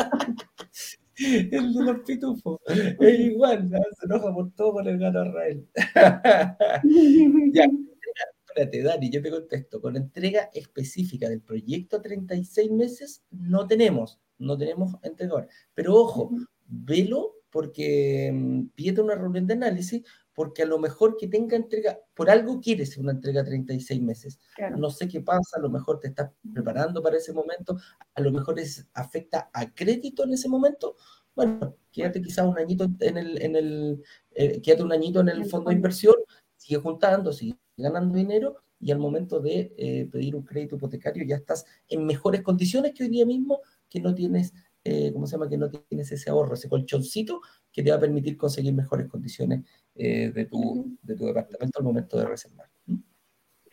El 1.17 1.73
de 1.73 1.83
los 1.83 1.99
pitufos. 1.99 2.59
Es 2.67 3.19
igual. 3.19 3.69
Se 3.99 4.05
enoja 4.05 4.33
por 4.33 4.51
todo 4.53 4.73
con 4.73 4.87
el 4.87 4.97
gato 4.97 5.25
Israel. 5.25 5.67
ya 7.53 7.65
espérate, 8.53 8.83
Dani, 8.83 9.09
yo 9.09 9.21
te 9.21 9.31
contesto. 9.31 9.81
Con 9.81 9.95
entrega 9.95 10.49
específica 10.53 11.29
del 11.29 11.41
proyecto 11.41 11.97
a 11.97 12.01
36 12.01 12.71
meses 12.71 13.23
no 13.31 13.67
tenemos, 13.67 14.19
no 14.37 14.57
tenemos 14.57 14.95
entregador. 15.03 15.47
Pero 15.73 15.95
ojo, 15.95 16.31
velo 16.67 17.35
porque 17.49 18.31
mm, 18.33 18.67
pídete 18.75 19.01
una 19.01 19.15
reunión 19.15 19.45
de 19.45 19.53
análisis, 19.53 20.03
porque 20.33 20.63
a 20.63 20.65
lo 20.65 20.79
mejor 20.79 21.17
que 21.17 21.27
tenga 21.27 21.57
entrega, 21.57 21.99
por 22.13 22.29
algo 22.29 22.61
quieres 22.61 22.97
una 22.97 23.11
entrega 23.11 23.41
a 23.41 23.45
36 23.45 24.01
meses. 24.01 24.39
No 24.77 24.89
sé 24.89 25.07
qué 25.07 25.21
pasa, 25.21 25.57
a 25.57 25.59
lo 25.59 25.69
mejor 25.69 25.99
te 25.99 26.07
estás 26.07 26.31
preparando 26.53 27.03
para 27.03 27.17
ese 27.17 27.33
momento, 27.33 27.77
a 28.15 28.21
lo 28.21 28.31
mejor 28.31 28.59
es, 28.59 28.87
afecta 28.93 29.49
a 29.53 29.73
crédito 29.73 30.23
en 30.23 30.33
ese 30.33 30.47
momento. 30.47 30.95
Bueno, 31.35 31.75
quédate 31.91 32.21
quizás 32.21 32.45
un 32.45 32.57
añito 32.57 32.89
en 33.01 33.17
el, 33.17 33.41
en 33.41 33.55
el 33.55 34.03
eh, 34.31 34.61
quédate 34.61 34.83
un 34.83 34.93
añito 34.93 35.19
en 35.19 35.29
el 35.29 35.45
fondo 35.45 35.69
de 35.69 35.75
inversión, 35.75 36.15
sigue 36.55 36.79
juntando, 36.79 37.33
sigue 37.33 37.57
ganando 37.81 38.15
dinero 38.15 38.57
y 38.79 38.91
al 38.91 38.99
momento 38.99 39.39
de 39.39 39.73
eh, 39.77 40.09
pedir 40.11 40.35
un 40.35 40.43
crédito 40.43 40.75
hipotecario 40.75 41.23
ya 41.23 41.35
estás 41.35 41.65
en 41.87 42.05
mejores 42.05 42.41
condiciones 42.41 42.93
que 42.93 43.03
hoy 43.03 43.09
día 43.09 43.25
mismo, 43.25 43.61
que 43.89 43.99
no 43.99 44.13
tienes, 44.15 44.53
eh, 44.83 45.11
¿cómo 45.13 45.27
se 45.27 45.33
llama? 45.33 45.49
Que 45.49 45.57
no 45.57 45.69
tienes 45.69 46.11
ese 46.11 46.29
ahorro, 46.29 46.55
ese 46.55 46.67
colchoncito 46.67 47.41
que 47.71 47.83
te 47.83 47.91
va 47.91 47.97
a 47.97 47.99
permitir 47.99 48.35
conseguir 48.37 48.73
mejores 48.73 49.07
condiciones 49.07 49.63
eh, 49.95 50.31
de, 50.31 50.45
tu, 50.45 50.97
de 51.03 51.15
tu 51.15 51.25
departamento 51.25 51.79
al 51.79 51.85
momento 51.85 52.17
de 52.17 52.25
reservar. 52.25 52.67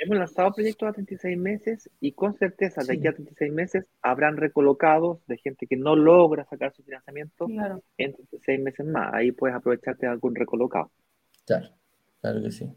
Hemos 0.00 0.16
lanzado 0.16 0.52
proyectos 0.52 0.88
a 0.88 0.92
36 0.92 1.36
meses 1.36 1.90
y 2.00 2.12
con 2.12 2.32
certeza 2.34 2.84
de 2.84 2.92
aquí 2.92 3.08
a 3.08 3.14
36 3.14 3.52
meses 3.52 3.84
habrán 4.00 4.36
recolocados 4.36 5.26
de 5.26 5.38
gente 5.38 5.66
que 5.66 5.76
no 5.76 5.96
logra 5.96 6.44
sacar 6.44 6.72
su 6.72 6.84
financiamiento 6.84 7.48
en 7.96 8.14
36 8.14 8.60
meses 8.60 8.86
más. 8.86 9.12
Ahí 9.12 9.32
puedes 9.32 9.56
aprovecharte 9.56 10.06
de 10.06 10.12
algún 10.12 10.36
recolocado. 10.36 10.92
Claro, 11.44 11.70
claro 12.20 12.42
que 12.42 12.52
sí. 12.52 12.72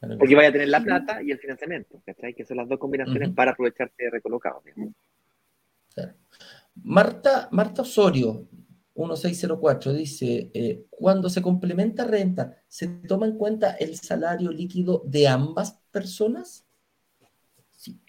Porque 0.00 0.36
vaya 0.36 0.50
a 0.50 0.52
tener 0.52 0.68
la 0.68 0.82
plata 0.82 1.22
y 1.22 1.32
el 1.32 1.38
financiamiento, 1.38 2.00
¿cachai? 2.06 2.34
Que 2.34 2.44
son 2.44 2.56
las 2.56 2.68
dos 2.68 2.78
combinaciones 2.78 3.30
para 3.30 3.50
aprovecharte 3.50 4.04
de 4.04 4.10
recolocado. 4.10 4.62
Marta, 6.76 7.48
Marta 7.50 7.82
Osorio, 7.82 8.46
1604, 8.94 9.92
dice, 9.92 10.50
eh, 10.54 10.84
cuando 10.90 11.28
se 11.28 11.42
complementa 11.42 12.04
renta, 12.04 12.62
¿se 12.68 12.86
toma 12.86 13.26
en 13.26 13.36
cuenta 13.36 13.72
el 13.72 13.96
salario 13.96 14.52
líquido 14.52 15.02
de 15.04 15.26
ambas 15.26 15.80
personas? 15.90 16.64
Sí. 17.72 18.00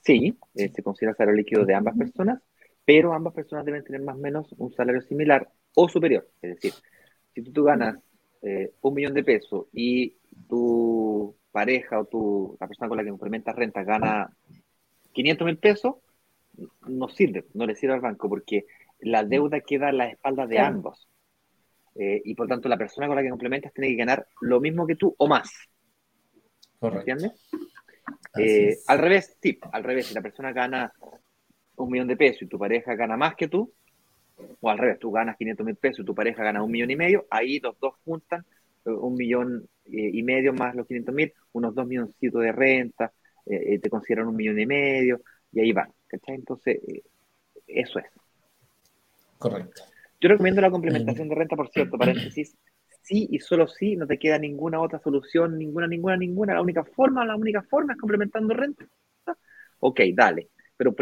Sí, 0.00 0.38
eh, 0.54 0.70
se 0.74 0.82
considera 0.82 1.12
el 1.12 1.16
salario 1.16 1.38
líquido 1.38 1.64
de 1.64 1.74
ambas 1.74 1.96
personas, 1.96 2.42
pero 2.84 3.14
ambas 3.14 3.32
personas 3.32 3.64
deben 3.64 3.84
tener 3.84 4.02
más 4.02 4.16
o 4.16 4.18
menos 4.18 4.52
un 4.58 4.70
salario 4.72 5.00
similar 5.02 5.50
o 5.74 5.88
superior. 5.88 6.28
Es 6.42 6.56
decir, 6.56 6.72
si 7.34 7.42
tú, 7.42 7.52
tú 7.52 7.64
ganas 7.64 7.96
eh, 8.42 8.72
un 8.80 8.94
millón 8.94 9.14
de 9.14 9.24
pesos 9.24 9.66
y 9.72 10.16
tu 10.48 11.34
pareja 11.50 12.00
o 12.00 12.04
tu, 12.06 12.56
la 12.60 12.66
persona 12.66 12.88
con 12.88 12.96
la 12.96 13.04
que 13.04 13.10
complementas 13.10 13.54
renta 13.54 13.84
gana 13.84 14.36
500 15.12 15.46
mil 15.46 15.58
pesos, 15.58 15.96
no 16.88 17.08
sirve, 17.08 17.46
no 17.54 17.66
le 17.66 17.74
sirve 17.74 17.94
al 17.94 18.00
banco 18.00 18.28
porque 18.28 18.66
la 19.00 19.24
deuda 19.24 19.60
queda 19.60 19.88
a 19.88 19.92
la 19.92 20.08
espalda 20.08 20.46
de 20.46 20.58
ambos. 20.58 21.08
Eh, 21.94 22.22
y 22.24 22.34
por 22.34 22.48
tanto, 22.48 22.68
la 22.68 22.78
persona 22.78 23.06
con 23.06 23.16
la 23.16 23.22
que 23.22 23.28
complementas 23.28 23.72
tiene 23.72 23.90
que 23.90 23.96
ganar 23.96 24.26
lo 24.40 24.60
mismo 24.60 24.86
que 24.86 24.96
tú 24.96 25.14
o 25.18 25.28
más. 25.28 25.50
Correcto. 26.78 27.10
¿Entiendes? 27.10 27.48
Eh, 28.38 28.78
al 28.86 28.98
revés, 28.98 29.36
sí, 29.40 29.58
al 29.72 29.84
revés, 29.84 30.06
si 30.06 30.14
la 30.14 30.22
persona 30.22 30.52
gana 30.52 30.92
un 31.76 31.90
millón 31.90 32.08
de 32.08 32.16
pesos 32.16 32.42
y 32.42 32.46
tu 32.46 32.58
pareja 32.58 32.94
gana 32.94 33.16
más 33.16 33.34
que 33.34 33.48
tú, 33.48 33.72
o 34.60 34.70
al 34.70 34.78
revés, 34.78 34.98
tú 34.98 35.10
ganas 35.10 35.36
500 35.36 35.66
mil 35.66 35.76
pesos 35.76 36.00
y 36.00 36.04
tu 36.04 36.14
pareja 36.14 36.42
gana 36.42 36.62
un 36.62 36.70
millón 36.70 36.90
y 36.90 36.96
medio, 36.96 37.26
ahí 37.30 37.60
los 37.60 37.78
dos 37.80 37.94
juntan 38.04 38.44
eh, 38.84 38.90
un 38.90 39.14
millón 39.14 39.68
eh, 39.86 40.10
y 40.12 40.22
medio 40.22 40.52
más 40.52 40.74
los 40.74 40.86
500 40.86 41.14
mil, 41.14 41.32
unos 41.52 41.74
dos 41.74 41.86
milloncitos 41.86 42.42
de 42.42 42.52
renta, 42.52 43.12
eh, 43.46 43.74
eh, 43.74 43.78
te 43.78 43.90
consideran 43.90 44.28
un 44.28 44.36
millón 44.36 44.58
y 44.60 44.66
medio, 44.66 45.20
y 45.52 45.60
ahí 45.60 45.72
van, 45.72 45.90
¿cachai? 46.06 46.36
Entonces, 46.36 46.78
eh, 46.86 47.02
eso 47.66 47.98
es. 47.98 48.06
Correcto. 49.38 49.82
Yo 50.20 50.28
recomiendo 50.28 50.60
la 50.60 50.70
complementación 50.70 51.28
de 51.28 51.34
renta, 51.34 51.56
por 51.56 51.68
cierto, 51.70 51.98
paréntesis, 51.98 52.56
sí 53.02 53.26
y 53.28 53.40
solo 53.40 53.66
sí, 53.66 53.96
no 53.96 54.06
te 54.06 54.18
queda 54.18 54.38
ninguna 54.38 54.80
otra 54.80 55.00
solución, 55.00 55.58
ninguna, 55.58 55.88
ninguna, 55.88 56.16
ninguna. 56.16 56.54
La 56.54 56.62
única 56.62 56.84
forma, 56.84 57.24
la 57.24 57.34
única 57.34 57.62
forma 57.62 57.94
es 57.94 57.98
complementando 57.98 58.54
renta. 58.54 58.86
Ok, 59.80 60.00
dale, 60.14 60.50
pero 60.76 60.94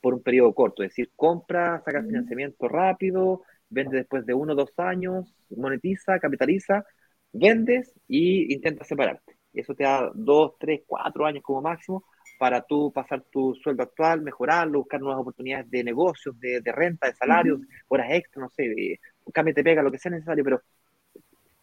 por, 0.00 0.14
un 0.14 0.22
periodo 0.22 0.54
corto, 0.54 0.82
es 0.82 0.90
decir, 0.90 1.10
compra, 1.16 1.82
saca 1.84 2.02
financiamiento 2.02 2.68
rápido, 2.68 3.42
vende 3.68 3.98
después 3.98 4.24
de 4.26 4.34
uno 4.34 4.52
o 4.52 4.56
dos 4.56 4.72
años, 4.78 5.34
monetiza, 5.50 6.18
capitaliza, 6.18 6.84
vendes 7.32 7.94
y 8.06 8.52
intenta 8.52 8.84
separarte. 8.84 9.36
Eso 9.52 9.74
te 9.74 9.84
da 9.84 10.10
dos, 10.14 10.54
tres, 10.58 10.82
cuatro 10.86 11.26
años 11.26 11.42
como 11.42 11.62
máximo 11.62 12.04
para 12.38 12.62
tú 12.62 12.92
pasar 12.92 13.22
tu 13.30 13.54
sueldo 13.54 13.82
actual, 13.82 14.22
mejorarlo, 14.22 14.80
buscar 14.80 15.00
nuevas 15.00 15.20
oportunidades 15.20 15.68
de 15.70 15.82
negocios, 15.82 16.38
de, 16.38 16.60
de 16.60 16.72
renta, 16.72 17.08
de 17.08 17.14
salarios, 17.14 17.60
horas 17.88 18.08
extras, 18.12 18.42
no 18.42 18.50
sé, 18.50 19.00
cámbiate 19.32 19.64
pega, 19.64 19.82
lo 19.82 19.90
que 19.90 19.98
sea 19.98 20.10
necesario, 20.10 20.44
pero 20.44 20.62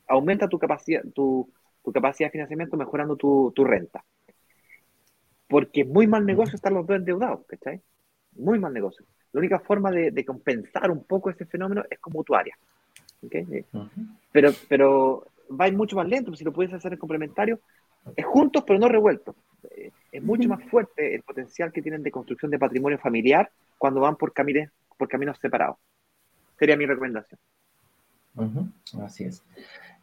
aumenta 0.07 0.49
tu 0.49 0.59
capacidad, 0.59 1.01
tu, 1.13 1.49
tu 1.83 1.91
capacidad 1.91 2.27
de 2.27 2.33
financiamiento 2.33 2.77
mejorando 2.77 3.15
tu, 3.15 3.51
tu, 3.55 3.63
renta. 3.63 4.03
Porque 5.47 5.81
es 5.81 5.87
muy 5.87 6.07
mal 6.07 6.25
negocio 6.25 6.55
estar 6.55 6.71
los 6.71 6.85
dos 6.85 6.97
endeudados, 6.97 7.45
¿cachai? 7.47 7.81
Muy 8.35 8.59
mal 8.59 8.73
negocio. 8.73 9.05
La 9.31 9.39
única 9.39 9.59
forma 9.59 9.91
de, 9.91 10.11
de 10.11 10.25
compensar 10.25 10.89
un 10.91 11.03
poco 11.03 11.29
ese 11.29 11.45
fenómeno 11.45 11.83
es 11.89 11.99
con 11.99 12.13
mutuaria. 12.13 12.55
¿okay? 13.25 13.43
Uh 13.73 13.79
-huh. 13.79 14.17
Pero, 14.31 14.51
pero 14.69 15.27
va 15.49 15.69
mucho 15.71 15.95
más 15.95 16.07
lento, 16.07 16.35
si 16.35 16.43
lo 16.43 16.53
puedes 16.53 16.73
hacer 16.73 16.93
en 16.93 16.99
complementario, 16.99 17.59
es 18.15 18.25
juntos 18.25 18.63
pero 18.65 18.79
no 18.79 18.87
revueltos. 18.87 19.35
Es 20.11 20.23
mucho 20.23 20.47
más 20.47 20.63
fuerte 20.69 21.15
el 21.15 21.23
potencial 21.23 21.71
que 21.71 21.81
tienen 21.81 22.03
de 22.03 22.11
construcción 22.11 22.51
de 22.51 22.59
patrimonio 22.59 22.99
familiar 22.99 23.49
cuando 23.77 24.01
van 24.01 24.15
por, 24.15 24.31
caminos, 24.31 24.69
por 24.97 25.07
caminos 25.07 25.37
separados. 25.41 25.77
Sería 26.57 26.77
mi 26.77 26.85
recomendación. 26.85 27.39
Uh 28.35 28.43
-huh. 28.43 29.03
Así 29.03 29.23
es. 29.23 29.43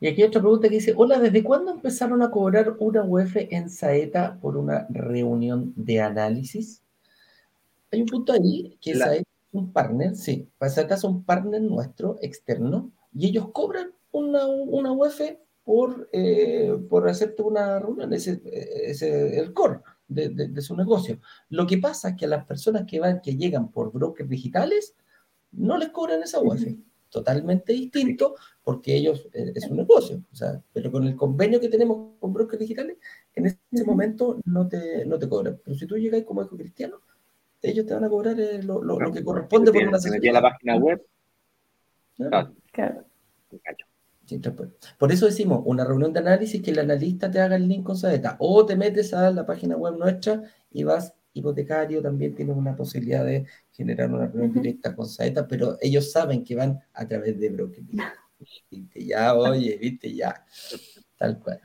Y 0.00 0.08
aquí 0.08 0.22
otra 0.24 0.40
pregunta 0.40 0.68
que 0.68 0.74
dice, 0.74 0.94
hola, 0.96 1.18
¿desde 1.20 1.44
cuándo 1.44 1.70
empezaron 1.70 2.22
a 2.22 2.30
cobrar 2.30 2.74
una 2.80 3.04
UF 3.04 3.36
en 3.36 3.70
Saeta 3.70 4.36
por 4.40 4.56
una 4.56 4.86
reunión 4.90 5.72
de 5.76 6.00
análisis? 6.00 6.82
Hay 7.92 8.00
un 8.00 8.08
punto 8.08 8.32
ahí 8.32 8.76
que 8.80 8.92
es 8.92 9.02
un 9.52 9.72
partner, 9.72 10.16
sí, 10.16 10.48
Saeta 10.58 10.94
es 10.94 11.04
un 11.04 11.24
partner 11.24 11.60
nuestro, 11.60 12.16
externo, 12.22 12.90
y 13.12 13.26
ellos 13.26 13.50
cobran 13.52 13.92
una, 14.10 14.46
una 14.46 14.92
UF 14.92 15.20
por, 15.62 16.08
eh, 16.12 16.74
por 16.88 17.06
hacerte 17.06 17.42
una 17.42 17.78
reunión, 17.78 18.12
ese 18.14 18.40
es 18.44 19.02
el 19.02 19.52
core 19.52 19.80
de, 20.08 20.30
de, 20.30 20.48
de, 20.48 20.62
su 20.62 20.74
negocio. 20.74 21.20
Lo 21.50 21.66
que 21.66 21.78
pasa 21.78 22.10
es 22.10 22.16
que 22.16 22.24
a 22.24 22.28
las 22.28 22.46
personas 22.46 22.84
que 22.86 22.98
van, 22.98 23.20
que 23.20 23.36
llegan 23.36 23.70
por 23.70 23.92
brokers 23.92 24.28
digitales, 24.28 24.94
no 25.52 25.76
les 25.76 25.90
cobran 25.90 26.22
esa 26.22 26.40
UF. 26.40 26.62
Totalmente 27.10 27.74
distinto, 27.74 28.36
porque 28.64 28.96
ellos 28.96 29.28
eh, 29.34 29.52
es 29.54 29.66
un 29.66 29.76
negocio, 29.76 30.24
o 30.32 30.34
sea, 30.34 30.62
pero 30.72 30.90
con 30.90 31.06
el 31.06 31.14
convenio 31.14 31.60
que 31.60 31.68
tenemos 31.68 32.18
con 32.18 32.32
brokers 32.32 32.60
digitales, 32.60 32.96
en 33.34 33.46
ese 33.46 33.84
momento 33.84 34.38
no 34.46 34.66
te, 34.66 35.04
no 35.04 35.18
te 35.18 35.28
cobran. 35.28 35.60
Pero 35.62 35.76
si 35.76 35.86
tú 35.86 35.98
llegas 35.98 36.22
como 36.22 36.42
hijo 36.42 36.56
cristiano, 36.56 37.02
ellos 37.62 37.86
te 37.86 37.94
van 37.94 38.04
a 38.04 38.08
cobrar 38.08 38.38
eh, 38.38 38.62
lo, 38.62 38.82
lo, 38.82 38.98
lo, 38.98 39.12
que 39.12 39.22
corresponde 39.24 39.72
por 39.72 39.82
una 39.82 39.96
asesoría. 39.96 40.32
la 40.32 40.42
página 40.42 40.76
web. 40.76 41.06
Claro. 42.16 42.54
claro. 42.72 43.06
Sí, 44.26 44.40
por 44.98 45.12
eso 45.12 45.26
decimos 45.26 45.62
una 45.64 45.84
reunión 45.84 46.12
de 46.12 46.20
análisis 46.20 46.62
que 46.62 46.70
el 46.70 46.78
analista 46.78 47.30
te 47.30 47.40
haga 47.40 47.56
el 47.56 47.68
link 47.68 47.84
con 47.84 47.96
Saeta 47.96 48.36
o 48.38 48.64
te 48.64 48.76
metes 48.76 49.12
a 49.12 49.30
la 49.30 49.44
página 49.44 49.76
web 49.76 49.98
nuestra 49.98 50.42
y 50.70 50.84
vas 50.84 51.14
hipotecario, 51.34 52.02
también 52.02 52.34
tienes 52.34 52.56
una 52.56 52.76
posibilidad 52.76 53.24
de 53.24 53.46
generar 53.72 54.10
una 54.10 54.26
reunión 54.26 54.50
uh 54.50 54.54
-huh. 54.54 54.62
directa 54.62 54.94
con 54.94 55.06
Saeta, 55.06 55.48
pero 55.48 55.76
ellos 55.80 56.12
saben 56.12 56.44
que 56.44 56.54
van 56.54 56.80
a 56.92 57.06
través 57.06 57.38
de 57.38 57.48
broker. 57.50 57.84
Viste, 58.70 59.04
ya, 59.04 59.34
oye, 59.36 59.78
viste, 59.80 60.12
ya. 60.12 60.44
Tal 61.22 61.38
cual. 61.38 61.60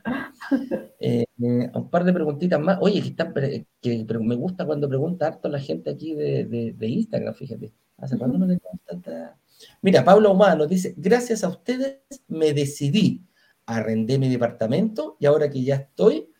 Eh, 1.00 1.24
un 1.36 1.90
par 1.90 2.04
de 2.04 2.12
preguntitas 2.12 2.60
más. 2.60 2.78
Oye, 2.80 3.02
que, 3.02 3.08
están, 3.08 3.34
que 3.34 4.06
me 4.20 4.36
gusta 4.36 4.64
cuando 4.64 4.88
pregunta 4.88 5.26
harto 5.26 5.48
la 5.48 5.58
gente 5.58 5.90
aquí 5.90 6.14
de, 6.14 6.44
de, 6.44 6.74
de 6.74 6.86
Instagram, 6.86 7.34
fíjate. 7.34 7.72
¿Hace 7.96 8.14
uh 8.14 8.16
-huh. 8.16 8.20
cuándo 8.20 8.38
no 8.38 8.46
tenemos 8.46 8.80
tanta... 8.86 9.36
Mira, 9.82 10.04
Pablo 10.04 10.30
Humano 10.30 10.68
dice, 10.68 10.94
gracias 10.96 11.42
a 11.42 11.48
ustedes 11.48 12.02
me 12.28 12.52
decidí, 12.52 13.26
arrendé 13.66 14.16
mi 14.16 14.28
departamento 14.28 15.16
y 15.18 15.26
ahora 15.26 15.50
que 15.50 15.64
ya 15.64 15.74
estoy, 15.74 16.30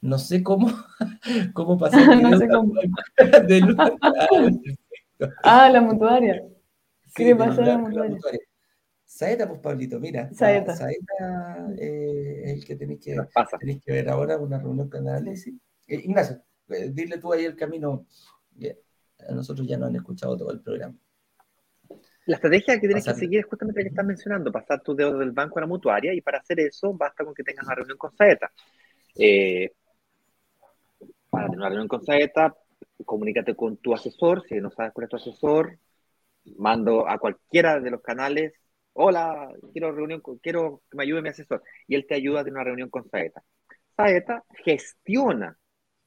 no 0.00 0.16
sé 0.16 0.42
cómo, 0.42 0.72
cómo 1.52 1.76
pasar. 1.76 2.22
no 2.22 2.38
sé 2.38 2.48
cómo. 2.48 2.72
De 3.48 3.60
luz. 3.60 3.76
ah, 5.42 5.68
la 5.68 5.82
mutuaria. 5.82 6.42
¿Qué 7.14 7.22
Sí, 7.22 7.24
le 7.24 7.36
pasa 7.36 7.62
a 7.62 7.66
la 7.66 7.76
mutuaria? 7.76 8.18
Saeta, 9.20 9.46
pues 9.46 9.60
Pablito, 9.60 10.00
mira. 10.00 10.32
Saeta. 10.32 10.74
Saeta 10.74 11.68
eh, 11.78 12.40
es 12.42 12.52
el 12.54 12.64
que 12.64 12.74
tenéis 12.74 13.00
que, 13.00 13.14
tenéis 13.58 13.82
que 13.84 13.92
ver 13.92 14.08
ahora, 14.08 14.38
una 14.38 14.58
reunión 14.58 14.88
con 14.88 15.06
análisis. 15.06 15.54
Eh, 15.86 15.96
Ignacio, 16.04 16.40
eh, 16.70 16.90
dile 16.90 17.18
tú 17.18 17.30
ahí 17.30 17.44
el 17.44 17.54
camino. 17.54 18.06
A 19.28 19.32
nosotros 19.34 19.68
ya 19.68 19.76
nos 19.76 19.90
han 19.90 19.96
escuchado 19.96 20.38
todo 20.38 20.50
el 20.50 20.62
programa. 20.62 20.94
La 22.24 22.36
estrategia 22.36 22.80
que 22.80 22.86
tienes 22.88 23.04
Pasar- 23.04 23.14
que 23.14 23.20
seguir 23.20 23.40
es 23.40 23.44
justamente 23.44 23.80
la 23.80 23.84
que 23.84 23.88
estás 23.90 24.06
mencionando, 24.06 24.50
pasar 24.50 24.82
tus 24.82 24.96
dedos 24.96 25.18
del 25.18 25.32
banco 25.32 25.58
a 25.58 25.60
la 25.60 25.66
mutuaria 25.66 26.14
y 26.14 26.22
para 26.22 26.38
hacer 26.38 26.58
eso 26.60 26.94
basta 26.94 27.22
con 27.22 27.34
que 27.34 27.42
tengas 27.42 27.66
una 27.66 27.74
reunión 27.74 27.98
con 27.98 28.16
Saeta. 28.16 28.50
Eh, 29.16 29.70
para 31.28 31.44
tener 31.44 31.58
una 31.58 31.68
reunión 31.68 31.88
con 31.88 32.02
Saeta, 32.02 32.56
comunícate 33.04 33.54
con 33.54 33.76
tu 33.76 33.92
asesor, 33.92 34.42
si 34.48 34.58
no 34.62 34.70
sabes 34.70 34.94
cuál 34.94 35.04
es 35.04 35.10
tu 35.10 35.16
asesor, 35.16 35.78
mando 36.56 37.06
a 37.06 37.18
cualquiera 37.18 37.80
de 37.80 37.90
los 37.90 38.00
canales, 38.00 38.54
hola, 38.94 39.52
quiero 39.72 39.92
reunión, 39.92 40.20
con- 40.20 40.38
quiero 40.38 40.82
que 40.90 40.96
me 40.96 41.04
ayude 41.04 41.22
mi 41.22 41.28
asesor, 41.30 41.62
y 41.86 41.94
él 41.94 42.06
te 42.06 42.14
ayuda 42.14 42.40
a 42.40 42.44
tener 42.44 42.56
una 42.56 42.64
reunión 42.64 42.90
con 42.90 43.08
Saeta. 43.08 43.42
Saeta 43.96 44.44
gestiona 44.64 45.56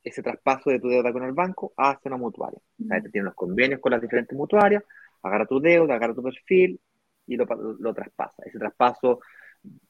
ese 0.04 0.22
traspaso 0.22 0.70
de 0.70 0.80
tu 0.80 0.90
deuda 0.90 1.14
con 1.14 1.24
el 1.24 1.32
banco 1.34 1.74
hacia 1.78 2.10
una 2.10 2.18
mutuaria. 2.18 2.60
Saeta 2.88 3.10
tiene 3.10 3.26
los 3.26 3.36
convenios 3.36 3.80
con 3.80 3.92
las 3.92 4.02
diferentes 4.02 4.38
mutuarias, 4.38 4.84
agarra 5.22 5.46
tu 5.46 5.60
deuda, 5.60 5.96
agarra 5.96 6.14
tu 6.14 6.24
perfil 6.24 6.80
y 7.28 7.38
lo, 7.38 7.46
lo 7.80 7.94
traspasa. 7.94 8.44
Ese 8.46 8.60
traspaso 8.60 9.20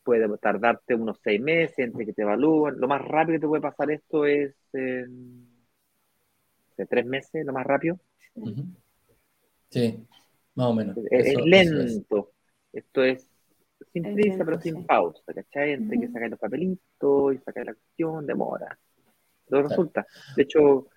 puede 0.04 0.28
tardarte 0.38 0.94
unos 0.94 1.20
seis 1.24 1.42
meses 1.42 1.80
entre 1.80 2.06
que 2.06 2.14
te 2.14 2.22
evalúen. 2.22 2.80
Lo 2.80 2.88
más 2.88 3.02
rápido 3.02 3.38
que 3.38 3.42
te 3.42 3.48
puede 3.48 3.62
pasar 3.62 3.90
esto 3.90 4.26
es 4.26 4.54
eh, 4.74 5.06
de 6.78 6.86
tres 6.86 7.06
meses, 7.06 7.46
lo 7.46 7.54
más 7.54 7.66
rápido. 7.66 7.98
Sí, 9.70 10.06
más 10.56 10.68
o 10.68 10.74
menos. 10.74 10.98
Es, 10.98 11.06
Eso- 11.06 11.20
es 11.20 11.28
eso 11.28 11.46
lento. 11.46 12.32
Esto 12.74 13.04
es 13.04 13.28
sin 13.92 14.04
prisa, 14.04 14.44
pero 14.46 14.60
sin 14.60 14.76
sí. 14.76 14.82
pausa, 14.84 15.34
¿cachai? 15.34 15.72
Entre 15.74 15.98
que 16.00 16.06
Ujú. 16.06 16.14
sacáis 16.14 16.32
los 16.32 16.40
papelitos 16.40 17.36
y 17.36 17.38
sacáis 17.40 17.66
la 17.68 17.72
acción, 17.74 18.26
demora. 18.26 18.78
Pero 19.48 19.62
Claro. 19.62 19.70
resulta. 19.70 20.08
De 20.36 20.44
hecho, 20.44 20.88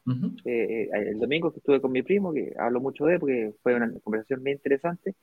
eh, 0.44 0.88
eh, 0.92 1.08
el 1.10 1.18
domingo 1.18 1.52
que 1.52 1.58
estuve 1.58 1.80
con 1.80 1.92
mi 1.92 2.02
primo, 2.02 2.32
que 2.32 2.54
hablo 2.58 2.80
mucho 2.80 3.04
de 3.04 3.14
él 3.14 3.20
porque 3.20 3.54
fue 3.62 3.74
una 3.74 3.92
conversación 4.00 4.42
bien 4.42 4.56
interesante, 4.56 5.14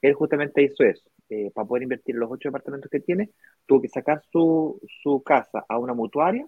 él 0.00 0.14
justamente 0.14 0.62
hizo 0.62 0.84
eso. 0.84 1.10
Eh, 1.28 1.50
para 1.52 1.66
poder 1.68 1.82
invertir 1.82 2.14
en 2.14 2.20
los 2.20 2.30
ocho 2.30 2.48
departamentos 2.48 2.90
que 2.90 3.00
tiene, 3.00 3.30
tuvo 3.66 3.82
que 3.82 3.88
sacar 3.88 4.22
su, 4.32 4.80
su 5.02 5.22
casa 5.22 5.64
a 5.68 5.78
una 5.78 5.92
mutuaria. 5.92 6.46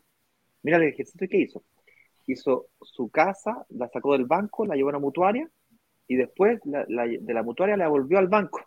Mira 0.63 0.79
el 0.79 0.85
ejercicio 0.85 1.29
que 1.29 1.39
hizo. 1.39 1.63
Hizo 2.27 2.69
su 2.81 3.11
casa, 3.11 3.67
la 3.71 3.89
sacó 3.89 4.13
del 4.13 4.25
banco, 4.27 4.65
la 4.67 4.77
llevó 4.77 4.89
a 4.91 4.93
una 4.93 4.99
mutuaria 5.01 5.51
y 6.09 6.17
después 6.17 6.61
la- 6.65 6.87
la- 6.89 7.07
de 7.07 7.35
la 7.35 7.43
mutuaria 7.43 7.77
la 7.77 7.89
volvió 7.89 8.19
al 8.19 8.29
banco. 8.29 8.61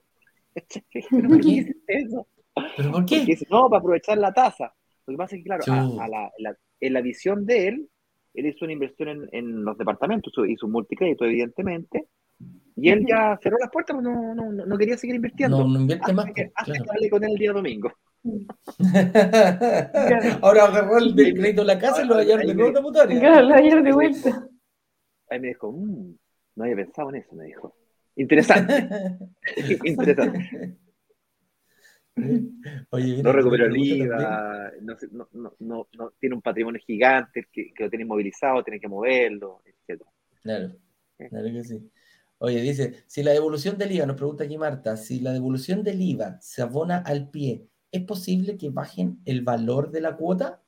¿Pero 1.11 1.29
por 1.29 1.41
qué 1.41 1.49
hiciste 1.49 1.97
eso? 1.97 2.27
¿Pero 2.77 2.91
por 2.91 2.99
Porque 3.01 3.19
qué? 3.19 3.25
dice, 3.25 3.45
no, 3.49 3.69
para 3.69 3.79
aprovechar 3.79 4.17
la 4.17 4.33
tasa. 4.33 4.73
Lo 5.07 5.13
que 5.13 5.17
pasa 5.17 5.35
es 5.35 5.41
que, 5.41 5.45
claro, 5.45 5.63
a, 5.67 6.03
a 6.03 6.07
la, 6.07 6.31
la- 6.39 6.55
en 6.79 6.93
la 6.93 7.01
visión 7.01 7.45
de 7.45 7.67
él, 7.67 7.89
él 8.33 8.45
hizo 8.45 8.65
una 8.65 8.73
inversión 8.73 9.09
en, 9.09 9.29
en 9.31 9.63
los 9.63 9.77
departamentos, 9.77 10.33
hizo- 10.47 10.65
un 10.65 10.71
multicrédito, 10.71 11.25
evidentemente, 11.25 12.07
y 12.75 12.89
él 12.89 13.05
ya 13.07 13.37
cerró 13.41 13.57
las 13.59 13.69
puertas, 13.69 13.95
pues 13.95 14.03
no, 14.03 14.33
no, 14.33 14.51
no, 14.51 14.65
no 14.65 14.77
quería 14.77 14.97
seguir 14.97 15.15
invirtiendo. 15.15 15.59
No, 15.59 15.67
no 15.67 15.79
invierte 15.81 16.03
hasta 16.03 16.13
más, 16.13 16.25
que, 16.25 16.33
pues, 16.33 16.51
hasta 16.55 16.71
claro. 16.73 16.83
que 16.85 16.89
hablé 16.91 17.09
con 17.09 17.23
él 17.23 17.31
el 17.31 17.37
día 17.37 17.53
domingo. 17.53 17.91
Ahora 20.41 20.65
agarró 20.65 20.97
el 20.97 21.13
crédito 21.13 21.61
de 21.61 21.67
la 21.67 21.79
casa 21.79 22.03
y 22.03 22.07
lo 22.07 22.21
llevar 22.21 22.45
de 22.45 22.53
nuevo 22.55 22.69
a 22.69 22.71
una 22.71 22.81
mutuaria. 22.81 23.19
Claro, 23.19 23.47
lo 23.47 23.55
ayer 23.55 23.83
de 23.83 23.91
vuelta. 23.93 24.47
Ahí 25.29 25.39
me 25.39 25.47
dijo, 25.49 25.71
"Mm, 25.71 26.15
no 26.55 26.63
había 26.63 26.75
pensado 26.77 27.09
en 27.09 27.15
eso, 27.17 27.35
me 27.35 27.45
dijo. 27.45 27.75
Interesante, 28.15 28.87
interesante. 29.85 30.77
Oye, 32.91 33.23
no 33.23 33.31
recuperó 33.31 33.65
el 33.65 33.77
IVA, 33.77 34.71
no, 34.81 35.87
tiene 36.19 36.35
un 36.35 36.41
patrimonio 36.41 36.79
gigante 36.85 37.47
que, 37.51 37.73
lo 37.79 37.89
tiene 37.89 38.03
inmovilizado, 38.03 38.63
tiene 38.63 38.79
que 38.79 38.87
moverlo, 38.87 39.63
etc. 39.65 40.03
Claro, 40.43 40.75
claro 41.17 41.45
que 41.51 41.63
sí. 41.63 41.91
Oye, 42.37 42.61
dice, 42.61 43.03
si 43.07 43.23
la 43.23 43.31
devolución 43.31 43.77
del 43.77 43.93
IVA, 43.93 44.05
nos 44.05 44.17
pregunta 44.17 44.43
aquí 44.43 44.57
Marta, 44.57 44.95
si 44.95 45.21
la 45.21 45.31
devolución 45.31 45.83
del 45.83 46.01
IVA 46.01 46.39
se 46.39 46.61
abona 46.61 46.97
al 46.97 47.31
pie, 47.31 47.67
¿es 47.91 48.03
posible 48.03 48.57
que 48.57 48.69
bajen 48.69 49.21
el 49.25 49.41
valor 49.41 49.89
de 49.89 50.01
la 50.01 50.15
cuota? 50.15 50.61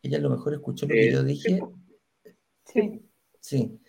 Ella 0.00 0.18
a 0.18 0.20
lo 0.20 0.30
mejor 0.30 0.54
escuchó 0.54 0.86
lo 0.86 0.94
que 0.94 1.12
yo 1.12 1.22
dije. 1.22 1.60
Sí. 2.64 3.02
Sí. 3.40 3.80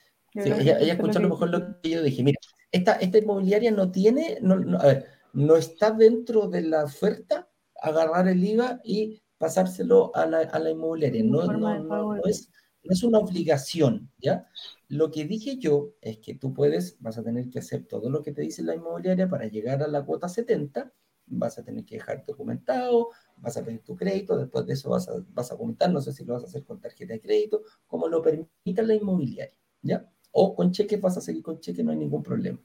Ella, 0.46 0.78
escuchó 0.80 1.20
a 1.20 1.22
lo 1.22 1.30
mejor 1.30 1.50
lo 1.50 1.82
que 1.82 1.90
yo 1.90 2.04
dije. 2.04 2.24
Mira, 2.24 2.40
esta, 2.72 2.94
esta 2.94 3.18
inmobiliaria 3.18 3.72
no 3.72 3.92
tiene, 3.92 4.40
no, 4.42 4.80
a 4.80 4.86
ver, 4.86 5.06
no 5.34 5.56
está 5.56 5.92
dentro 5.92 6.48
de 6.48 6.62
la 6.62 6.84
oferta 6.84 7.50
agarrar 7.82 8.28
el 8.28 8.44
IVA 8.44 8.82
y 8.84 9.22
pasárselo 9.38 10.16
a 10.16 10.26
la, 10.26 10.40
a 10.40 10.60
la 10.60 10.70
inmobiliaria. 10.70 11.24
No, 11.24 11.46
no, 11.46 12.16
es, 12.26 12.50
no 12.84 12.94
es 12.94 13.04
una 13.04 13.20
obligación, 13.20 14.12
¿ya? 14.18 14.48
Lo 14.88 15.12
que 15.12 15.26
dije 15.26 15.58
yo 15.58 15.94
es 16.02 16.20
que 16.20 16.36
tú 16.36 16.54
puedes, 16.54 16.98
vas 17.00 17.18
a 17.18 17.24
tener 17.24 17.50
que 17.50 17.60
hacer 17.60 17.86
todo 17.86 18.10
lo 18.10 18.22
que 18.22 18.32
te 18.32 18.42
dice 18.42 18.64
la 18.64 18.76
inmobiliaria 18.76 19.30
para 19.30 19.48
llegar 19.48 19.84
a 19.84 19.88
la 19.88 20.04
cuota 20.04 20.28
70, 20.28 20.92
vas 21.28 21.58
a 21.58 21.64
tener 21.64 21.86
que 21.86 21.96
dejar 21.96 22.26
documentado, 22.26 23.10
vas 23.38 23.56
a 23.58 23.64
pedir 23.64 23.84
tu 23.84 23.96
crédito, 23.96 24.38
después 24.38 24.66
de 24.66 24.74
eso 24.74 24.90
vas 24.90 25.08
a, 25.08 25.14
vas 25.30 25.52
a 25.52 25.58
comentar, 25.58 25.92
no 25.92 26.02
sé 26.02 26.12
si 26.12 26.26
lo 26.26 26.34
vas 26.34 26.44
a 26.44 26.48
hacer 26.48 26.64
con 26.64 26.80
tarjeta 26.80 27.14
de 27.14 27.22
crédito, 27.22 27.62
como 27.88 28.08
lo 28.08 28.22
permita 28.22 28.82
la 28.82 28.96
inmobiliaria, 28.96 29.58
¿ya? 29.82 30.10
O 30.32 30.56
con 30.56 30.72
cheques 30.72 31.00
vas 31.02 31.18
a 31.18 31.22
seguir 31.22 31.44
con 31.44 31.60
cheques, 31.60 31.84
no 31.84 31.92
hay 31.92 31.98
ningún 31.98 32.24
problema. 32.24 32.60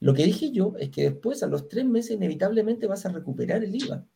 Lo 0.00 0.14
que 0.14 0.24
dije 0.24 0.52
yo 0.52 0.74
es 0.78 0.90
que 0.90 1.10
después, 1.10 1.42
a 1.42 1.46
los 1.46 1.68
tres 1.68 1.84
meses, 1.84 2.12
inevitablemente 2.12 2.86
vas 2.86 3.06
a 3.06 3.10
recuperar 3.10 3.64
el 3.64 3.74
IVA. 3.74 4.06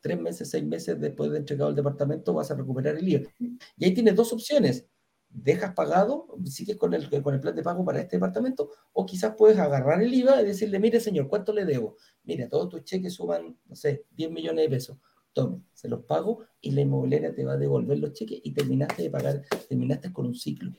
Tres 0.00 0.20
meses, 0.20 0.50
seis 0.50 0.64
meses 0.64 1.00
después 1.00 1.30
de 1.30 1.38
entregado 1.38 1.70
el 1.70 1.76
departamento, 1.76 2.34
vas 2.34 2.50
a 2.50 2.54
recuperar 2.54 2.96
el 2.96 3.08
IVA. 3.08 3.28
Y 3.76 3.84
ahí 3.84 3.94
tienes 3.94 4.14
dos 4.14 4.32
opciones. 4.32 4.86
Dejas 5.28 5.74
pagado, 5.74 6.28
sigues 6.44 6.76
con 6.76 6.94
el, 6.94 7.10
con 7.22 7.34
el 7.34 7.40
plan 7.40 7.56
de 7.56 7.62
pago 7.62 7.84
para 7.84 8.00
este 8.00 8.16
departamento, 8.16 8.70
o 8.92 9.04
quizás 9.04 9.34
puedes 9.36 9.58
agarrar 9.58 10.02
el 10.02 10.12
IVA 10.12 10.42
y 10.42 10.46
decirle, 10.46 10.78
mire 10.78 11.00
señor, 11.00 11.28
¿cuánto 11.28 11.52
le 11.52 11.64
debo? 11.64 11.96
Mire, 12.24 12.48
todos 12.48 12.68
tus 12.68 12.84
cheques 12.84 13.14
suban, 13.14 13.58
no 13.66 13.74
sé, 13.74 14.04
10 14.12 14.30
millones 14.30 14.64
de 14.64 14.70
pesos. 14.70 14.98
Tome, 15.32 15.62
se 15.74 15.88
los 15.88 16.04
pago 16.04 16.44
y 16.60 16.70
la 16.70 16.80
inmobiliaria 16.82 17.34
te 17.34 17.44
va 17.44 17.54
a 17.54 17.58
devolver 17.58 17.98
los 17.98 18.12
cheques 18.12 18.40
y 18.42 18.52
terminaste 18.52 19.02
de 19.02 19.10
pagar, 19.10 19.42
terminaste 19.68 20.12
con 20.12 20.26
un 20.26 20.34
ciclo. 20.34 20.72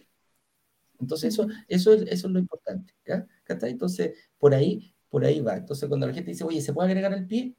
Entonces, 1.00 1.34
eso, 1.34 1.48
eso, 1.68 1.94
es, 1.94 2.02
eso 2.04 2.28
es 2.28 2.34
lo 2.34 2.40
importante. 2.40 2.94
¿ya? 3.06 3.28
Entonces, 3.48 4.14
por 4.38 4.54
ahí, 4.54 4.94
por 5.10 5.26
ahí 5.26 5.42
va. 5.42 5.58
Entonces, 5.58 5.88
cuando 5.88 6.08
la 6.08 6.14
gente 6.14 6.32
dice, 6.32 6.44
oye, 6.44 6.62
¿se 6.62 6.74
puede 6.74 6.90
agregar 6.90 7.14
el 7.14 7.28
pie? 7.28 7.56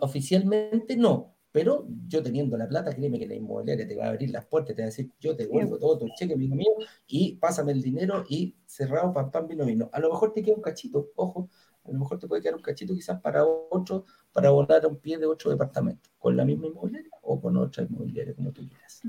Oficialmente 0.00 0.96
no, 0.96 1.36
pero 1.56 1.86
yo 2.06 2.22
teniendo 2.22 2.56
la 2.58 2.68
plata, 2.68 2.94
créeme 2.94 3.18
que 3.18 3.26
la 3.26 3.34
inmobiliaria 3.34 3.88
te 3.88 3.96
va 3.96 4.04
a 4.04 4.08
abrir 4.08 4.28
las 4.30 4.44
puertas, 4.44 4.76
te 4.76 4.82
va 4.82 4.86
a 4.86 4.90
decir, 4.90 5.10
yo 5.18 5.34
te 5.34 5.44
devuelvo 5.44 5.78
todo 5.78 5.96
tu 5.96 6.06
cheque, 6.14 6.34
amigo 6.34 6.54
mío, 6.54 6.68
y 7.06 7.36
pásame 7.36 7.72
el 7.72 7.80
dinero 7.80 8.24
y 8.28 8.56
cerrado, 8.66 9.10
pam, 9.12 9.30
pam, 9.30 9.48
vino, 9.48 9.64
vino. 9.64 9.88
A 9.92 10.00
lo 10.00 10.10
mejor 10.10 10.34
te 10.34 10.42
queda 10.42 10.54
un 10.54 10.60
cachito, 10.60 11.12
ojo, 11.16 11.48
a 11.84 11.92
lo 11.92 11.98
mejor 11.98 12.18
te 12.18 12.26
puede 12.26 12.42
quedar 12.42 12.56
un 12.56 12.60
cachito 12.62 12.94
quizás 12.94 13.20
para 13.22 13.42
otro, 13.46 14.04
para 14.32 14.48
abonar 14.48 14.86
un 14.86 14.96
pie 14.96 15.16
de 15.16 15.24
otro 15.24 15.50
departamento, 15.50 16.10
con 16.18 16.36
la 16.36 16.44
misma 16.44 16.66
inmobiliaria 16.66 17.10
o 17.22 17.40
con 17.40 17.56
otra 17.56 17.84
inmobiliaria, 17.84 18.34
como 18.34 18.52
tú 18.52 18.68
quieras. 18.68 19.00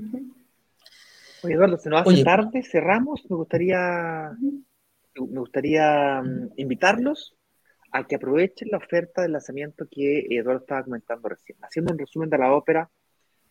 Oye, 1.42 1.54
Eduardo, 1.54 1.78
se 1.78 1.88
nos 1.88 2.02
hace 2.02 2.24
tarde, 2.24 2.62
cerramos. 2.62 3.24
Me 3.30 3.36
gustaría, 3.36 4.32
me 4.40 5.40
gustaría 5.40 6.20
mm, 6.22 6.52
invitarlos 6.56 7.36
a 7.92 8.06
que 8.06 8.16
aprovechen 8.16 8.68
la 8.70 8.78
oferta 8.78 9.22
de 9.22 9.28
lanzamiento 9.28 9.86
que 9.90 10.26
Eduardo 10.30 10.60
estaba 10.60 10.84
comentando 10.84 11.28
recién, 11.28 11.58
haciendo 11.62 11.92
un 11.92 11.98
resumen 11.98 12.28
de 12.28 12.38
la 12.38 12.52
ópera 12.52 12.90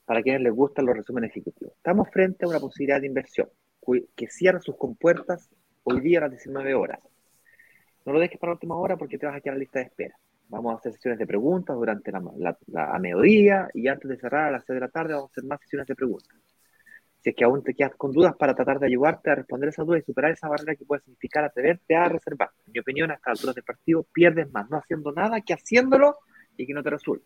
para 0.06 0.22
quienes 0.22 0.42
les 0.42 0.54
gustan 0.54 0.86
los 0.86 0.96
resúmenes 0.96 1.32
ejecutivos. 1.32 1.74
Estamos 1.76 2.10
frente 2.12 2.46
a 2.46 2.50
una 2.50 2.60
posibilidad 2.60 3.00
de 3.00 3.08
inversión 3.08 3.50
que 4.16 4.28
cierra 4.28 4.60
sus 4.60 4.76
compuertas 4.76 5.50
hoy 5.84 6.02
día 6.02 6.20
a 6.20 6.22
las 6.24 6.32
19 6.32 6.74
horas. 6.76 7.00
No 8.06 8.12
lo 8.12 8.20
dejes 8.20 8.38
para 8.38 8.52
la 8.52 8.56
última 8.56 8.76
hora 8.76 8.98
porque 8.98 9.18
te 9.18 9.26
vas 9.26 9.36
a 9.36 9.42
quedar 9.42 9.54
en 9.54 9.60
la 9.60 9.64
lista 9.64 9.80
de 9.80 9.86
espera. 9.86 10.16
Vamos 10.50 10.74
a 10.74 10.78
hacer 10.78 10.94
sesiones 10.94 11.20
de 11.20 11.28
preguntas 11.28 11.76
durante 11.76 12.12
la, 12.12 12.58
a 12.94 13.00
mediodía 13.00 13.70
y 13.74 13.88
antes 13.88 14.10
de 14.10 14.18
cerrar 14.18 14.48
a 14.48 14.52
las 14.52 14.66
6 14.66 14.76
de 14.76 14.80
la 14.82 14.90
tarde 14.90 15.14
vamos 15.14 15.30
a 15.30 15.32
hacer 15.32 15.44
más 15.46 15.62
sesiones 15.62 15.88
de 15.88 15.96
preguntas 15.96 16.38
si 17.22 17.30
es 17.32 17.36
que 17.36 17.44
aún 17.44 17.64
te 17.64 17.74
quedas 17.74 17.96
con 17.96 18.12
dudas 18.12 18.36
para 18.36 18.56
tratar 18.56 18.80
de 18.80 18.88
ayudarte 18.88 19.30
a 19.30 19.36
responder 19.36 19.70
esas 19.70 19.86
dudas 19.86 20.02
y 20.02 20.06
superar 20.06 20.32
esa 20.32 20.48
barrera 20.48 20.76
que 20.76 20.86
puede 20.86 21.02
significar 21.02 21.44
atreverte 21.44 21.96
a 21.96 22.10
reservar. 22.10 22.50
En 22.66 22.74
mi 22.74 22.80
opinión, 22.80 23.12
a 23.12 23.16
esta 23.16 23.32
altura 23.32 23.54
del 23.54 23.64
partido 23.64 24.04
pierdes 24.14 24.52
más 24.52 24.70
no 24.70 24.78
haciendo 24.78 25.12
nada 25.12 25.42
que 25.42 25.54
haciéndolo 25.54 26.18
y 26.56 26.66
que 26.66 26.74
no 26.74 26.84
te 26.84 26.90
resulte. 26.90 27.26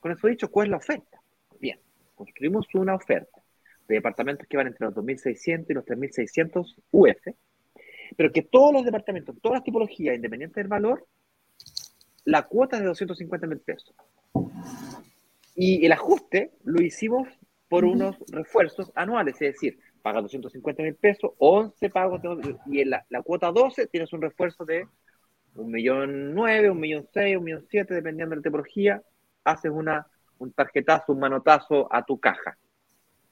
Con 0.00 0.12
eso 0.12 0.26
dicho, 0.28 0.50
¿cuál 0.50 0.66
es 0.66 0.70
la 0.72 0.76
oferta? 0.78 1.20
Bien, 1.60 1.78
construimos 2.14 2.66
una 2.74 2.94
oferta 2.94 3.40
de 3.88 3.94
departamentos 3.96 4.46
que 4.48 4.56
van 4.56 4.66
entre 4.66 4.86
los 4.86 4.94
2.600 4.94 5.66
y 5.68 5.74
los 5.74 5.84
3.600 5.84 6.74
UF, 6.90 7.34
pero 8.16 8.32
que 8.32 8.42
todos 8.42 8.72
los 8.72 8.84
departamentos, 8.84 9.36
todas 9.40 9.56
las 9.56 9.64
tipologías, 9.64 10.16
independiente 10.16 10.60
del 10.60 10.68
valor, 10.68 11.06
la 12.24 12.42
cuota 12.42 12.76
es 12.76 12.82
de 12.82 12.88
250 12.88 13.46
mil 13.46 13.60
pesos. 13.60 13.94
Y 15.54 15.84
el 15.84 15.92
ajuste 15.92 16.52
lo 16.64 16.82
hicimos 16.82 17.28
por 17.74 17.84
unos 17.84 18.16
refuerzos 18.30 18.92
anuales, 18.94 19.34
es 19.34 19.54
decir, 19.54 19.80
pagas 20.00 20.22
250 20.22 20.84
mil 20.84 20.94
pesos, 20.94 21.32
11 21.38 21.90
pagos, 21.90 22.20
y 22.66 22.82
en 22.82 22.90
la, 22.90 23.04
cuota 23.24 23.50
12 23.50 23.88
tienes 23.88 24.12
un 24.12 24.22
refuerzo 24.22 24.64
de 24.64 24.86
un 25.56 25.72
millón 25.72 26.32
nueve, 26.34 26.70
un 26.70 26.78
millón 26.78 27.08
seis, 27.12 27.36
un 27.36 27.42
millón 27.42 27.66
siete, 27.68 27.92
dependiendo 27.94 28.30
de 28.30 28.36
la 28.36 28.42
tipología, 28.42 29.02
haces 29.42 29.72
una, 29.72 30.06
un 30.38 30.52
tarjetazo, 30.52 31.14
un 31.14 31.18
manotazo 31.18 31.92
a 31.92 32.04
tu 32.04 32.20
caja. 32.20 32.56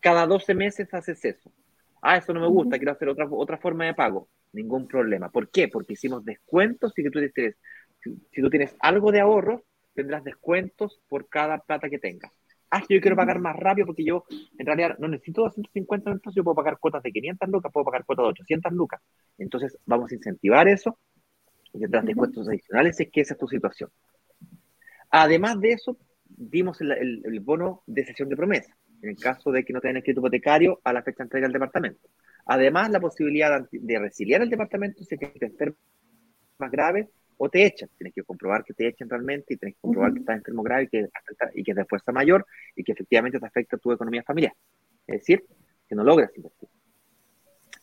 Cada 0.00 0.26
12 0.26 0.54
meses 0.56 0.92
haces 0.92 1.24
eso. 1.24 1.52
Ah, 2.00 2.16
eso 2.16 2.34
no 2.34 2.40
me 2.40 2.48
gusta, 2.48 2.78
quiero 2.78 2.90
hacer 2.90 3.10
otra, 3.10 3.28
otra 3.30 3.58
forma 3.58 3.84
de 3.84 3.94
pago. 3.94 4.28
Ningún 4.52 4.88
problema. 4.88 5.30
¿Por 5.30 5.50
qué? 5.50 5.68
Porque 5.68 5.92
hicimos 5.92 6.24
descuentos 6.24 6.92
y 6.98 7.04
que 7.04 7.10
tú 7.10 7.20
tienes, 7.20 7.56
si 8.32 8.42
tú 8.42 8.50
tienes 8.50 8.74
algo 8.80 9.12
de 9.12 9.20
ahorro, 9.20 9.62
tendrás 9.94 10.24
descuentos 10.24 11.00
por 11.08 11.28
cada 11.28 11.58
plata 11.58 11.88
que 11.88 12.00
tengas 12.00 12.32
ah, 12.72 12.82
yo 12.88 13.00
quiero 13.00 13.16
pagar 13.16 13.38
más 13.38 13.54
rápido 13.54 13.86
porque 13.86 14.04
yo 14.04 14.24
en 14.58 14.66
realidad 14.66 14.96
no 14.98 15.06
necesito 15.08 15.42
250 15.42 16.14
pesos, 16.14 16.34
yo 16.34 16.42
puedo 16.42 16.56
pagar 16.56 16.78
cuotas 16.78 17.02
de 17.02 17.12
500 17.12 17.48
lucas, 17.48 17.72
puedo 17.72 17.84
pagar 17.84 18.04
cuotas 18.04 18.24
de 18.24 18.30
800 18.30 18.72
lucas. 18.72 19.00
Entonces 19.38 19.78
vamos 19.86 20.10
a 20.10 20.14
incentivar 20.14 20.66
eso 20.66 20.98
y 21.72 21.80
tendrás 21.80 22.04
descuentos 22.04 22.48
adicionales 22.48 22.96
si 22.96 23.04
es 23.04 23.10
que 23.10 23.20
esa 23.20 23.34
es 23.34 23.40
tu 23.40 23.46
situación. 23.46 23.90
Además 25.10 25.60
de 25.60 25.72
eso, 25.72 25.98
dimos 26.24 26.80
el, 26.80 27.40
bono 27.40 27.82
de 27.86 28.04
sesión 28.04 28.28
de 28.28 28.36
promesa, 28.36 28.74
en 29.02 29.10
el 29.10 29.16
caso 29.16 29.52
de 29.52 29.64
que 29.64 29.72
no 29.74 29.80
tengan 29.80 29.98
escrito 29.98 30.20
hipotecario 30.20 30.80
a 30.84 30.92
la 30.92 31.02
fecha 31.02 31.18
de 31.18 31.24
entrega 31.24 31.46
del 31.46 31.52
departamento. 31.52 32.08
Además, 32.46 32.90
la 32.90 33.00
posibilidad 33.00 33.66
de, 33.70 33.98
resiliar 33.98 34.42
el 34.42 34.48
departamento 34.48 35.04
si 35.04 35.14
es 35.14 35.20
que 35.20 35.26
te 35.26 35.46
enfermas 35.46 35.78
más 36.58 36.70
grave 36.70 37.10
o 37.36 37.48
te 37.48 37.66
echan. 37.66 37.88
Tienes 37.96 38.14
que 38.14 38.22
comprobar 38.22 38.64
que 38.64 38.74
te 38.74 38.86
echan 38.86 39.08
realmente 39.08 39.54
y 39.54 39.56
tienes 39.56 39.76
que 39.76 39.80
comprobar 39.80 40.12
que 40.12 40.20
estás 40.20 40.36
enfermo 40.36 40.62
grave 40.62 40.84
y 40.84 40.88
que, 40.88 41.08
y 41.54 41.62
que 41.64 41.70
es 41.72 41.76
de 41.76 41.84
fuerza 41.84 42.12
mayor 42.12 42.46
y 42.76 42.84
que 42.84 42.92
efectivamente 42.92 43.38
te 43.38 43.46
afecta 43.46 43.76
tu 43.78 43.92
economía 43.92 44.22
familiar. 44.22 44.54
Es 45.06 45.20
decir, 45.20 45.44
que 45.88 45.94
no 45.94 46.04
logras 46.04 46.30
invertir. 46.36 46.68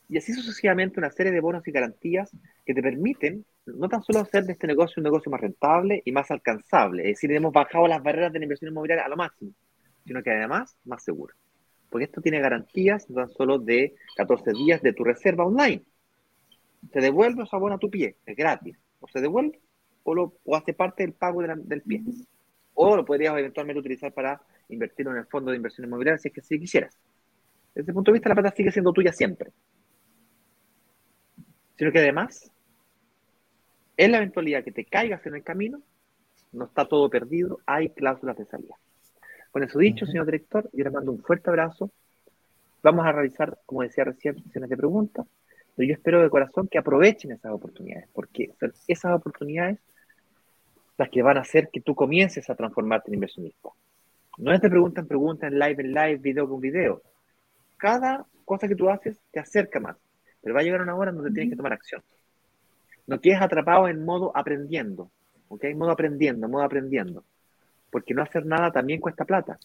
Y 0.08 0.18
así 0.18 0.34
sucesivamente 0.34 1.00
una 1.00 1.12
serie 1.12 1.32
de 1.32 1.40
bonos 1.40 1.68
y 1.68 1.72
garantías 1.72 2.32
que 2.66 2.74
te 2.74 2.82
permiten 2.82 3.46
no 3.68 3.88
tan 3.88 4.02
solo 4.02 4.20
hacer 4.22 4.44
de 4.46 4.54
este 4.54 4.66
negocio 4.66 4.96
un 4.98 5.04
negocio 5.04 5.32
más 5.32 5.40
rentable 5.40 6.02
y 6.04 6.12
más 6.12 6.32
alcanzable, 6.32 7.04
es 7.04 7.18
decir, 7.18 7.32
hemos 7.32 7.54
bajado 7.54 7.88
las 7.88 8.02
barreras 8.02 8.34
de 8.34 8.40
la 8.40 8.46
inversión 8.46 8.72
inmobiliaria 8.72 9.06
a 9.06 9.10
lo 9.10 9.16
máximo, 9.16 9.52
sino 10.08 10.24
que 10.24 10.32
además 10.32 10.76
más 10.86 11.04
seguro. 11.04 11.36
Porque 11.92 12.06
esto 12.06 12.22
tiene 12.22 12.40
garantías 12.40 13.08
no 13.10 13.18
tan 13.18 13.30
solo 13.30 13.60
de 13.60 13.94
14 14.16 14.54
días 14.54 14.82
de 14.82 14.94
tu 14.94 15.04
reserva 15.04 15.46
online. 15.46 15.84
Te 16.92 17.02
devuelve 17.02 17.44
esa 17.44 17.58
bono 17.58 17.76
a 17.76 17.80
tu 17.80 17.92
pie, 17.92 18.16
es 18.26 18.36
gratis 18.36 18.80
o 19.00 19.08
se 19.08 19.22
devuelve 19.22 19.60
o, 20.04 20.16
lo, 20.16 20.34
hace 20.54 20.74
parte 20.74 21.04
del 21.04 21.14
pago 21.14 21.42
del 21.42 21.82
pie. 21.82 22.04
O 22.74 22.96
lo 22.96 23.06
podrías 23.06 23.38
eventualmente 23.38 23.80
utilizar 23.80 24.14
para 24.14 24.42
invertirlo 24.70 25.12
en 25.12 25.20
el 25.20 25.26
fondo 25.26 25.52
de 25.52 25.58
inversión 25.58 25.86
inmobiliaria 25.86 26.18
si 26.18 26.30
es 26.30 26.34
que 26.34 26.42
sí 26.42 26.60
quisieras. 26.60 26.98
Desde 27.74 27.84
ese 27.84 27.94
punto 27.94 28.12
de 28.12 28.14
vista, 28.14 28.30
la 28.30 28.36
plata 28.36 28.56
sigue 28.56 28.72
siendo 28.72 28.94
tuya 28.94 29.12
siempre. 29.12 29.52
Sino 31.78 31.92
que 31.92 32.00
además, 32.00 32.52
en 33.98 34.12
la 34.12 34.18
eventualidad 34.18 34.64
que 34.64 34.72
te 34.72 34.86
caigas 34.86 35.26
en 35.26 35.36
el 35.36 35.44
camino, 35.44 35.82
no 36.52 36.66
está 36.66 36.86
todo 36.86 37.10
perdido, 37.10 37.60
hay 37.66 37.90
cláusulas 37.90 38.38
de 38.38 38.46
salida. 38.46 38.76
Con 39.52 39.64
eso 39.64 39.80
dicho, 39.80 40.06
señor 40.06 40.26
director, 40.26 40.70
yo 40.74 40.84
le 40.84 40.92
mando 40.92 41.12
un 41.12 41.22
fuerte 41.22 41.50
abrazo. 41.50 41.92
Vamos 42.84 43.06
a 43.06 43.12
realizar, 43.12 43.60
como 43.66 43.82
decía 43.82 44.04
recién, 44.04 44.42
sesiones 44.44 44.70
de 44.70 44.78
preguntas. 44.78 45.26
Pero 45.80 45.88
yo 45.88 45.94
espero 45.94 46.22
de 46.22 46.30
corazón 46.30 46.68
que 46.68 46.78
aprovechen 46.78 47.32
esas 47.32 47.54
oportunidades, 47.54 48.10
porque 48.12 48.52
son 48.60 48.74
esas 48.86 49.14
oportunidades 49.14 49.80
las 50.98 51.10
que 51.10 51.22
van 51.22 51.38
a 51.38 51.40
hacer 51.40 51.70
que 51.72 51.80
tú 51.80 51.96
comiences 51.96 52.50
a 52.50 52.56
transformarte 52.56 53.10
en 53.10 53.14
inversionista. 53.14 53.70
No 54.40 54.52
es 54.52 54.60
de 54.60 54.70
pregunta 54.70 55.00
en 55.00 55.08
pregunta, 55.08 55.48
en 55.48 55.58
live 55.58 55.82
en 55.82 55.94
live, 55.94 56.18
video 56.18 56.50
con 56.50 56.60
video. 56.60 57.02
Cada 57.78 58.26
cosa 58.44 58.68
que 58.68 58.76
tú 58.76 58.90
haces 58.90 59.22
te 59.32 59.40
acerca 59.40 59.80
más, 59.80 59.96
pero 60.42 60.54
va 60.54 60.60
a 60.60 60.64
llegar 60.64 60.82
una 60.82 60.98
hora 60.98 61.14
donde 61.14 61.32
tienes 61.32 61.52
que 61.52 61.56
tomar 61.56 61.72
acción. 61.72 62.04
No 63.08 63.22
quedes 63.22 63.42
atrapado 63.42 63.88
en 63.88 64.04
modo 64.04 64.36
aprendiendo. 64.36 65.10
¿ok? 65.48 65.64
Modo 65.78 65.92
aprendiendo, 65.92 66.50
modo 66.50 66.64
aprendiendo. 66.64 67.24
Porque 67.90 68.14
no 68.14 68.22
hacer 68.22 68.46
nada 68.46 68.70
también 68.70 69.00
cuesta 69.00 69.24
plata. 69.24 69.58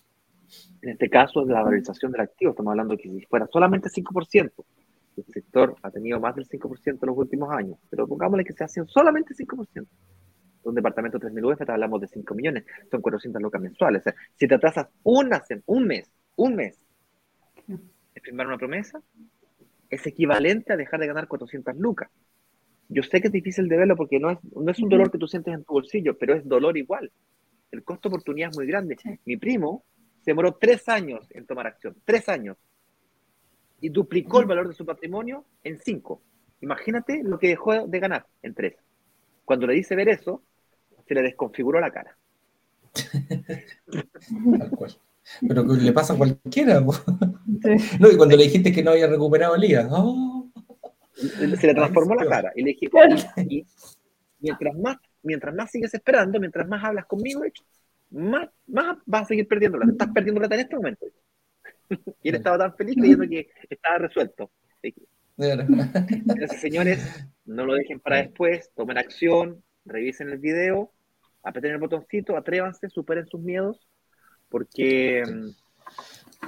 En 0.80 0.90
este 0.90 1.10
caso, 1.10 1.44
la 1.44 1.60
valorización 1.62 2.12
del 2.12 2.20
activo. 2.20 2.52
Estamos 2.52 2.70
hablando 2.70 2.96
que 2.96 3.08
si 3.08 3.20
fuera 3.22 3.48
solamente 3.48 3.88
5%, 3.88 4.52
el 5.16 5.26
sector 5.26 5.76
ha 5.82 5.90
tenido 5.90 6.20
más 6.20 6.34
del 6.34 6.48
5% 6.48 6.86
en 6.86 6.98
los 7.02 7.16
últimos 7.16 7.50
años, 7.52 7.78
pero 7.90 8.06
pongámosle 8.06 8.44
que 8.44 8.52
se 8.52 8.64
hace 8.64 8.82
solamente 8.86 9.34
5%. 9.34 9.86
Un 10.64 10.74
departamento 10.74 11.18
de 11.18 11.28
3.000 11.28 11.52
UF, 11.52 11.66
te 11.66 11.72
hablamos 11.72 12.00
de 12.00 12.08
5 12.08 12.34
millones, 12.34 12.64
son 12.90 13.02
400 13.02 13.42
lucas 13.42 13.60
mensuales. 13.60 14.00
O 14.00 14.04
sea, 14.04 14.14
si 14.34 14.48
te 14.48 14.54
atrasas 14.54 14.88
una, 15.02 15.42
un 15.66 15.86
mes, 15.86 16.10
un 16.36 16.54
mes, 16.56 16.84
de 17.66 18.20
firmar 18.22 18.46
una 18.46 18.56
promesa, 18.56 19.02
es 19.90 20.06
equivalente 20.06 20.72
a 20.72 20.76
dejar 20.76 21.00
de 21.00 21.06
ganar 21.06 21.28
400 21.28 21.76
lucas. 21.76 22.10
Yo 22.88 23.02
sé 23.02 23.20
que 23.20 23.28
es 23.28 23.32
difícil 23.32 23.68
de 23.68 23.76
verlo 23.76 23.96
porque 23.96 24.18
no 24.18 24.30
es, 24.30 24.38
no 24.54 24.70
es 24.70 24.78
un 24.78 24.88
dolor 24.88 25.10
que 25.10 25.18
tú 25.18 25.26
sientes 25.26 25.54
en 25.54 25.64
tu 25.64 25.74
bolsillo, 25.74 26.16
pero 26.18 26.34
es 26.34 26.46
dolor 26.46 26.76
igual. 26.76 27.10
El 27.70 27.82
costo 27.82 28.08
de 28.08 28.14
oportunidad 28.14 28.50
es 28.50 28.56
muy 28.56 28.66
grande. 28.66 28.96
Mi 29.24 29.36
primo 29.36 29.84
se 30.22 30.30
demoró 30.30 30.56
tres 30.60 30.88
años 30.88 31.26
en 31.30 31.46
tomar 31.46 31.66
acción, 31.66 31.96
tres 32.04 32.28
años, 32.28 32.56
y 33.84 33.90
duplicó 33.90 34.40
el 34.40 34.46
valor 34.46 34.66
de 34.66 34.72
su 34.72 34.86
patrimonio 34.86 35.44
en 35.62 35.78
cinco. 35.78 36.22
Imagínate 36.62 37.22
lo 37.22 37.38
que 37.38 37.48
dejó 37.48 37.86
de 37.86 38.00
ganar 38.00 38.24
en 38.42 38.54
tres. 38.54 38.76
Cuando 39.44 39.66
le 39.66 39.74
dice 39.74 39.94
ver 39.94 40.08
eso, 40.08 40.42
se 41.06 41.12
le 41.12 41.20
desconfiguró 41.20 41.78
la 41.80 41.90
cara. 41.90 42.16
Pero 45.46 45.64
le 45.64 45.92
pasa 45.92 46.14
a 46.14 46.16
cualquiera. 46.16 46.80
No, 46.80 48.10
y 48.10 48.16
cuando 48.16 48.36
le 48.38 48.44
dijiste 48.44 48.72
que 48.72 48.82
no 48.82 48.92
había 48.92 49.06
recuperado 49.06 49.54
el 49.54 49.64
IVA, 49.64 49.86
¡oh! 49.90 50.50
se 51.14 51.66
le 51.66 51.74
transformó 51.74 52.14
la 52.14 52.26
cara. 52.26 52.52
Y 52.56 52.62
le 52.62 52.70
dije, 52.70 52.88
mientras 54.40 54.78
más, 54.78 54.96
mientras 55.22 55.54
más 55.54 55.70
sigues 55.70 55.92
esperando, 55.92 56.40
mientras 56.40 56.66
más 56.66 56.82
hablas 56.82 57.04
conmigo, 57.04 57.42
más, 58.12 58.48
más 58.66 58.96
vas 59.04 59.22
a 59.24 59.26
seguir 59.26 59.46
perdiendo 59.46 59.76
la 59.76 59.92
Estás 59.92 60.08
perdiendo 60.08 60.40
plata 60.40 60.54
en 60.54 60.60
este 60.62 60.76
momento. 60.76 61.04
Y 62.22 62.28
él 62.30 62.36
estaba 62.36 62.58
tan 62.58 62.76
feliz 62.76 62.96
creyendo 62.96 63.28
que 63.28 63.48
estaba 63.68 63.98
resuelto. 63.98 64.50
Entonces, 65.36 66.60
señores, 66.60 67.26
no 67.44 67.66
lo 67.66 67.74
dejen 67.74 68.00
para 68.00 68.18
después, 68.18 68.70
tomen 68.74 68.98
acción, 68.98 69.62
revisen 69.84 70.30
el 70.30 70.38
video, 70.38 70.92
aprieten 71.42 71.72
el 71.72 71.78
botoncito, 71.78 72.36
atrévanse, 72.36 72.88
superen 72.88 73.26
sus 73.26 73.40
miedos, 73.40 73.88
porque... 74.48 75.22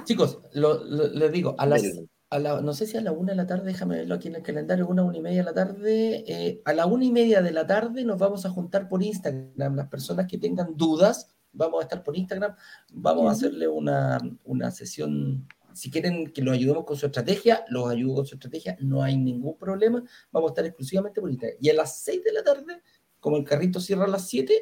Chicos, 0.05 0.41
les 0.53 1.31
digo, 1.31 1.55
a 1.57 1.65
las, 1.65 1.83
a 2.29 2.39
la, 2.39 2.61
no 2.61 2.73
sé 2.73 2.87
si 2.87 2.97
a 2.97 3.01
la 3.01 3.11
una 3.11 3.31
de 3.31 3.37
la 3.37 3.47
tarde, 3.47 3.65
déjame 3.65 3.97
verlo 3.97 4.15
aquí 4.15 4.27
en 4.27 4.35
el 4.35 4.41
calendario, 4.41 4.87
una, 4.87 5.03
una 5.03 5.17
y 5.17 5.21
media 5.21 5.39
de 5.39 5.45
la 5.45 5.53
tarde, 5.53 6.23
eh, 6.27 6.61
a 6.65 6.73
la 6.73 6.85
una 6.85 7.05
y 7.05 7.11
media 7.11 7.41
de 7.41 7.51
la 7.51 7.67
tarde 7.67 8.03
nos 8.03 8.17
vamos 8.17 8.45
a 8.45 8.49
juntar 8.49 8.87
por 8.87 9.03
Instagram, 9.03 9.75
las 9.75 9.87
personas 9.87 10.27
que 10.27 10.37
tengan 10.37 10.75
dudas, 10.75 11.36
vamos 11.51 11.79
a 11.79 11.83
estar 11.83 12.03
por 12.03 12.17
Instagram, 12.17 12.55
vamos 12.93 13.27
a 13.27 13.31
hacerle 13.31 13.67
una, 13.67 14.19
una 14.43 14.71
sesión 14.71 15.47
si 15.77 15.91
quieren 15.91 16.31
que 16.33 16.41
los 16.41 16.55
ayudemos 16.55 16.85
con 16.85 16.97
su 16.97 17.05
estrategia, 17.05 17.63
los 17.69 17.87
ayudo 17.87 18.15
con 18.15 18.25
su 18.25 18.35
estrategia, 18.35 18.75
no 18.81 19.03
hay 19.03 19.15
ningún 19.15 19.57
problema. 19.57 20.03
Vamos 20.31 20.49
a 20.49 20.53
estar 20.53 20.65
exclusivamente 20.65 21.21
por 21.21 21.29
Instagram. 21.29 21.57
Y 21.61 21.69
a 21.69 21.75
las 21.75 21.99
6 21.99 22.23
de 22.23 22.33
la 22.33 22.43
tarde, 22.43 22.81
como 23.19 23.37
el 23.37 23.43
carrito 23.43 23.79
cierra 23.79 24.05
a 24.05 24.07
las 24.07 24.27
7, 24.27 24.59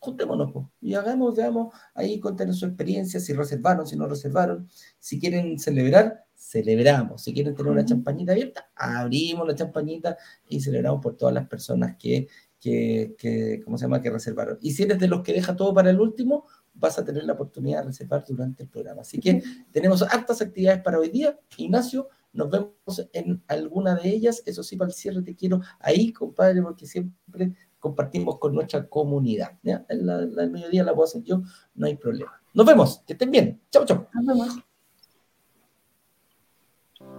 juntémonos 0.00 0.66
y 0.80 0.94
hagamos, 0.94 1.36
veamos, 1.36 1.74
ahí 1.94 2.18
conten 2.18 2.52
su 2.54 2.66
experiencia, 2.66 3.20
si 3.20 3.32
reservaron, 3.32 3.86
si 3.86 3.96
no 3.96 4.08
reservaron. 4.08 4.68
Si 4.98 5.20
quieren 5.20 5.60
celebrar, 5.60 6.24
celebramos. 6.34 7.22
Si 7.22 7.32
quieren 7.32 7.54
tener 7.54 7.70
una 7.70 7.84
champañita 7.84 8.32
abierta, 8.32 8.68
abrimos 8.74 9.46
la 9.46 9.54
champañita 9.54 10.16
y 10.48 10.60
celebramos 10.60 11.00
por 11.00 11.16
todas 11.16 11.34
las 11.34 11.46
personas 11.48 11.96
que, 11.96 12.28
que, 12.60 13.14
que, 13.18 13.60
¿cómo 13.64 13.78
se 13.78 13.84
llama?, 13.84 14.02
que 14.02 14.10
reservaron. 14.10 14.58
Y 14.60 14.72
si 14.72 14.84
eres 14.84 14.98
de 14.98 15.08
los 15.08 15.22
que 15.22 15.32
deja 15.32 15.56
todo 15.56 15.74
para 15.74 15.90
el 15.90 16.00
último, 16.00 16.44
vas 16.74 16.98
a 16.98 17.04
tener 17.04 17.24
la 17.24 17.34
oportunidad 17.34 17.80
de 17.80 17.86
reservar 17.86 18.24
durante 18.26 18.62
el 18.62 18.68
programa. 18.68 19.02
Así 19.02 19.18
que 19.18 19.42
tenemos 19.72 20.02
hartas 20.02 20.40
actividades 20.40 20.82
para 20.82 20.98
hoy 20.98 21.08
día. 21.08 21.38
Ignacio, 21.56 22.08
nos 22.32 22.50
vemos 22.50 23.08
en 23.12 23.42
alguna 23.48 23.94
de 23.94 24.08
ellas. 24.08 24.42
Eso 24.46 24.62
sí, 24.62 24.76
para 24.76 24.88
el 24.88 24.94
cierre 24.94 25.22
te 25.22 25.34
quiero 25.34 25.60
ahí, 25.80 26.12
compadre, 26.12 26.62
porque 26.62 26.86
siempre 26.86 27.54
compartimos 27.78 28.38
con 28.38 28.54
nuestra 28.54 28.88
comunidad. 28.88 29.58
¿ya? 29.62 29.84
La, 29.88 30.22
la, 30.22 30.46
mediodía 30.46 30.84
la 30.84 30.94
puedo 30.94 31.04
hacer 31.04 31.22
yo, 31.22 31.42
no 31.74 31.86
hay 31.86 31.96
problema. 31.96 32.32
Nos 32.54 32.66
vemos, 32.66 33.02
que 33.06 33.12
estén 33.12 33.30
bien. 33.30 33.60
Chao, 33.70 33.84
chao. 33.84 34.08
Nos 34.14 34.26
vemos. 34.26 34.67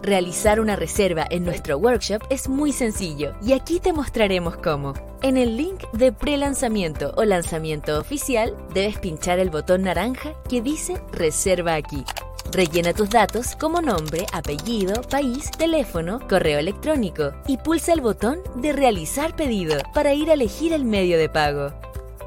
Realizar 0.01 0.61
una 0.61 0.77
reserva 0.77 1.27
en 1.29 1.43
nuestro 1.43 1.77
workshop 1.77 2.23
es 2.29 2.47
muy 2.47 2.71
sencillo 2.71 3.33
y 3.41 3.51
aquí 3.51 3.81
te 3.81 3.91
mostraremos 3.91 4.55
cómo. 4.55 4.93
En 5.21 5.35
el 5.35 5.57
link 5.57 5.83
de 5.91 6.13
pre-lanzamiento 6.13 7.13
o 7.17 7.25
lanzamiento 7.25 7.99
oficial 7.99 8.55
debes 8.73 8.97
pinchar 8.97 9.39
el 9.39 9.49
botón 9.49 9.81
naranja 9.83 10.33
que 10.47 10.61
dice 10.61 11.01
Reserva 11.11 11.75
aquí. 11.75 12.05
Rellena 12.51 12.93
tus 12.93 13.09
datos 13.09 13.55
como 13.57 13.81
nombre, 13.81 14.25
apellido, 14.31 15.01
país, 15.01 15.51
teléfono, 15.51 16.19
correo 16.29 16.59
electrónico 16.59 17.33
y 17.45 17.57
pulsa 17.57 17.91
el 17.91 18.01
botón 18.01 18.39
de 18.55 18.71
Realizar 18.71 19.35
pedido 19.35 19.81
para 19.93 20.13
ir 20.13 20.29
a 20.29 20.33
elegir 20.33 20.71
el 20.71 20.85
medio 20.85 21.17
de 21.17 21.27
pago. 21.27 21.73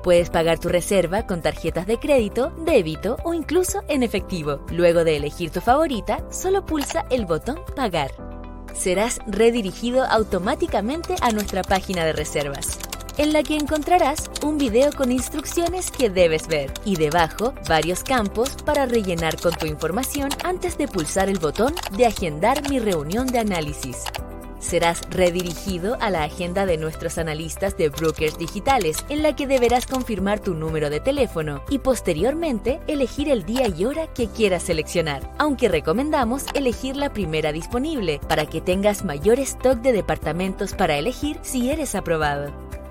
Puedes 0.03 0.31
pagar 0.31 0.59
tu 0.59 0.69
reserva 0.69 1.27
con 1.29 1.43
tarjetas 1.43 1.87
de 1.87 1.99
crédito, 1.99 2.53
débito 2.59 3.19
o 3.25 3.35
incluso 3.35 3.83
en 3.89 4.03
efectivo. 4.03 4.67
Luego 4.71 5.05
de 5.05 5.17
elegir 5.17 5.51
tu 5.51 5.61
favorita, 5.61 6.25
solo 6.31 6.67
pulsa 6.67 7.07
el 7.11 7.25
botón 7.25 7.61
Pagar. 7.77 8.11
Serás 8.75 9.21
redirigido 9.29 10.05
automáticamente 10.05 11.15
a 11.21 11.31
nuestra 11.31 11.63
página 11.63 12.05
de 12.05 12.15
reservas, 12.15 12.81
en 13.17 13.33
la 13.33 13.45
que 13.45 13.55
encontrarás 13.55 14.29
un 14.43 14.59
video 14.59 14.91
con 14.93 15.13
instrucciones 15.13 15.93
que 15.93 16.11
debes 16.11 16.49
ver 16.49 16.73
y 16.85 16.97
debajo 16.97 17.55
varios 17.69 18.03
campos 18.03 18.57
para 18.65 18.87
rellenar 18.87 19.41
con 19.41 19.55
tu 19.55 19.67
información 19.67 20.31
antes 20.43 20.77
de 20.79 20.89
pulsar 20.89 21.29
el 21.29 21.39
botón 21.39 21.75
de 21.97 22.07
Agendar 22.07 22.69
mi 22.69 22.81
reunión 22.81 23.29
de 23.29 23.39
análisis 23.39 24.05
serás 24.63 25.03
redirigido 25.11 25.99
a 26.01 26.09
la 26.09 26.23
agenda 26.23 26.65
de 26.65 26.79
nuestros 26.79 27.19
analistas 27.19 27.77
de 27.77 27.91
brokers 27.91 28.39
digitales, 28.39 29.05
en 29.11 29.23
la 29.23 29.37
que 29.37 29.47
deberás 29.47 29.87
confirmar 29.87 30.41
tu 30.41 30.55
número 30.55 30.89
de 30.89 31.01
teléfono 31.01 31.63
y 31.69 31.81
posteriormente 31.81 32.81
elegir 32.87 33.29
el 33.29 33.45
día 33.45 33.69
y 33.69 33.85
hora 33.85 34.07
que 34.07 34.29
quieras 34.29 34.63
seleccionar, 34.63 35.31
aunque 35.39 35.69
recomendamos 35.69 36.47
elegir 36.55 36.97
la 36.97 37.13
primera 37.13 37.53
disponible 37.53 38.21
para 38.29 38.47
que 38.47 38.61
tengas 38.61 39.05
mayor 39.05 39.39
stock 39.41 39.79
de 39.81 39.93
departamentos 39.93 40.73
para 40.73 40.97
elegir 40.97 41.39
si 41.43 41.71
eres 41.71 41.95
aprobado. 41.95 42.53